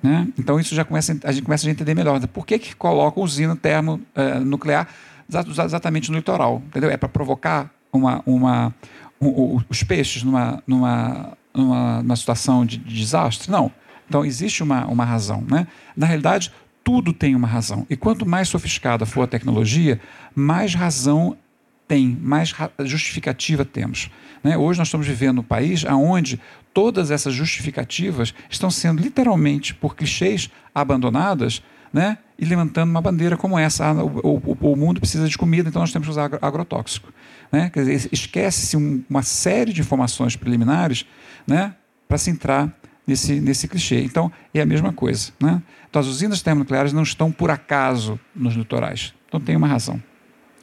Né? 0.00 0.28
Então, 0.38 0.60
isso 0.60 0.72
já 0.72 0.84
começa, 0.84 1.18
a 1.24 1.32
gente 1.32 1.42
começa 1.42 1.66
a 1.66 1.70
entender 1.72 1.96
melhor. 1.96 2.24
Por 2.28 2.46
que, 2.46 2.60
que 2.60 2.76
coloca 2.76 3.18
usina 3.18 3.56
termonuclear 3.56 4.86
exatamente 5.28 6.12
no 6.12 6.16
litoral? 6.16 6.62
Entendeu? 6.68 6.90
É 6.90 6.96
para 6.96 7.08
provocar 7.08 7.74
uma, 7.92 8.22
uma, 8.24 8.72
um, 9.20 9.60
os 9.68 9.82
peixes 9.82 10.22
numa, 10.22 10.62
numa 10.64 11.36
numa, 11.56 12.02
numa 12.02 12.16
situação 12.16 12.64
de, 12.64 12.76
de, 12.76 12.94
desastre? 12.94 13.50
Não. 13.50 13.70
Então, 14.08 14.24
existe 14.24 14.62
uma, 14.62 14.86
uma 14.86 15.04
razão. 15.04 15.44
Né? 15.48 15.66
Na 15.96 16.06
realidade, 16.06 16.52
tudo 16.84 17.12
tem 17.12 17.34
uma 17.34 17.48
razão. 17.48 17.86
E 17.90 17.96
quanto 17.96 18.24
mais 18.24 18.48
sofisticada 18.48 19.04
for 19.04 19.22
a 19.22 19.26
tecnologia, 19.26 20.00
mais 20.34 20.74
razão 20.74 21.36
tem, 21.88 22.16
mais 22.20 22.54
justificativa 22.84 23.64
temos. 23.64 24.10
Né? 24.42 24.56
Hoje 24.56 24.78
nós 24.78 24.88
estamos 24.88 25.06
vivendo 25.06 25.40
um 25.40 25.44
país 25.44 25.84
onde 25.84 26.40
todas 26.72 27.10
essas 27.10 27.34
justificativas 27.34 28.34
estão 28.50 28.70
sendo 28.70 29.02
literalmente, 29.02 29.74
por 29.74 29.96
clichês, 29.96 30.50
abandonadas 30.74 31.62
né? 31.92 32.18
e 32.38 32.44
levantando 32.44 32.90
uma 32.90 33.00
bandeira 33.00 33.36
como 33.36 33.58
essa. 33.58 33.86
Ah, 33.86 34.04
o, 34.04 34.36
o, 34.36 34.72
o, 34.72 34.76
mundo 34.76 35.00
precisa 35.00 35.28
de 35.28 35.38
comida, 35.38 35.68
então 35.68 35.80
nós 35.80 35.92
temos 35.92 36.06
que 36.06 36.10
usar 36.10 36.30
agrotóxico. 36.42 37.12
Né? 37.52 37.70
Esquece-se 38.12 38.76
uma 38.76 39.22
série 39.22 39.72
de 39.72 39.80
informações 39.80 40.36
preliminares 40.36 41.06
né? 41.46 41.74
para 42.08 42.18
se 42.18 42.30
entrar 42.30 42.72
nesse, 43.06 43.40
nesse 43.40 43.68
clichê. 43.68 44.02
Então, 44.02 44.30
é 44.52 44.60
a 44.60 44.66
mesma 44.66 44.92
coisa. 44.92 45.32
Né? 45.40 45.62
Então, 45.88 46.00
as 46.00 46.06
usinas 46.06 46.42
termonucleares 46.42 46.92
não 46.92 47.02
estão 47.02 47.30
por 47.30 47.50
acaso 47.50 48.18
nos 48.34 48.54
litorais. 48.54 49.14
Então, 49.28 49.40
tem 49.40 49.56
uma 49.56 49.66
razão. 49.66 50.02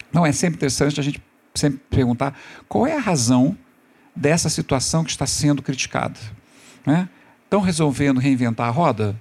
Então, 0.09 0.25
é 0.25 0.31
sempre 0.31 0.57
interessante 0.57 0.99
a 0.99 1.03
gente 1.03 1.21
sempre 1.55 1.79
perguntar 1.89 2.37
qual 2.67 2.87
é 2.87 2.97
a 2.97 2.99
razão 2.99 3.55
dessa 4.15 4.49
situação 4.49 5.03
que 5.03 5.11
está 5.11 5.27
sendo 5.27 5.61
criticada. 5.61 6.19
Né? 6.85 7.07
Estão 7.43 7.61
resolvendo 7.61 8.19
reinventar 8.19 8.67
a 8.67 8.71
roda? 8.71 9.15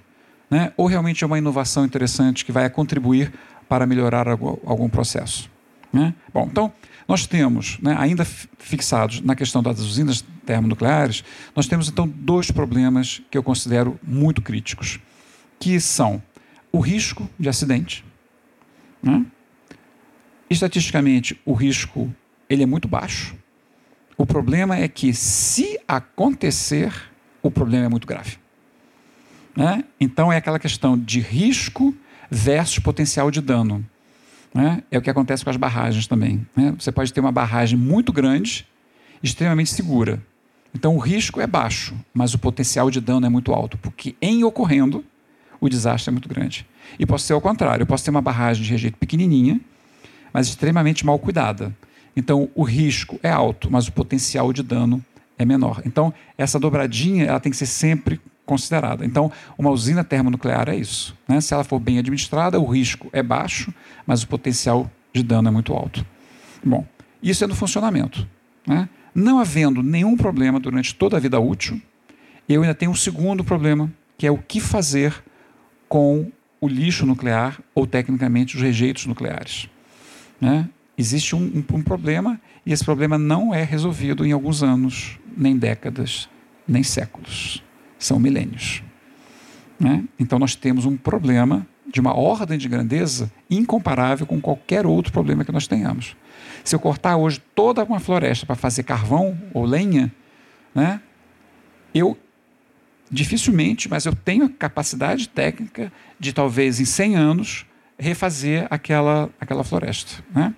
né? 0.53 0.71
ou 0.77 0.85
realmente 0.85 1.23
é 1.23 1.27
uma 1.27 1.39
inovação 1.39 1.83
interessante 1.83 2.45
que 2.45 2.51
vai 2.51 2.69
contribuir 2.69 3.33
para 3.67 3.87
melhorar 3.87 4.27
algum 4.27 4.87
processo. 4.87 5.49
Né? 5.91 6.13
Bom, 6.31 6.47
então, 6.49 6.71
nós 7.07 7.25
temos, 7.27 7.77
né, 7.81 7.95
ainda 7.97 8.25
fixados 8.25 9.21
na 9.21 9.35
questão 9.35 9.61
das 9.61 9.79
usinas 9.79 10.23
termonucleares, 10.45 11.23
nós 11.55 11.67
temos 11.67 11.89
então 11.89 12.07
dois 12.07 12.51
problemas 12.51 13.21
que 13.29 13.37
eu 13.37 13.43
considero 13.43 13.99
muito 14.03 14.41
críticos, 14.41 14.99
que 15.59 15.79
são 15.79 16.21
o 16.71 16.79
risco 16.79 17.29
de 17.39 17.49
acidente. 17.49 18.03
Né? 19.01 19.25
Estatisticamente, 20.49 21.39
o 21.45 21.53
risco 21.53 22.13
ele 22.49 22.63
é 22.63 22.65
muito 22.65 22.87
baixo. 22.87 23.35
O 24.17 24.25
problema 24.25 24.77
é 24.77 24.87
que, 24.87 25.13
se 25.13 25.79
acontecer, 25.87 26.93
o 27.41 27.49
problema 27.49 27.85
é 27.85 27.89
muito 27.89 28.07
grave. 28.07 28.37
Né? 29.55 29.83
Então 29.99 30.31
é 30.31 30.37
aquela 30.37 30.59
questão 30.59 30.97
de 30.97 31.19
risco 31.19 31.95
versus 32.29 32.79
potencial 32.79 33.29
de 33.29 33.41
dano. 33.41 33.85
Né? 34.53 34.83
É 34.91 34.97
o 34.97 35.01
que 35.01 35.09
acontece 35.09 35.43
com 35.43 35.49
as 35.49 35.57
barragens 35.57 36.05
também. 36.07 36.45
Né? 36.55 36.73
Você 36.77 36.91
pode 36.91 37.11
ter 37.11 37.19
uma 37.19 37.31
barragem 37.31 37.77
muito 37.77 38.13
grande, 38.13 38.67
extremamente 39.21 39.71
segura. 39.71 40.21
Então 40.73 40.95
o 40.95 40.99
risco 40.99 41.39
é 41.39 41.47
baixo, 41.47 41.95
mas 42.13 42.33
o 42.33 42.39
potencial 42.39 42.89
de 42.89 42.99
dano 42.99 43.25
é 43.25 43.29
muito 43.29 43.53
alto, 43.53 43.77
porque 43.77 44.15
em 44.21 44.43
ocorrendo, 44.43 45.03
o 45.59 45.69
desastre 45.69 46.09
é 46.09 46.11
muito 46.11 46.27
grande. 46.27 46.65
E 46.99 47.05
pode 47.05 47.21
ser 47.21 47.33
ao 47.33 47.41
contrário, 47.41 47.83
eu 47.83 47.87
posso 47.87 48.03
ter 48.03 48.09
uma 48.09 48.21
barragem 48.21 48.63
de 48.63 48.69
rejeito 48.69 48.97
pequenininha, 48.97 49.59
mas 50.33 50.47
extremamente 50.47 51.05
mal 51.05 51.17
cuidada. 51.19 51.75
Então 52.15 52.49
o 52.53 52.63
risco 52.63 53.19
é 53.23 53.29
alto, 53.29 53.71
mas 53.71 53.87
o 53.87 53.91
potencial 53.91 54.51
de 54.51 54.61
dano 54.61 55.03
é 55.37 55.45
menor. 55.45 55.81
Então 55.85 56.13
essa 56.37 56.59
dobradinha 56.59 57.25
ela 57.25 57.39
tem 57.39 57.51
que 57.51 57.57
ser 57.57 57.65
sempre 57.65 58.19
considerada. 58.45 59.05
Então, 59.05 59.31
uma 59.57 59.69
usina 59.69 60.03
termonuclear 60.03 60.69
é 60.69 60.75
isso. 60.75 61.17
Né? 61.27 61.39
Se 61.41 61.53
ela 61.53 61.63
for 61.63 61.79
bem 61.79 61.97
administrada, 61.99 62.59
o 62.59 62.65
risco 62.65 63.09
é 63.13 63.23
baixo, 63.23 63.73
mas 64.05 64.23
o 64.23 64.27
potencial 64.27 64.89
de 65.13 65.23
dano 65.23 65.47
é 65.47 65.51
muito 65.51 65.73
alto. 65.73 66.05
Bom, 66.63 66.85
isso 67.21 67.43
é 67.43 67.47
no 67.47 67.55
funcionamento. 67.55 68.27
Né? 68.67 68.89
Não 69.13 69.39
havendo 69.39 69.81
nenhum 69.83 70.17
problema 70.17 70.59
durante 70.59 70.93
toda 70.95 71.17
a 71.17 71.19
vida 71.19 71.39
útil, 71.39 71.81
eu 72.47 72.61
ainda 72.61 72.75
tenho 72.75 72.91
um 72.91 72.95
segundo 72.95 73.43
problema, 73.43 73.91
que 74.17 74.27
é 74.27 74.31
o 74.31 74.37
que 74.37 74.59
fazer 74.59 75.23
com 75.87 76.31
o 76.59 76.67
lixo 76.67 77.05
nuclear 77.05 77.59
ou, 77.75 77.85
tecnicamente, 77.85 78.55
os 78.55 78.61
rejeitos 78.61 79.05
nucleares. 79.05 79.69
Né? 80.39 80.67
Existe 80.97 81.35
um, 81.35 81.39
um, 81.39 81.77
um 81.77 81.81
problema 81.81 82.39
e 82.65 82.73
esse 82.73 82.83
problema 82.83 83.17
não 83.17 83.53
é 83.53 83.63
resolvido 83.63 84.25
em 84.25 84.31
alguns 84.31 84.63
anos, 84.63 85.19
nem 85.35 85.57
décadas, 85.57 86.29
nem 86.67 86.83
séculos. 86.83 87.63
São 88.03 88.19
milênios. 88.19 88.83
Né? 89.79 90.03
Então, 90.19 90.37
nós 90.37 90.55
temos 90.55 90.85
um 90.85 90.97
problema 90.97 91.65
de 91.91 91.99
uma 91.99 92.13
ordem 92.13 92.57
de 92.57 92.67
grandeza 92.67 93.31
incomparável 93.49 94.25
com 94.25 94.41
qualquer 94.41 94.85
outro 94.85 95.11
problema 95.11 95.45
que 95.45 95.51
nós 95.51 95.67
tenhamos. 95.67 96.15
Se 96.63 96.75
eu 96.75 96.79
cortar 96.79 97.17
hoje 97.17 97.41
toda 97.53 97.83
uma 97.83 97.99
floresta 97.99 98.45
para 98.45 98.55
fazer 98.55 98.83
carvão 98.83 99.37
ou 99.53 99.65
lenha, 99.65 100.11
né, 100.73 100.99
eu 101.93 102.17
dificilmente, 103.11 103.87
mas 103.87 104.05
eu 104.05 104.15
tenho 104.15 104.49
capacidade 104.49 105.29
técnica 105.29 105.93
de 106.19 106.33
talvez 106.33 106.79
em 106.79 106.85
100 106.85 107.15
anos 107.15 107.65
refazer 107.97 108.65
aquela, 108.69 109.29
aquela 109.39 109.63
floresta. 109.63 110.23
Né? 110.33 110.53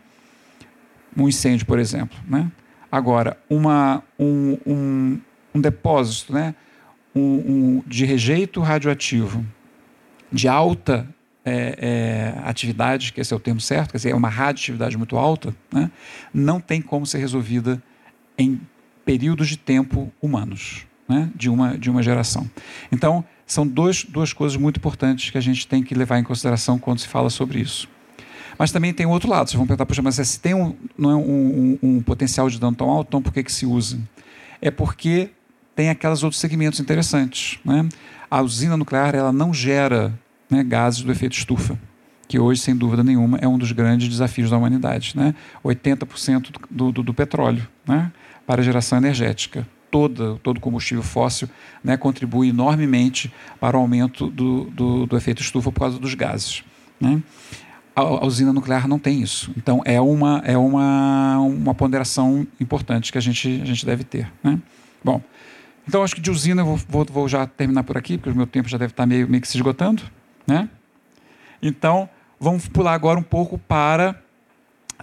Um 1.18 1.28
incêndio, 1.28 1.66
por 1.66 1.80
exemplo. 1.80 2.18
Né? 2.28 2.50
Agora, 2.90 3.38
uma, 3.50 4.02
um, 4.18 4.58
um, 4.66 5.22
um 5.54 5.60
depósito 5.60 6.34
né? 6.34 6.56
Um, 7.16 7.22
um, 7.22 7.84
de 7.88 8.04
rejeito 8.06 8.60
radioativo 8.60 9.46
de 10.32 10.48
alta 10.48 11.08
é, 11.46 12.34
é, 12.36 12.40
atividade, 12.44 13.14
que 13.14 13.22
esse 13.22 13.34
é 13.34 13.38
o 13.38 13.40
termo 13.40 13.62
certo, 13.62 13.92
quer 13.92 13.98
dizer, 13.98 14.10
é 14.10 14.16
uma 14.16 14.30
radioatividade 14.30 14.98
muito 14.98 15.16
alta, 15.16 15.56
né? 15.72 15.90
não 16.34 16.60
tem 16.60 16.82
como 16.82 17.06
ser 17.06 17.20
resolvida 17.20 17.82
em 18.38 18.60
períodos 19.06 19.48
de 19.48 19.56
tempo 19.56 20.12
humanos 20.22 20.86
né, 21.08 21.30
de, 21.36 21.50
uma, 21.50 21.78
de 21.78 21.90
uma 21.90 22.02
geração. 22.02 22.50
Então, 22.92 23.24
são 23.46 23.66
dois, 23.66 24.04
duas 24.04 24.34
coisas 24.34 24.58
muito 24.58 24.78
importantes 24.78 25.30
que 25.30 25.38
a 25.38 25.42
gente 25.42 25.68
tem 25.68 25.84
que 25.84 25.94
levar 25.94 26.18
em 26.18 26.24
consideração 26.24 26.80
quando 26.80 27.00
se 27.00 27.08
fala 27.08 27.30
sobre 27.30 27.60
isso. 27.60 27.88
Mas 28.58 28.72
também 28.72 28.94
tem 28.94 29.06
outro 29.06 29.30
lado. 29.30 29.50
Vocês 29.50 29.58
vão 29.58 29.68
perguntar, 29.68 29.86
puxa, 29.86 30.02
mas 30.02 30.16
se 30.16 30.40
tem 30.40 30.54
um, 30.54 30.76
não 30.98 31.12
é 31.12 31.16
um, 31.16 31.78
um, 31.82 31.98
um 31.98 32.02
potencial 32.02 32.50
de 32.50 32.60
dano 32.60 32.76
tão 32.76 32.90
alto, 32.90 33.10
então 33.10 33.22
por 33.22 33.34
que, 33.34 33.44
que 33.44 33.52
se 33.52 33.66
usa? 33.66 34.00
É 34.62 34.72
porque 34.72 35.30
tem 35.76 35.90
aqueles 35.90 36.24
outros 36.24 36.40
segmentos 36.40 36.80
interessantes. 36.80 37.60
Né? 37.64 37.88
A 38.30 38.42
usina 38.42 38.78
nuclear 38.78 39.14
ela 39.14 39.32
não 39.32 39.54
gera 39.54 40.18
né, 40.50 40.64
gases 40.64 41.02
do 41.02 41.12
efeito 41.12 41.34
estufa, 41.34 41.78
que 42.28 42.40
hoje, 42.40 42.62
sem 42.62 42.76
dúvida 42.76 43.04
nenhuma, 43.04 43.38
é 43.40 43.48
um 43.48 43.58
dos 43.58 43.72
grandes 43.72 44.08
desafios 44.08 44.50
da 44.50 44.58
humanidade. 44.58 45.14
Né? 45.16 45.36
80% 45.64 46.52
do, 46.72 46.92
do, 46.92 47.04
do 47.04 47.14
petróleo 47.14 47.68
né, 47.88 48.12
para 48.48 48.64
geração 48.64 48.98
energética 48.98 49.68
toda, 49.96 50.36
todo 50.44 50.60
combustível 50.60 51.02
fóssil 51.02 51.48
né, 51.82 51.96
contribui 51.96 52.50
enormemente 52.50 53.34
para 53.62 53.78
o 53.78 53.80
aumento 53.80 54.28
do, 54.30 54.66
do, 54.66 55.06
do, 55.06 55.16
efeito 55.16 55.42
estufa 55.42 55.72
por 55.72 55.80
causa 55.80 55.98
dos 55.98 56.14
gases. 56.14 56.66
Né? 57.00 57.24
A, 57.96 58.02
a, 58.02 58.26
usina 58.26 58.52
nuclear 58.52 58.90
não 58.90 59.00
tem 59.00 59.22
isso. 59.22 59.54
Então, 59.56 59.82
é 59.86 60.02
uma, 60.02 60.42
é 60.44 60.58
uma, 60.58 61.40
uma 61.40 61.74
ponderação 61.74 62.46
importante 62.60 63.10
que 63.10 63.18
a 63.18 63.22
gente, 63.22 63.62
a 63.62 63.66
gente 63.66 63.86
deve 63.86 64.04
ter. 64.04 64.30
Né? 64.44 64.60
Bom, 65.02 65.22
então 65.88 66.04
acho 66.04 66.16
que 66.16 66.22
de 66.22 66.32
usina 66.32 66.62
eu 66.62 66.66
vou, 66.66 66.78
vou, 66.88 67.06
vou, 67.06 67.28
já 67.28 67.46
terminar 67.46 67.84
por 67.84 67.98
aqui, 67.98 68.18
porque 68.18 68.32
o 68.32 68.36
meu 68.36 68.48
tempo 68.48 68.68
já 68.68 68.78
deve 68.78 68.92
estar 68.92 69.06
meio, 69.06 69.28
meio 69.28 69.42
que 69.42 69.48
se 69.48 69.58
esgotando. 69.58 70.04
Né? 70.48 70.70
Então, 71.62 72.10
vamos 72.40 72.68
pular 72.68 72.94
agora 72.94 73.20
um 73.20 73.24
pouco 73.24 73.58
para 73.58 74.20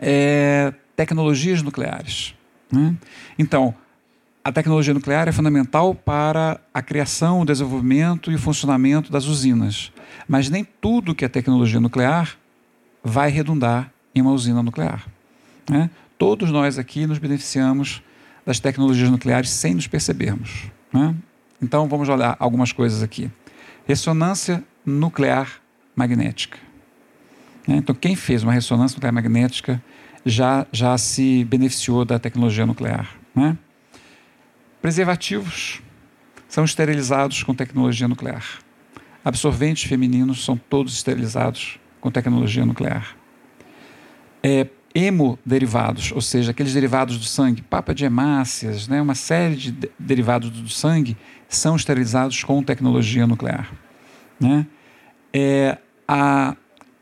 é, 0.00 0.72
tecnologias 0.96 1.62
nucleares. 1.62 2.34
Né? 2.70 2.94
Então, 3.38 3.74
a 4.44 4.50
tecnologia 4.50 4.92
nuclear 4.92 5.28
é 5.28 5.32
fundamental 5.32 5.94
para 5.94 6.60
a 6.74 6.82
criação, 6.82 7.40
o 7.40 7.44
desenvolvimento 7.44 8.32
e 8.32 8.34
o 8.34 8.38
funcionamento 8.38 9.12
das 9.12 9.26
usinas. 9.26 9.92
Mas 10.26 10.50
nem 10.50 10.64
tudo 10.64 11.14
que 11.14 11.24
é 11.24 11.28
tecnologia 11.28 11.78
nuclear 11.78 12.36
vai 13.04 13.30
redundar 13.30 13.92
em 14.14 14.20
uma 14.20 14.32
usina 14.32 14.62
nuclear. 14.62 15.06
Né? 15.70 15.88
Todos 16.18 16.50
nós 16.50 16.78
aqui 16.78 17.06
nos 17.06 17.18
beneficiamos 17.18 18.02
das 18.45 18.61
tecnologias 18.61 19.11
nucleares 19.11 19.51
sem 19.51 19.74
nos 19.74 19.86
percebermos. 19.86 20.64
Né? 20.93 21.14
Então 21.61 21.88
vamos 21.88 22.09
olhar 22.09 22.36
algumas 22.38 22.72
coisas 22.72 23.03
aqui. 23.03 23.30
Ressonância 23.86 24.62
nuclear 24.84 25.61
magnética. 25.95 26.59
Né? 27.66 27.76
Então, 27.76 27.95
quem 27.95 28.16
fez 28.16 28.43
uma 28.43 28.53
ressonância 28.53 28.97
nuclear 28.97 29.14
magnética 29.14 29.82
já, 30.24 30.66
já 30.72 30.97
se 30.99 31.45
beneficiou 31.45 32.05
da 32.05 32.18
tecnologia 32.18 32.66
nuclear. 32.66 33.16
Né? 33.34 33.57
Preservativos 34.80 35.80
são 36.49 36.64
esterilizados 36.64 37.43
com 37.43 37.55
tecnologia 37.55 38.09
nuclear. 38.09 38.45
Absorventes 39.24 39.84
femininos 39.84 40.45
são 40.45 40.57
todos 40.57 40.95
esterilizados 40.95 41.78
com 42.01 42.11
tecnologia 42.11 42.66
nuclear. 42.66 43.16
É, 44.43 44.66
hemoderivados, 44.95 46.12
ou 46.12 46.20
seja, 46.20 46.51
aqueles 46.51 46.74
derivados 46.74 47.18
do 47.18 47.24
sangue, 47.24 47.62
papa 47.62 47.95
de 47.95 48.05
hemácias, 48.05 48.86
né, 48.88 49.01
uma 49.01 49.14
série 49.14 49.57
de 49.57 49.90
derivados 49.99 50.51
do 50.51 50.68
sangue, 50.68 51.16
são 51.49 51.76
esterilizados 51.76 52.45
com 52.45 52.62
tecnologia 52.62 53.26
nuclear. 53.26 53.72
Né? 54.38 54.66
É, 55.32 55.78
a, 56.07 56.57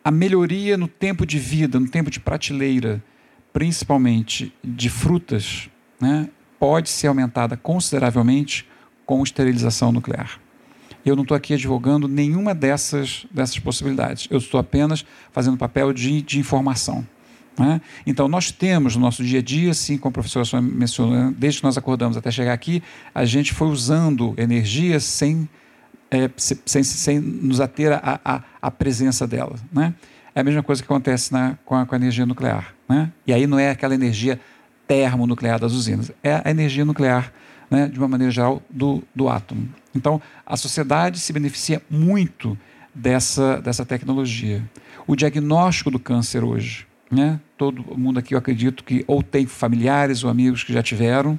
a 0.04 0.10
melhoria 0.10 0.76
no 0.76 0.86
tempo 0.86 1.26
de 1.26 1.38
vida, 1.38 1.80
no 1.80 1.88
tempo 1.88 2.10
de 2.10 2.20
prateleira, 2.20 3.02
principalmente 3.52 4.52
de 4.62 4.88
frutas, 4.88 5.68
né, 6.00 6.28
pode 6.58 6.88
ser 6.88 7.08
aumentada 7.08 7.56
consideravelmente 7.56 8.68
com 9.04 9.22
esterilização 9.22 9.90
nuclear. 9.90 10.38
Eu 11.04 11.16
não 11.16 11.22
estou 11.22 11.36
aqui 11.36 11.54
advogando 11.54 12.06
nenhuma 12.06 12.54
dessas, 12.54 13.26
dessas 13.30 13.58
possibilidades. 13.58 14.28
Eu 14.30 14.38
estou 14.38 14.60
apenas 14.60 15.04
fazendo 15.32 15.56
papel 15.56 15.92
de, 15.92 16.20
de 16.20 16.38
informação. 16.38 17.06
Né? 17.60 17.78
Então, 18.06 18.26
nós 18.26 18.50
temos 18.50 18.96
no 18.96 19.02
nosso 19.02 19.22
dia 19.22 19.40
a 19.40 19.42
dia, 19.42 19.74
sim, 19.74 19.98
como 19.98 20.08
a 20.08 20.14
professora 20.14 20.62
mencionou, 20.62 21.30
desde 21.32 21.60
que 21.60 21.64
nós 21.66 21.76
acordamos 21.76 22.16
até 22.16 22.30
chegar 22.30 22.54
aqui, 22.54 22.82
a 23.14 23.26
gente 23.26 23.52
foi 23.52 23.68
usando 23.68 24.32
energia 24.38 24.98
sem, 24.98 25.46
é, 26.10 26.30
sem, 26.64 26.82
sem 26.82 27.20
nos 27.20 27.60
ater 27.60 28.00
à 28.02 28.70
presença 28.70 29.26
dela. 29.26 29.56
Né? 29.70 29.92
É 30.34 30.40
a 30.40 30.42
mesma 30.42 30.62
coisa 30.62 30.82
que 30.82 30.86
acontece 30.86 31.30
na, 31.34 31.58
com, 31.66 31.74
a, 31.74 31.84
com 31.84 31.94
a 31.94 31.98
energia 31.98 32.24
nuclear. 32.24 32.74
Né? 32.88 33.12
E 33.26 33.32
aí 33.34 33.46
não 33.46 33.58
é 33.58 33.68
aquela 33.68 33.94
energia 33.94 34.40
termonuclear 34.88 35.60
das 35.60 35.72
usinas, 35.72 36.10
é 36.24 36.40
a 36.42 36.50
energia 36.50 36.84
nuclear, 36.86 37.30
né, 37.70 37.86
de 37.86 37.98
uma 37.98 38.08
maneira 38.08 38.32
geral, 38.32 38.60
do, 38.70 39.04
do 39.14 39.28
átomo. 39.28 39.68
Então, 39.94 40.20
a 40.44 40.56
sociedade 40.56 41.20
se 41.20 41.32
beneficia 41.32 41.80
muito 41.88 42.58
dessa, 42.92 43.60
dessa 43.60 43.84
tecnologia. 43.84 44.68
O 45.06 45.14
diagnóstico 45.14 45.90
do 45.90 45.98
câncer 46.00 46.42
hoje, 46.42 46.89
né, 47.10 47.40
todo 47.56 47.82
mundo 47.98 48.18
aqui, 48.18 48.34
eu 48.34 48.38
acredito 48.38 48.84
que 48.84 49.04
ou 49.06 49.22
tem 49.22 49.46
familiares 49.46 50.22
ou 50.22 50.30
amigos 50.30 50.62
que 50.62 50.72
já 50.72 50.82
tiveram, 50.82 51.38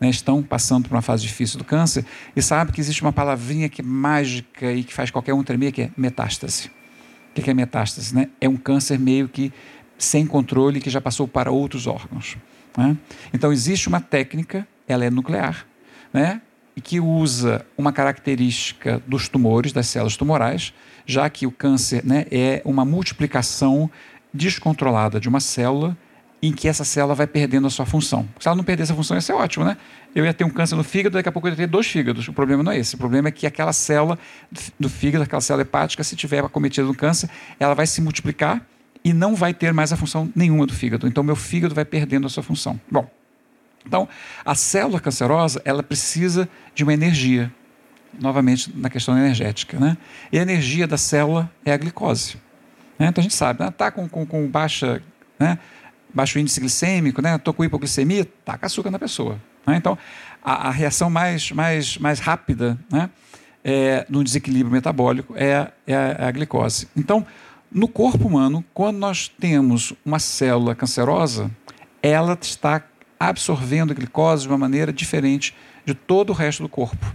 né, 0.00 0.10
estão 0.10 0.42
passando 0.42 0.88
por 0.88 0.94
uma 0.94 1.02
fase 1.02 1.22
difícil 1.22 1.58
do 1.58 1.64
câncer 1.64 2.04
e 2.34 2.42
sabe 2.42 2.72
que 2.72 2.80
existe 2.80 3.02
uma 3.02 3.12
palavrinha 3.12 3.68
que 3.68 3.80
é 3.80 3.84
mágica 3.84 4.72
e 4.72 4.84
que 4.84 4.92
faz 4.92 5.10
qualquer 5.10 5.32
um 5.32 5.42
tremer, 5.42 5.72
que 5.72 5.82
é 5.82 5.90
metástase. 5.96 6.70
O 7.30 7.40
que 7.40 7.50
é 7.50 7.54
metástase? 7.54 8.14
Né? 8.14 8.28
É 8.40 8.48
um 8.48 8.56
câncer 8.56 8.98
meio 8.98 9.28
que 9.28 9.52
sem 9.98 10.26
controle 10.26 10.80
que 10.80 10.90
já 10.90 11.00
passou 11.00 11.26
para 11.26 11.50
outros 11.50 11.86
órgãos. 11.86 12.36
Né? 12.76 12.96
Então, 13.32 13.52
existe 13.52 13.88
uma 13.88 14.00
técnica, 14.00 14.66
ela 14.86 15.04
é 15.04 15.10
nuclear, 15.10 15.66
né? 16.12 16.40
e 16.76 16.80
que 16.80 17.00
usa 17.00 17.64
uma 17.76 17.90
característica 17.90 19.02
dos 19.06 19.28
tumores, 19.28 19.72
das 19.72 19.86
células 19.86 20.16
tumorais, 20.16 20.74
já 21.06 21.28
que 21.30 21.46
o 21.46 21.50
câncer 21.50 22.04
né, 22.04 22.26
é 22.30 22.60
uma 22.66 22.84
multiplicação 22.84 23.90
descontrolada 24.36 25.18
de 25.18 25.28
uma 25.28 25.40
célula 25.40 25.96
em 26.42 26.52
que 26.52 26.68
essa 26.68 26.84
célula 26.84 27.14
vai 27.14 27.26
perdendo 27.26 27.66
a 27.66 27.70
sua 27.70 27.86
função. 27.86 28.28
Se 28.38 28.46
ela 28.46 28.56
não 28.56 28.62
perder 28.62 28.82
essa 28.82 28.94
função, 28.94 29.16
ia 29.16 29.20
ser 29.20 29.32
ótimo, 29.32 29.64
né? 29.64 29.76
Eu 30.14 30.24
ia 30.24 30.34
ter 30.34 30.44
um 30.44 30.50
câncer 30.50 30.76
no 30.76 30.84
fígado, 30.84 31.14
daqui 31.14 31.28
a 31.28 31.32
pouco 31.32 31.48
eu 31.48 31.52
ia 31.52 31.56
ter 31.56 31.66
dois 31.66 31.86
fígados. 31.86 32.28
O 32.28 32.32
problema 32.32 32.62
não 32.62 32.72
é 32.72 32.78
esse. 32.78 32.94
O 32.94 32.98
problema 32.98 33.28
é 33.28 33.30
que 33.30 33.46
aquela 33.46 33.72
célula 33.72 34.18
do 34.78 34.88
fígado, 34.88 35.24
aquela 35.24 35.40
célula 35.40 35.62
hepática, 35.62 36.04
se 36.04 36.14
tiver 36.14 36.44
acometida 36.44 36.86
no 36.86 36.94
câncer, 36.94 37.30
ela 37.58 37.74
vai 37.74 37.86
se 37.86 38.00
multiplicar 38.00 38.64
e 39.02 39.12
não 39.12 39.34
vai 39.34 39.54
ter 39.54 39.72
mais 39.72 39.92
a 39.92 39.96
função 39.96 40.30
nenhuma 40.36 40.66
do 40.66 40.74
fígado. 40.74 41.06
Então, 41.08 41.24
meu 41.24 41.36
fígado 41.36 41.74
vai 41.74 41.84
perdendo 41.84 42.26
a 42.26 42.30
sua 42.30 42.42
função. 42.42 42.78
Bom, 42.90 43.08
então, 43.86 44.08
a 44.44 44.54
célula 44.54 45.00
cancerosa, 45.00 45.62
ela 45.64 45.82
precisa 45.82 46.48
de 46.74 46.82
uma 46.82 46.92
energia, 46.92 47.52
novamente 48.20 48.72
na 48.76 48.90
questão 48.90 49.16
energética. 49.16 49.78
Né? 49.78 49.96
E 50.32 50.38
a 50.38 50.42
energia 50.42 50.86
da 50.86 50.98
célula 50.98 51.50
é 51.64 51.72
a 51.72 51.76
glicose. 51.76 52.36
Né? 52.98 53.08
Então, 53.08 53.20
a 53.20 53.22
gente 53.22 53.34
sabe, 53.34 53.58
está 53.58 53.64
né? 53.66 53.70
Tá 53.70 53.90
com, 53.90 54.08
com, 54.08 54.26
com 54.26 54.46
baixa, 54.48 55.02
né? 55.38 55.58
baixo 56.12 56.38
índice 56.38 56.60
glicêmico, 56.60 57.20
estou 57.20 57.52
né? 57.52 57.56
com 57.56 57.64
hipoglicemia, 57.64 58.26
taca 58.44 58.66
açúcar 58.66 58.90
na 58.90 58.98
pessoa. 58.98 59.38
Né? 59.66 59.76
Então, 59.76 59.98
a, 60.42 60.68
a, 60.68 60.70
reação 60.70 61.10
mais, 61.10 61.50
mais, 61.50 61.98
mais 61.98 62.20
rápida 62.20 62.78
né? 62.90 63.10
é, 63.64 64.06
no 64.08 64.24
desequilíbrio 64.24 64.72
metabólico 64.72 65.34
é, 65.36 65.70
é, 65.86 65.94
a, 65.94 66.16
é 66.18 66.24
a 66.26 66.30
glicose. 66.30 66.88
Então, 66.96 67.26
no 67.70 67.88
corpo 67.88 68.26
humano, 68.26 68.64
quando 68.72 68.96
nós 68.96 69.28
temos 69.28 69.92
uma 70.04 70.18
célula 70.18 70.74
cancerosa, 70.74 71.50
ela 72.02 72.38
está 72.40 72.82
absorvendo 73.18 73.90
a 73.90 73.94
glicose 73.94 74.42
de 74.42 74.48
uma 74.48 74.58
maneira 74.58 74.92
diferente 74.92 75.54
de 75.84 75.94
todo 75.94 76.30
o 76.30 76.32
resto 76.32 76.62
do 76.62 76.68
corpo. 76.68 77.14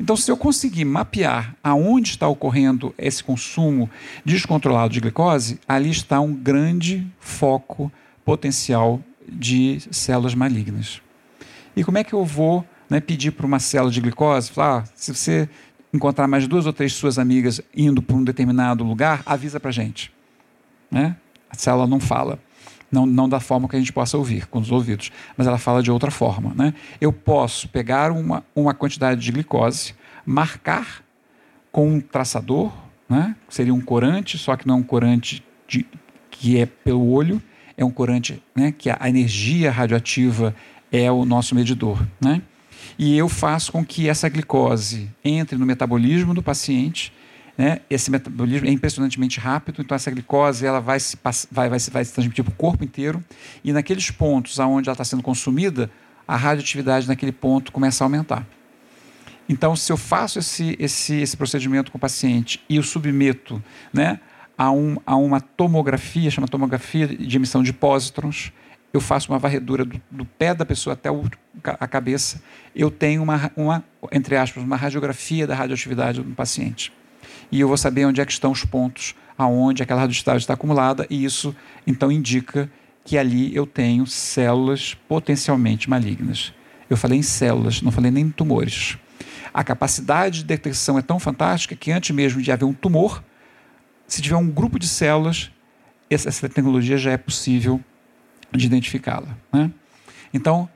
Então, 0.00 0.16
se 0.16 0.30
eu 0.30 0.36
conseguir 0.36 0.84
mapear 0.84 1.56
aonde 1.62 2.10
está 2.10 2.28
ocorrendo 2.28 2.94
esse 2.96 3.22
consumo 3.22 3.90
descontrolado 4.24 4.92
de 4.92 5.00
glicose, 5.00 5.58
ali 5.68 5.90
está 5.90 6.20
um 6.20 6.32
grande 6.32 7.06
foco 7.18 7.90
potencial 8.24 9.02
de 9.28 9.80
células 9.90 10.34
malignas. 10.34 11.00
E 11.76 11.82
como 11.82 11.98
é 11.98 12.04
que 12.04 12.12
eu 12.12 12.24
vou 12.24 12.64
né, 12.88 13.00
pedir 13.00 13.32
para 13.32 13.46
uma 13.46 13.58
célula 13.58 13.90
de 13.90 14.00
glicose, 14.00 14.50
falar, 14.50 14.82
ah, 14.82 14.84
se 14.94 15.12
você 15.12 15.48
encontrar 15.92 16.28
mais 16.28 16.46
duas 16.46 16.66
ou 16.66 16.72
três 16.72 16.92
suas 16.92 17.18
amigas 17.18 17.60
indo 17.74 18.00
para 18.00 18.16
um 18.16 18.24
determinado 18.24 18.84
lugar, 18.84 19.22
avisa 19.26 19.58
para 19.58 19.70
a 19.70 19.72
gente. 19.72 20.12
Né? 20.90 21.16
A 21.50 21.56
célula 21.56 21.86
não 21.86 22.00
fala. 22.00 22.38
Não, 22.90 23.04
não 23.04 23.28
da 23.28 23.38
forma 23.38 23.68
que 23.68 23.76
a 23.76 23.78
gente 23.78 23.92
possa 23.92 24.16
ouvir, 24.16 24.46
com 24.46 24.58
os 24.58 24.70
ouvidos, 24.70 25.12
mas 25.36 25.46
ela 25.46 25.58
fala 25.58 25.82
de 25.82 25.90
outra 25.90 26.10
forma. 26.10 26.54
Né? 26.56 26.72
Eu 27.00 27.12
posso 27.12 27.68
pegar 27.68 28.10
uma, 28.10 28.42
uma 28.54 28.72
quantidade 28.72 29.20
de 29.20 29.30
glicose, 29.30 29.94
marcar 30.24 31.04
com 31.70 31.88
um 31.88 32.00
traçador, 32.00 32.72
né? 33.08 33.36
seria 33.48 33.74
um 33.74 33.80
corante, 33.80 34.38
só 34.38 34.56
que 34.56 34.66
não 34.66 34.76
é 34.76 34.78
um 34.78 34.82
corante 34.82 35.44
de, 35.66 35.86
que 36.30 36.58
é 36.58 36.66
pelo 36.66 37.10
olho, 37.10 37.42
é 37.76 37.84
um 37.84 37.90
corante 37.90 38.42
né, 38.54 38.72
que 38.76 38.90
a 38.90 39.08
energia 39.08 39.70
radioativa 39.70 40.54
é 40.90 41.10
o 41.10 41.24
nosso 41.24 41.54
medidor. 41.54 42.04
Né? 42.20 42.42
E 42.98 43.16
eu 43.16 43.28
faço 43.28 43.70
com 43.70 43.84
que 43.84 44.08
essa 44.08 44.28
glicose 44.28 45.08
entre 45.24 45.56
no 45.56 45.64
metabolismo 45.64 46.34
do 46.34 46.42
paciente. 46.42 47.12
Né? 47.58 47.80
Esse 47.90 48.08
metabolismo 48.08 48.68
é 48.68 48.70
impressionantemente 48.70 49.40
rápido, 49.40 49.82
então 49.82 49.96
essa 49.96 50.08
glicose 50.12 50.64
ela 50.64 50.80
vai 50.80 51.00
se, 51.00 51.18
vai, 51.50 51.68
vai, 51.68 51.78
vai 51.80 52.04
se 52.04 52.12
transmitir 52.12 52.44
para 52.44 52.52
o 52.52 52.54
corpo 52.54 52.84
inteiro. 52.84 53.22
E 53.64 53.72
naqueles 53.72 54.12
pontos 54.12 54.56
onde 54.60 54.88
ela 54.88 54.94
está 54.94 55.04
sendo 55.04 55.24
consumida, 55.24 55.90
a 56.26 56.36
radioatividade 56.36 57.08
naquele 57.08 57.32
ponto 57.32 57.72
começa 57.72 58.04
a 58.04 58.06
aumentar. 58.06 58.46
Então, 59.48 59.74
se 59.74 59.90
eu 59.90 59.96
faço 59.96 60.38
esse, 60.38 60.76
esse, 60.78 61.16
esse 61.16 61.36
procedimento 61.36 61.90
com 61.90 61.98
o 61.98 62.00
paciente 62.00 62.62
e 62.68 62.78
o 62.78 62.82
submeto 62.82 63.60
né, 63.92 64.20
a, 64.56 64.70
um, 64.70 64.96
a 65.04 65.16
uma 65.16 65.40
tomografia, 65.40 66.30
chama 66.30 66.46
tomografia 66.46 67.08
de 67.08 67.36
emissão 67.36 67.62
de 67.62 67.72
pósitrons, 67.72 68.52
eu 68.92 69.00
faço 69.00 69.32
uma 69.32 69.38
varredura 69.38 69.84
do, 69.84 70.00
do 70.10 70.24
pé 70.24 70.54
da 70.54 70.64
pessoa 70.64 70.92
até 70.92 71.10
o, 71.10 71.24
a 71.64 71.88
cabeça, 71.88 72.40
eu 72.76 72.90
tenho 72.90 73.22
uma, 73.22 73.50
uma, 73.56 73.84
entre 74.12 74.36
aspas, 74.36 74.62
uma 74.62 74.76
radiografia 74.76 75.46
da 75.46 75.56
radioatividade 75.56 76.22
do 76.22 76.34
paciente. 76.34 76.92
E 77.50 77.60
eu 77.60 77.68
vou 77.68 77.76
saber 77.76 78.04
onde 78.04 78.20
é 78.20 78.26
que 78.26 78.32
estão 78.32 78.52
os 78.52 78.64
pontos 78.64 79.14
aonde 79.36 79.82
aquela 79.82 80.00
radioatividade 80.00 80.42
está 80.42 80.54
acumulada, 80.54 81.06
e 81.08 81.24
isso 81.24 81.54
então 81.86 82.10
indica 82.10 82.70
que 83.04 83.16
ali 83.16 83.54
eu 83.54 83.66
tenho 83.66 84.06
células 84.06 84.94
potencialmente 85.08 85.88
malignas. 85.88 86.52
Eu 86.90 86.96
falei 86.96 87.18
em 87.18 87.22
células, 87.22 87.80
não 87.80 87.92
falei 87.92 88.10
nem 88.10 88.24
em 88.24 88.30
tumores. 88.30 88.98
A 89.54 89.62
capacidade 89.62 90.38
de 90.38 90.44
detecção 90.44 90.98
é 90.98 91.02
tão 91.02 91.18
fantástica 91.18 91.76
que 91.76 91.90
antes 91.92 92.10
mesmo 92.10 92.42
de 92.42 92.50
haver 92.50 92.64
um 92.64 92.72
tumor, 92.72 93.22
se 94.06 94.20
tiver 94.20 94.36
um 94.36 94.48
grupo 94.48 94.78
de 94.78 94.88
células, 94.88 95.50
essa 96.10 96.48
tecnologia 96.48 96.96
já 96.96 97.12
é 97.12 97.16
possível 97.16 97.80
de 98.52 98.66
identificá-la. 98.66 99.36
Né? 99.52 99.70
Então, 100.32 100.68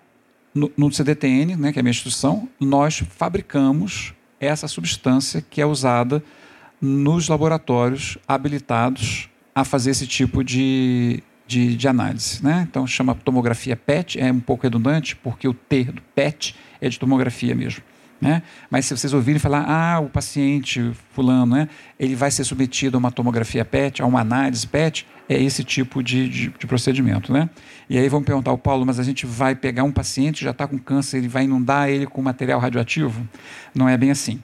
no, 0.54 0.70
no, 0.76 0.92
CDTN, 0.92 1.56
né, 1.56 1.72
que 1.72 1.78
é 1.78 1.80
a 1.80 1.82
minha 1.82 1.90
instituição, 1.90 2.48
nós 2.60 3.02
fabricamos 3.10 4.14
essa 4.38 4.68
substância 4.68 5.42
que 5.48 5.60
é 5.60 5.66
usada 5.66 6.22
nos 6.82 7.28
laboratórios 7.28 8.18
habilitados 8.26 9.28
a 9.54 9.64
fazer 9.64 9.92
esse 9.92 10.06
tipo 10.06 10.42
de, 10.42 11.22
de, 11.46 11.76
de, 11.76 11.88
análise. 11.88 12.42
Né? 12.42 12.66
Então, 12.68 12.84
chama 12.86 13.14
tomografia 13.14 13.76
PET, 13.76 14.18
é 14.18 14.32
um 14.32 14.40
pouco 14.40 14.64
redundante, 14.64 15.14
porque 15.14 15.46
o 15.46 15.54
T 15.54 15.84
do 15.84 16.02
PET 16.14 16.56
é 16.80 16.88
de 16.88 16.98
tomografia 16.98 17.54
mesmo. 17.54 17.82
Né? 18.20 18.42
Mas 18.70 18.86
se 18.86 18.96
vocês 18.96 19.12
ouvirem 19.12 19.38
falar, 19.38 19.64
ah, 19.68 20.00
o 20.00 20.08
paciente 20.08 20.92
fulano, 21.12 21.56
né, 21.56 21.68
ele 21.98 22.14
vai 22.14 22.30
ser 22.30 22.44
submetido 22.44 22.96
a 22.96 22.98
uma 22.98 23.10
tomografia 23.10 23.64
PET, 23.64 24.00
a 24.02 24.06
uma 24.06 24.20
análise 24.20 24.66
PET, 24.66 25.06
é 25.28 25.40
esse 25.40 25.64
tipo 25.64 26.02
de, 26.02 26.28
de, 26.28 26.48
de 26.48 26.66
procedimento. 26.66 27.32
Né? 27.32 27.48
E 27.88 27.98
aí 27.98 28.08
vão 28.08 28.22
perguntar 28.22 28.50
ao 28.50 28.58
Paulo, 28.58 28.86
mas 28.86 28.98
a 28.98 29.02
gente 29.02 29.26
vai 29.26 29.54
pegar 29.54 29.84
um 29.84 29.92
paciente 29.92 30.38
que 30.38 30.44
já 30.44 30.52
está 30.52 30.66
com 30.66 30.78
câncer, 30.78 31.18
ele 31.18 31.28
vai 31.28 31.44
inundar 31.44 31.88
ele 31.88 32.06
com 32.06 32.22
material 32.22 32.60
radioativo? 32.60 33.26
Não 33.74 33.88
é 33.88 33.96
bem 33.96 34.10
assim. 34.10 34.40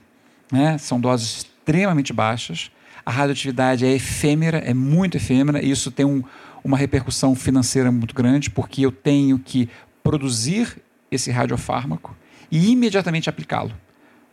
Né? 0.51 0.77
São 0.77 0.99
doses 0.99 1.48
extremamente 1.69 2.11
baixas, 2.11 2.71
a 3.05 3.11
radioatividade 3.11 3.85
é 3.85 3.93
efêmera, 3.93 4.57
é 4.57 4.73
muito 4.73 5.17
efêmera, 5.17 5.63
e 5.63 5.69
isso 5.69 5.91
tem 5.91 6.03
um, 6.03 6.23
uma 6.63 6.75
repercussão 6.75 7.35
financeira 7.35 7.91
muito 7.91 8.15
grande, 8.15 8.49
porque 8.49 8.83
eu 8.83 8.91
tenho 8.91 9.37
que 9.37 9.69
produzir 10.03 10.77
esse 11.11 11.29
radiofármaco, 11.29 12.15
e 12.51 12.71
imediatamente 12.71 13.29
aplicá-lo. 13.29 13.71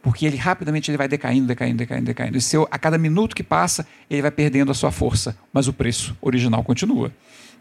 Porque 0.00 0.24
ele 0.24 0.36
rapidamente 0.36 0.90
ele 0.90 0.96
vai 0.96 1.08
decaindo, 1.08 1.46
decaindo, 1.46 1.76
decaindo, 1.76 2.06
decaindo. 2.06 2.38
E 2.38 2.40
seu, 2.40 2.66
a 2.70 2.78
cada 2.78 2.96
minuto 2.96 3.34
que 3.36 3.42
passa, 3.42 3.86
ele 4.08 4.22
vai 4.22 4.30
perdendo 4.30 4.70
a 4.70 4.74
sua 4.74 4.90
força, 4.90 5.36
mas 5.52 5.68
o 5.68 5.72
preço 5.72 6.16
original 6.22 6.64
continua. 6.64 7.12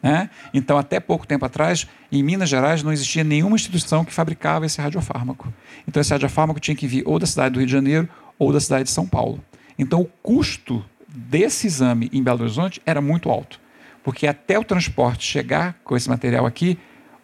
Né? 0.01 0.29
Então, 0.53 0.77
até 0.77 0.99
pouco 0.99 1.27
tempo 1.27 1.43
atrás, 1.43 1.87
em 2.11 2.23
Minas 2.23 2.47
Gerais, 2.47 2.83
não 2.83 2.93
existia 2.93 3.23
nenhuma 3.23 3.55
instituição 3.55 4.05
que 4.05 4.13
fabricava 4.13 4.65
esse 4.65 4.79
radiofármaco. 4.79 5.51
Então, 5.87 5.99
esse 5.99 6.11
radiofármaco 6.11 6.59
tinha 6.59 6.75
que 6.75 6.87
vir 6.87 7.03
ou 7.05 7.19
da 7.19 7.25
cidade 7.25 7.53
do 7.53 7.59
Rio 7.59 7.65
de 7.65 7.73
Janeiro 7.73 8.07
ou 8.37 8.53
da 8.53 8.59
cidade 8.59 8.85
de 8.85 8.91
São 8.91 9.07
Paulo. 9.07 9.43
Então, 9.77 10.01
o 10.01 10.05
custo 10.05 10.83
desse 11.07 11.67
exame 11.67 12.09
em 12.11 12.21
Belo 12.21 12.41
Horizonte 12.41 12.81
era 12.85 13.01
muito 13.01 13.29
alto, 13.29 13.59
porque 14.03 14.27
até 14.27 14.59
o 14.59 14.63
transporte 14.63 15.25
chegar 15.25 15.79
com 15.83 15.95
esse 15.95 16.09
material 16.09 16.45
aqui, 16.45 16.77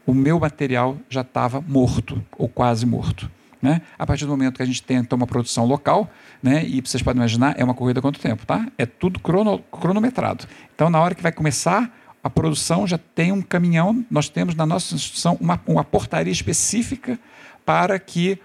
o 0.06 0.14
meu 0.14 0.40
material 0.40 0.98
já 1.10 1.22
estava 1.22 1.62
morto, 1.62 2.24
ou 2.38 2.48
quase 2.48 2.86
morto. 2.86 3.30
Né? 3.62 3.82
A 3.98 4.08
partir 4.08 4.26
do 4.26 4.32
momento 4.32 4.56
que 4.56 4.64
a 4.64 4.66
gente 4.66 4.82
tenta 4.82 5.16
uma 5.16 5.28
produção 5.28 5.66
local, 5.66 6.10
né, 6.42 6.66
e 6.66 6.82
vocês 6.82 7.04
podem 7.04 7.20
imaginar, 7.20 7.54
é 7.60 7.64
uma 7.64 7.76
corrida 7.76 8.02
quanto 8.02 8.20
tempo, 8.20 8.44
tá? 8.44 8.68
É 8.76 8.88
tudo 8.88 9.20
crono, 9.20 9.60
cronometrado. 9.60 10.48
Então, 10.74 10.90
na 10.90 11.00
hora 11.00 11.14
que 11.14 11.22
vai 11.22 11.32
começar 11.32 11.96
a 12.24 12.30
produção, 12.30 12.88
já 12.88 12.98
tem 12.98 13.32
um 13.32 13.42
caminhão, 13.42 14.04
nós 14.10 14.30
temos 14.30 14.56
na 14.56 14.66
nossa 14.66 14.96
instituição 14.96 15.38
uma, 15.40 15.62
uma 15.68 15.84
portaria 15.84 16.34
específica 16.34 17.20
para 17.64 18.00
que 18.00 18.40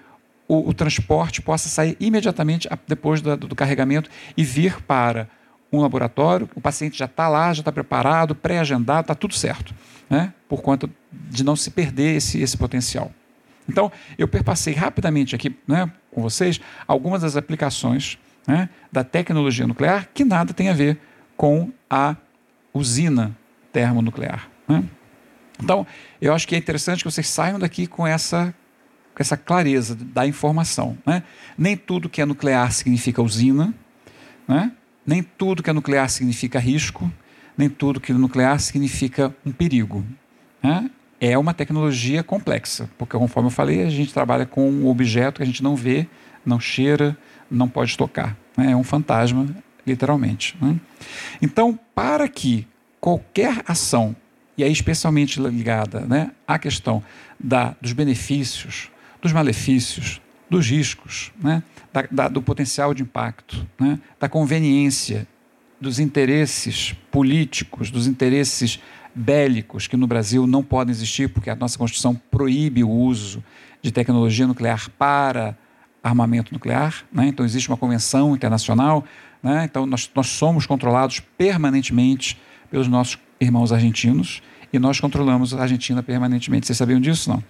o, 0.48 0.68
o 0.68 0.74
transporte 0.74 1.42
possa 1.42 1.68
sair 1.68 1.96
imediatamente 1.98 2.68
depois 2.86 3.20
do, 3.20 3.36
do 3.36 3.54
carregamento 3.54 4.10
e 4.36 4.44
vir 4.44 4.80
para 4.82 5.28
um 5.72 5.80
laboratório, 5.80 6.48
o 6.54 6.60
paciente 6.60 6.98
já 6.98 7.06
está 7.06 7.28
lá, 7.28 7.52
já 7.52 7.60
está 7.60 7.72
preparado, 7.72 8.34
pré-agendado, 8.34 9.00
está 9.02 9.14
tudo 9.14 9.34
certo 9.34 9.74
né, 10.08 10.32
por 10.48 10.62
conta 10.62 10.88
de 11.12 11.44
não 11.44 11.56
se 11.56 11.70
perder 11.70 12.16
esse, 12.16 12.40
esse 12.40 12.56
potencial. 12.56 13.10
Então, 13.68 13.90
eu 14.16 14.28
perpassei 14.28 14.74
rapidamente 14.74 15.34
aqui 15.34 15.56
né, 15.66 15.90
com 16.10 16.22
vocês 16.22 16.60
algumas 16.86 17.22
das 17.22 17.36
aplicações 17.36 18.16
né, 18.46 18.68
da 18.92 19.02
tecnologia 19.02 19.66
nuclear 19.66 20.08
que 20.14 20.24
nada 20.24 20.54
tem 20.54 20.68
a 20.68 20.72
ver 20.72 20.98
com 21.36 21.72
a 21.90 22.16
usina 22.72 23.36
termonuclear. 23.72 24.48
Né? 24.68 24.84
Então, 25.60 25.86
eu 26.20 26.32
acho 26.32 26.46
que 26.46 26.54
é 26.54 26.58
interessante 26.58 27.02
que 27.02 27.10
vocês 27.10 27.28
saiam 27.28 27.58
daqui 27.58 27.86
com 27.86 28.06
essa, 28.06 28.54
com 29.16 29.22
essa 29.22 29.36
clareza 29.36 29.96
da 29.96 30.26
informação. 30.26 30.98
Né? 31.06 31.22
Nem 31.56 31.74
tudo 31.74 32.06
que 32.06 32.20
é 32.20 32.26
nuclear 32.26 32.70
significa 32.70 33.22
usina, 33.22 33.72
né? 34.46 34.70
nem 35.06 35.22
tudo 35.22 35.62
que 35.62 35.70
é 35.70 35.72
nuclear 35.72 36.10
significa 36.10 36.58
risco, 36.58 37.10
nem 37.56 37.70
tudo 37.70 37.98
que 37.98 38.12
é 38.12 38.14
nuclear 38.14 38.60
significa 38.60 39.34
um 39.44 39.50
perigo. 39.50 40.04
Né? 40.62 40.90
É 41.18 41.38
uma 41.38 41.54
tecnologia 41.54 42.22
complexa, 42.22 42.90
porque, 42.98 43.16
conforme 43.16 43.46
eu 43.46 43.50
falei, 43.50 43.84
a 43.84 43.88
gente 43.88 44.12
trabalha 44.12 44.44
com 44.44 44.70
um 44.70 44.86
objeto 44.86 45.38
que 45.38 45.42
a 45.42 45.46
gente 45.46 45.62
não 45.62 45.74
vê, 45.74 46.06
não 46.44 46.60
cheira, 46.60 47.16
não 47.50 47.70
pode 47.70 47.96
tocar. 47.96 48.36
Né? 48.54 48.72
É 48.72 48.76
um 48.76 48.84
fantasma, 48.84 49.48
literalmente. 49.86 50.58
Né? 50.60 50.78
Então, 51.40 51.78
para 51.94 52.28
que 52.28 52.68
qualquer 53.00 53.62
ação, 53.66 54.14
e 54.58 54.62
aí 54.62 54.70
especialmente 54.70 55.40
ligada 55.40 56.00
né, 56.00 56.32
à 56.46 56.58
questão 56.58 57.02
da, 57.40 57.74
dos 57.80 57.94
benefícios, 57.94 58.90
dos 59.20 59.32
malefícios, 59.32 60.20
dos 60.48 60.68
riscos, 60.68 61.32
né, 61.42 61.62
da, 61.92 62.08
da, 62.10 62.28
do 62.28 62.40
potencial 62.40 62.94
de 62.94 63.02
impacto, 63.02 63.66
né, 63.78 63.98
da 64.18 64.28
conveniência 64.28 65.26
dos 65.80 65.98
interesses 65.98 66.94
políticos, 67.10 67.90
dos 67.90 68.06
interesses 68.06 68.80
bélicos 69.14 69.86
que 69.86 69.96
no 69.96 70.06
Brasil 70.06 70.46
não 70.46 70.62
podem 70.62 70.92
existir, 70.92 71.28
porque 71.28 71.50
a 71.50 71.56
nossa 71.56 71.78
Constituição 71.78 72.14
proíbe 72.30 72.84
o 72.84 72.90
uso 72.90 73.42
de 73.82 73.90
tecnologia 73.90 74.46
nuclear 74.46 74.90
para 74.98 75.56
armamento 76.02 76.52
nuclear. 76.52 77.04
Né? 77.12 77.28
Então, 77.28 77.44
existe 77.44 77.68
uma 77.68 77.76
convenção 77.76 78.34
internacional. 78.34 79.04
Né? 79.42 79.64
Então, 79.64 79.86
nós, 79.86 80.10
nós 80.14 80.28
somos 80.28 80.66
controlados 80.66 81.20
permanentemente 81.20 82.38
pelos 82.70 82.88
nossos 82.88 83.18
irmãos 83.40 83.72
argentinos 83.72 84.42
e 84.72 84.78
nós 84.78 85.00
controlamos 85.00 85.54
a 85.54 85.62
Argentina 85.62 86.02
permanentemente. 86.02 86.66
Vocês 86.66 86.78
sabiam 86.78 87.00
disso? 87.00 87.30
Não? 87.30 87.42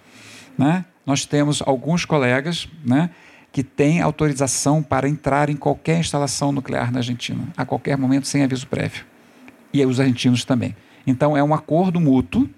Né? 0.57 0.85
Nós 1.05 1.25
temos 1.25 1.61
alguns 1.65 2.05
colegas 2.05 2.67
né, 2.83 3.09
que 3.51 3.63
tem 3.63 4.01
autorização 4.01 4.81
para 4.81 5.07
entrar 5.07 5.49
em 5.49 5.55
qualquer 5.55 5.99
instalação 5.99 6.51
nuclear 6.51 6.91
na 6.91 6.99
Argentina, 6.99 7.43
a 7.55 7.65
qualquer 7.65 7.97
momento, 7.97 8.27
sem 8.27 8.43
aviso 8.43 8.67
prévio. 8.67 9.05
E 9.73 9.85
os 9.85 9.99
argentinos 9.99 10.43
também. 10.43 10.75
Então, 11.05 11.37
é 11.37 11.43
um 11.43 11.53
acordo 11.53 11.99
mútuo 11.99 12.49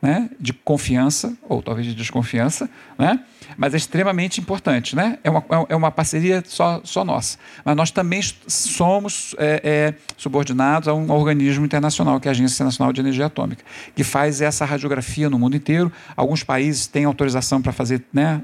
né, 0.00 0.30
de 0.38 0.52
confiança, 0.52 1.36
ou 1.48 1.60
talvez 1.60 1.86
de 1.86 1.94
desconfiança, 1.94 2.70
né, 2.96 3.20
mas 3.56 3.74
é 3.74 3.76
extremamente 3.76 4.40
importante. 4.40 4.94
Né? 4.94 5.18
É, 5.24 5.30
uma, 5.30 5.44
é 5.68 5.74
uma 5.74 5.90
parceria 5.90 6.42
só, 6.46 6.80
só 6.84 7.04
nossa. 7.04 7.38
Mas 7.64 7.76
nós 7.76 7.90
também 7.90 8.20
somos 8.46 9.34
é, 9.38 9.60
é, 9.64 9.94
subordinados 10.16 10.88
a 10.88 10.94
um 10.94 11.10
organismo 11.10 11.64
internacional, 11.64 12.20
que 12.20 12.28
é 12.28 12.30
a 12.30 12.32
Agência 12.32 12.64
Nacional 12.64 12.92
de 12.92 13.00
Energia 13.00 13.26
Atômica, 13.26 13.64
que 13.94 14.04
faz 14.04 14.40
essa 14.40 14.64
radiografia 14.64 15.28
no 15.28 15.38
mundo 15.38 15.56
inteiro. 15.56 15.90
Alguns 16.16 16.44
países 16.44 16.86
têm 16.86 17.04
autorização 17.04 17.60
para 17.60 17.72
fazer 17.72 18.04
né, 18.12 18.42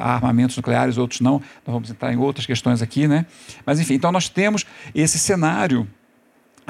armamentos 0.00 0.56
nucleares, 0.56 0.96
outros 0.96 1.20
não. 1.20 1.34
Nós 1.66 1.74
vamos 1.74 1.90
entrar 1.90 2.12
em 2.12 2.16
outras 2.16 2.46
questões 2.46 2.80
aqui. 2.80 3.06
Né? 3.06 3.26
Mas, 3.66 3.78
enfim, 3.78 3.94
então 3.94 4.10
nós 4.10 4.28
temos 4.28 4.64
esse 4.94 5.18
cenário 5.18 5.86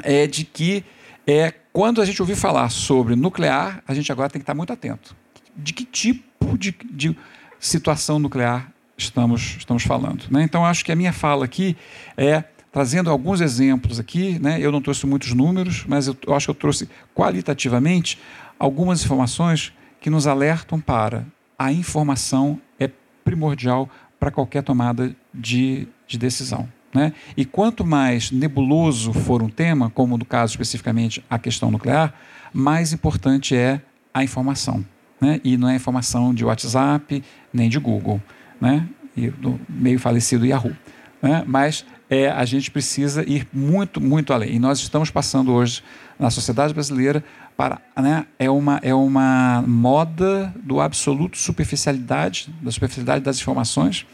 é, 0.03 0.27
de 0.27 0.43
que 0.43 0.83
é, 1.25 1.53
quando 1.75 2.01
a 2.01 2.05
gente 2.05 2.21
ouvir 2.21 2.37
falar 2.37 2.69
sobre 2.69 3.17
nuclear, 3.17 3.83
a 3.85 3.93
gente 3.93 4.09
agora 4.09 4.29
tem 4.29 4.39
que 4.39 4.43
estar 4.43 4.53
muito 4.53 4.71
atento. 4.71 5.13
De 5.57 5.73
que 5.73 5.83
tipo 5.83 6.57
de, 6.57 6.73
de 6.89 7.17
situação 7.59 8.17
nuclear 8.17 8.71
estamos, 8.97 9.57
estamos 9.57 9.83
falando? 9.83 10.23
Né? 10.31 10.41
Então, 10.43 10.65
acho 10.65 10.85
que 10.85 10.91
a 10.93 10.95
minha 10.95 11.11
fala 11.11 11.43
aqui 11.43 11.75
é 12.15 12.45
trazendo 12.71 13.09
alguns 13.09 13.41
exemplos 13.41 13.99
aqui. 13.99 14.39
Né? 14.39 14.57
Eu 14.61 14.71
não 14.71 14.81
trouxe 14.81 15.05
muitos 15.05 15.33
números, 15.33 15.83
mas 15.85 16.07
eu, 16.07 16.15
eu 16.25 16.33
acho 16.33 16.45
que 16.47 16.51
eu 16.51 16.55
trouxe 16.55 16.87
qualitativamente 17.13 18.17
algumas 18.57 19.03
informações 19.03 19.73
que 19.99 20.09
nos 20.09 20.27
alertam 20.27 20.79
para 20.79 21.25
a 21.59 21.73
informação 21.73 22.57
é 22.79 22.89
primordial 23.25 23.89
para 24.17 24.31
qualquer 24.31 24.63
tomada 24.63 25.13
de, 25.33 25.89
de 26.07 26.17
decisão. 26.17 26.69
Né? 26.95 27.11
E 27.35 27.43
quanto 27.43 27.85
mais 27.85 28.31
nebuloso 28.31 29.11
for 29.11 29.43
um 29.43 29.49
tema, 29.49 29.89
como 29.89 30.17
no 30.17 30.23
caso 30.23 30.53
especificamente 30.53 31.21
a 31.29 31.37
questão 31.37 31.69
nuclear, 31.69 32.13
mais 32.53 32.93
importante 32.93 33.53
é 33.53 33.81
a 34.13 34.23
informação. 34.23 34.83
Né? 35.19 35.41
E 35.43 35.57
não 35.57 35.67
é 35.67 35.75
informação 35.75 36.33
de 36.33 36.45
WhatsApp 36.45 37.21
nem 37.51 37.69
de 37.69 37.77
Google, 37.79 38.21
né? 38.61 38.87
e 39.15 39.29
do 39.29 39.59
meio 39.67 39.99
falecido 39.99 40.45
Yahoo. 40.45 40.73
Né? 41.21 41.43
Mas 41.45 41.85
é, 42.09 42.29
a 42.29 42.45
gente 42.45 42.71
precisa 42.71 43.29
ir 43.29 43.45
muito, 43.51 43.99
muito 43.99 44.31
além. 44.31 44.55
E 44.55 44.59
nós 44.59 44.79
estamos 44.79 45.11
passando 45.11 45.51
hoje 45.51 45.83
na 46.17 46.29
sociedade 46.29 46.73
brasileira 46.73 47.21
para 47.57 47.81
né, 47.97 48.25
é 48.39 48.49
uma 48.49 48.79
é 48.83 48.93
uma 48.93 49.63
moda 49.65 50.53
do 50.63 50.79
absoluto 50.79 51.37
superficialidade 51.37 52.53
da 52.61 52.71
superficialidade 52.71 53.23
das 53.23 53.37
informações, 53.37 54.05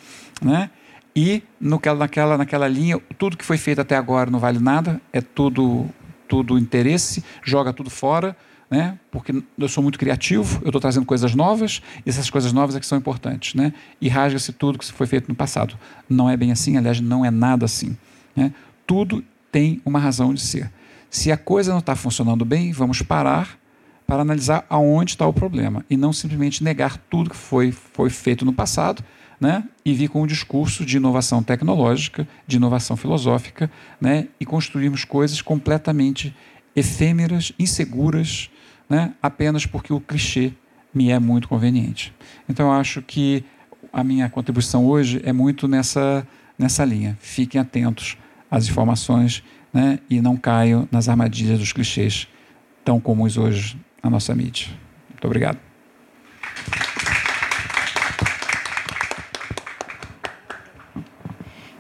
né? 0.41 0.69
E 1.15 1.43
no, 1.59 1.79
naquela, 1.97 2.37
naquela 2.37 2.67
linha, 2.67 2.99
tudo 3.17 3.37
que 3.37 3.45
foi 3.45 3.57
feito 3.57 3.81
até 3.81 3.95
agora 3.95 4.31
não 4.31 4.39
vale 4.39 4.59
nada, 4.59 5.01
é 5.11 5.19
tudo, 5.21 5.85
tudo 6.27 6.57
interesse, 6.57 7.23
joga 7.43 7.73
tudo 7.73 7.89
fora, 7.89 8.35
né? 8.69 8.97
porque 9.11 9.43
eu 9.57 9.67
sou 9.67 9.83
muito 9.83 9.99
criativo, 9.99 10.61
eu 10.61 10.69
estou 10.69 10.79
trazendo 10.79 11.05
coisas 11.05 11.35
novas, 11.35 11.81
e 12.05 12.09
essas 12.09 12.29
coisas 12.29 12.53
novas 12.53 12.75
é 12.75 12.79
que 12.79 12.85
são 12.85 12.97
importantes. 12.97 13.53
Né? 13.53 13.73
E 13.99 14.07
rasga-se 14.07 14.53
tudo 14.53 14.79
que 14.79 14.85
foi 14.85 15.07
feito 15.07 15.27
no 15.27 15.35
passado. 15.35 15.77
Não 16.07 16.29
é 16.29 16.37
bem 16.37 16.51
assim, 16.51 16.77
aliás, 16.77 17.01
não 17.01 17.25
é 17.25 17.31
nada 17.31 17.65
assim. 17.65 17.97
Né? 18.33 18.53
Tudo 18.87 19.23
tem 19.51 19.81
uma 19.85 19.99
razão 19.99 20.33
de 20.33 20.39
ser. 20.39 20.71
Se 21.09 21.29
a 21.29 21.35
coisa 21.35 21.71
não 21.71 21.79
está 21.79 21.93
funcionando 21.93 22.45
bem, 22.45 22.71
vamos 22.71 23.01
parar 23.01 23.59
para 24.07 24.21
analisar 24.21 24.65
aonde 24.69 25.11
está 25.11 25.27
o 25.27 25.33
problema 25.33 25.85
e 25.89 25.97
não 25.97 26.13
simplesmente 26.13 26.63
negar 26.63 26.97
tudo 27.09 27.29
que 27.29 27.35
foi, 27.35 27.71
foi 27.71 28.09
feito 28.09 28.45
no 28.45 28.53
passado 28.53 29.03
né, 29.41 29.63
e 29.83 29.91
vir 29.91 30.07
com 30.07 30.21
um 30.21 30.27
discurso 30.27 30.85
de 30.85 30.97
inovação 30.97 31.41
tecnológica, 31.41 32.27
de 32.45 32.57
inovação 32.57 32.95
filosófica, 32.95 33.71
né, 33.99 34.27
e 34.39 34.45
construirmos 34.45 35.03
coisas 35.03 35.41
completamente 35.41 36.35
efêmeras, 36.75 37.51
inseguras, 37.57 38.51
né, 38.87 39.15
apenas 39.19 39.65
porque 39.65 39.91
o 39.91 39.99
clichê 39.99 40.53
me 40.93 41.09
é 41.09 41.17
muito 41.17 41.47
conveniente. 41.47 42.13
Então, 42.47 42.67
eu 42.67 42.73
acho 42.73 43.01
que 43.01 43.43
a 43.91 44.03
minha 44.03 44.29
contribuição 44.29 44.85
hoje 44.85 45.19
é 45.25 45.33
muito 45.33 45.67
nessa, 45.67 46.25
nessa 46.57 46.85
linha. 46.85 47.17
Fiquem 47.19 47.59
atentos 47.59 48.17
às 48.49 48.69
informações 48.69 49.43
né, 49.73 49.97
e 50.07 50.21
não 50.21 50.37
caiam 50.37 50.87
nas 50.91 51.09
armadilhas 51.09 51.57
dos 51.57 51.73
clichês 51.73 52.27
tão 52.85 52.99
comuns 52.99 53.37
hoje 53.37 53.79
na 54.03 54.09
nossa 54.09 54.35
mídia. 54.35 54.67
Muito 55.09 55.25
obrigado. 55.25 55.70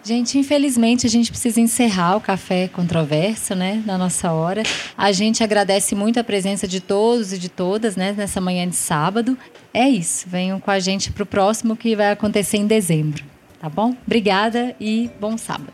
Gente, 0.03 0.37
infelizmente 0.39 1.05
a 1.05 1.09
gente 1.09 1.29
precisa 1.29 1.61
encerrar 1.61 2.15
o 2.15 2.21
café 2.21 2.67
controverso, 2.67 3.53
né, 3.53 3.83
na 3.85 3.97
nossa 3.97 4.31
hora. 4.31 4.63
A 4.97 5.11
gente 5.11 5.43
agradece 5.43 5.93
muito 5.93 6.19
a 6.19 6.23
presença 6.23 6.67
de 6.67 6.79
todos 6.79 7.31
e 7.31 7.37
de 7.37 7.49
todas, 7.49 7.95
né, 7.95 8.11
nessa 8.11 8.41
manhã 8.41 8.67
de 8.67 8.75
sábado. 8.75 9.37
É 9.73 9.87
isso. 9.87 10.27
Venham 10.27 10.59
com 10.59 10.71
a 10.71 10.79
gente 10.79 11.11
para 11.11 11.23
o 11.23 11.25
próximo 11.25 11.75
que 11.75 11.95
vai 11.95 12.11
acontecer 12.11 12.57
em 12.57 12.65
dezembro, 12.65 13.23
tá 13.59 13.69
bom? 13.69 13.95
Obrigada 14.05 14.75
e 14.79 15.09
bom 15.19 15.37
sábado. 15.37 15.73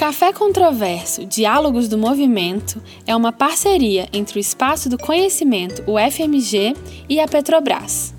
Café 0.00 0.32
Controverso 0.32 1.26
Diálogos 1.26 1.86
do 1.86 1.98
Movimento 1.98 2.82
é 3.06 3.14
uma 3.14 3.30
parceria 3.30 4.08
entre 4.14 4.38
o 4.38 4.40
Espaço 4.40 4.88
do 4.88 4.96
Conhecimento, 4.96 5.84
o 5.86 5.98
FMG, 5.98 6.74
e 7.06 7.20
a 7.20 7.28
Petrobras. 7.28 8.14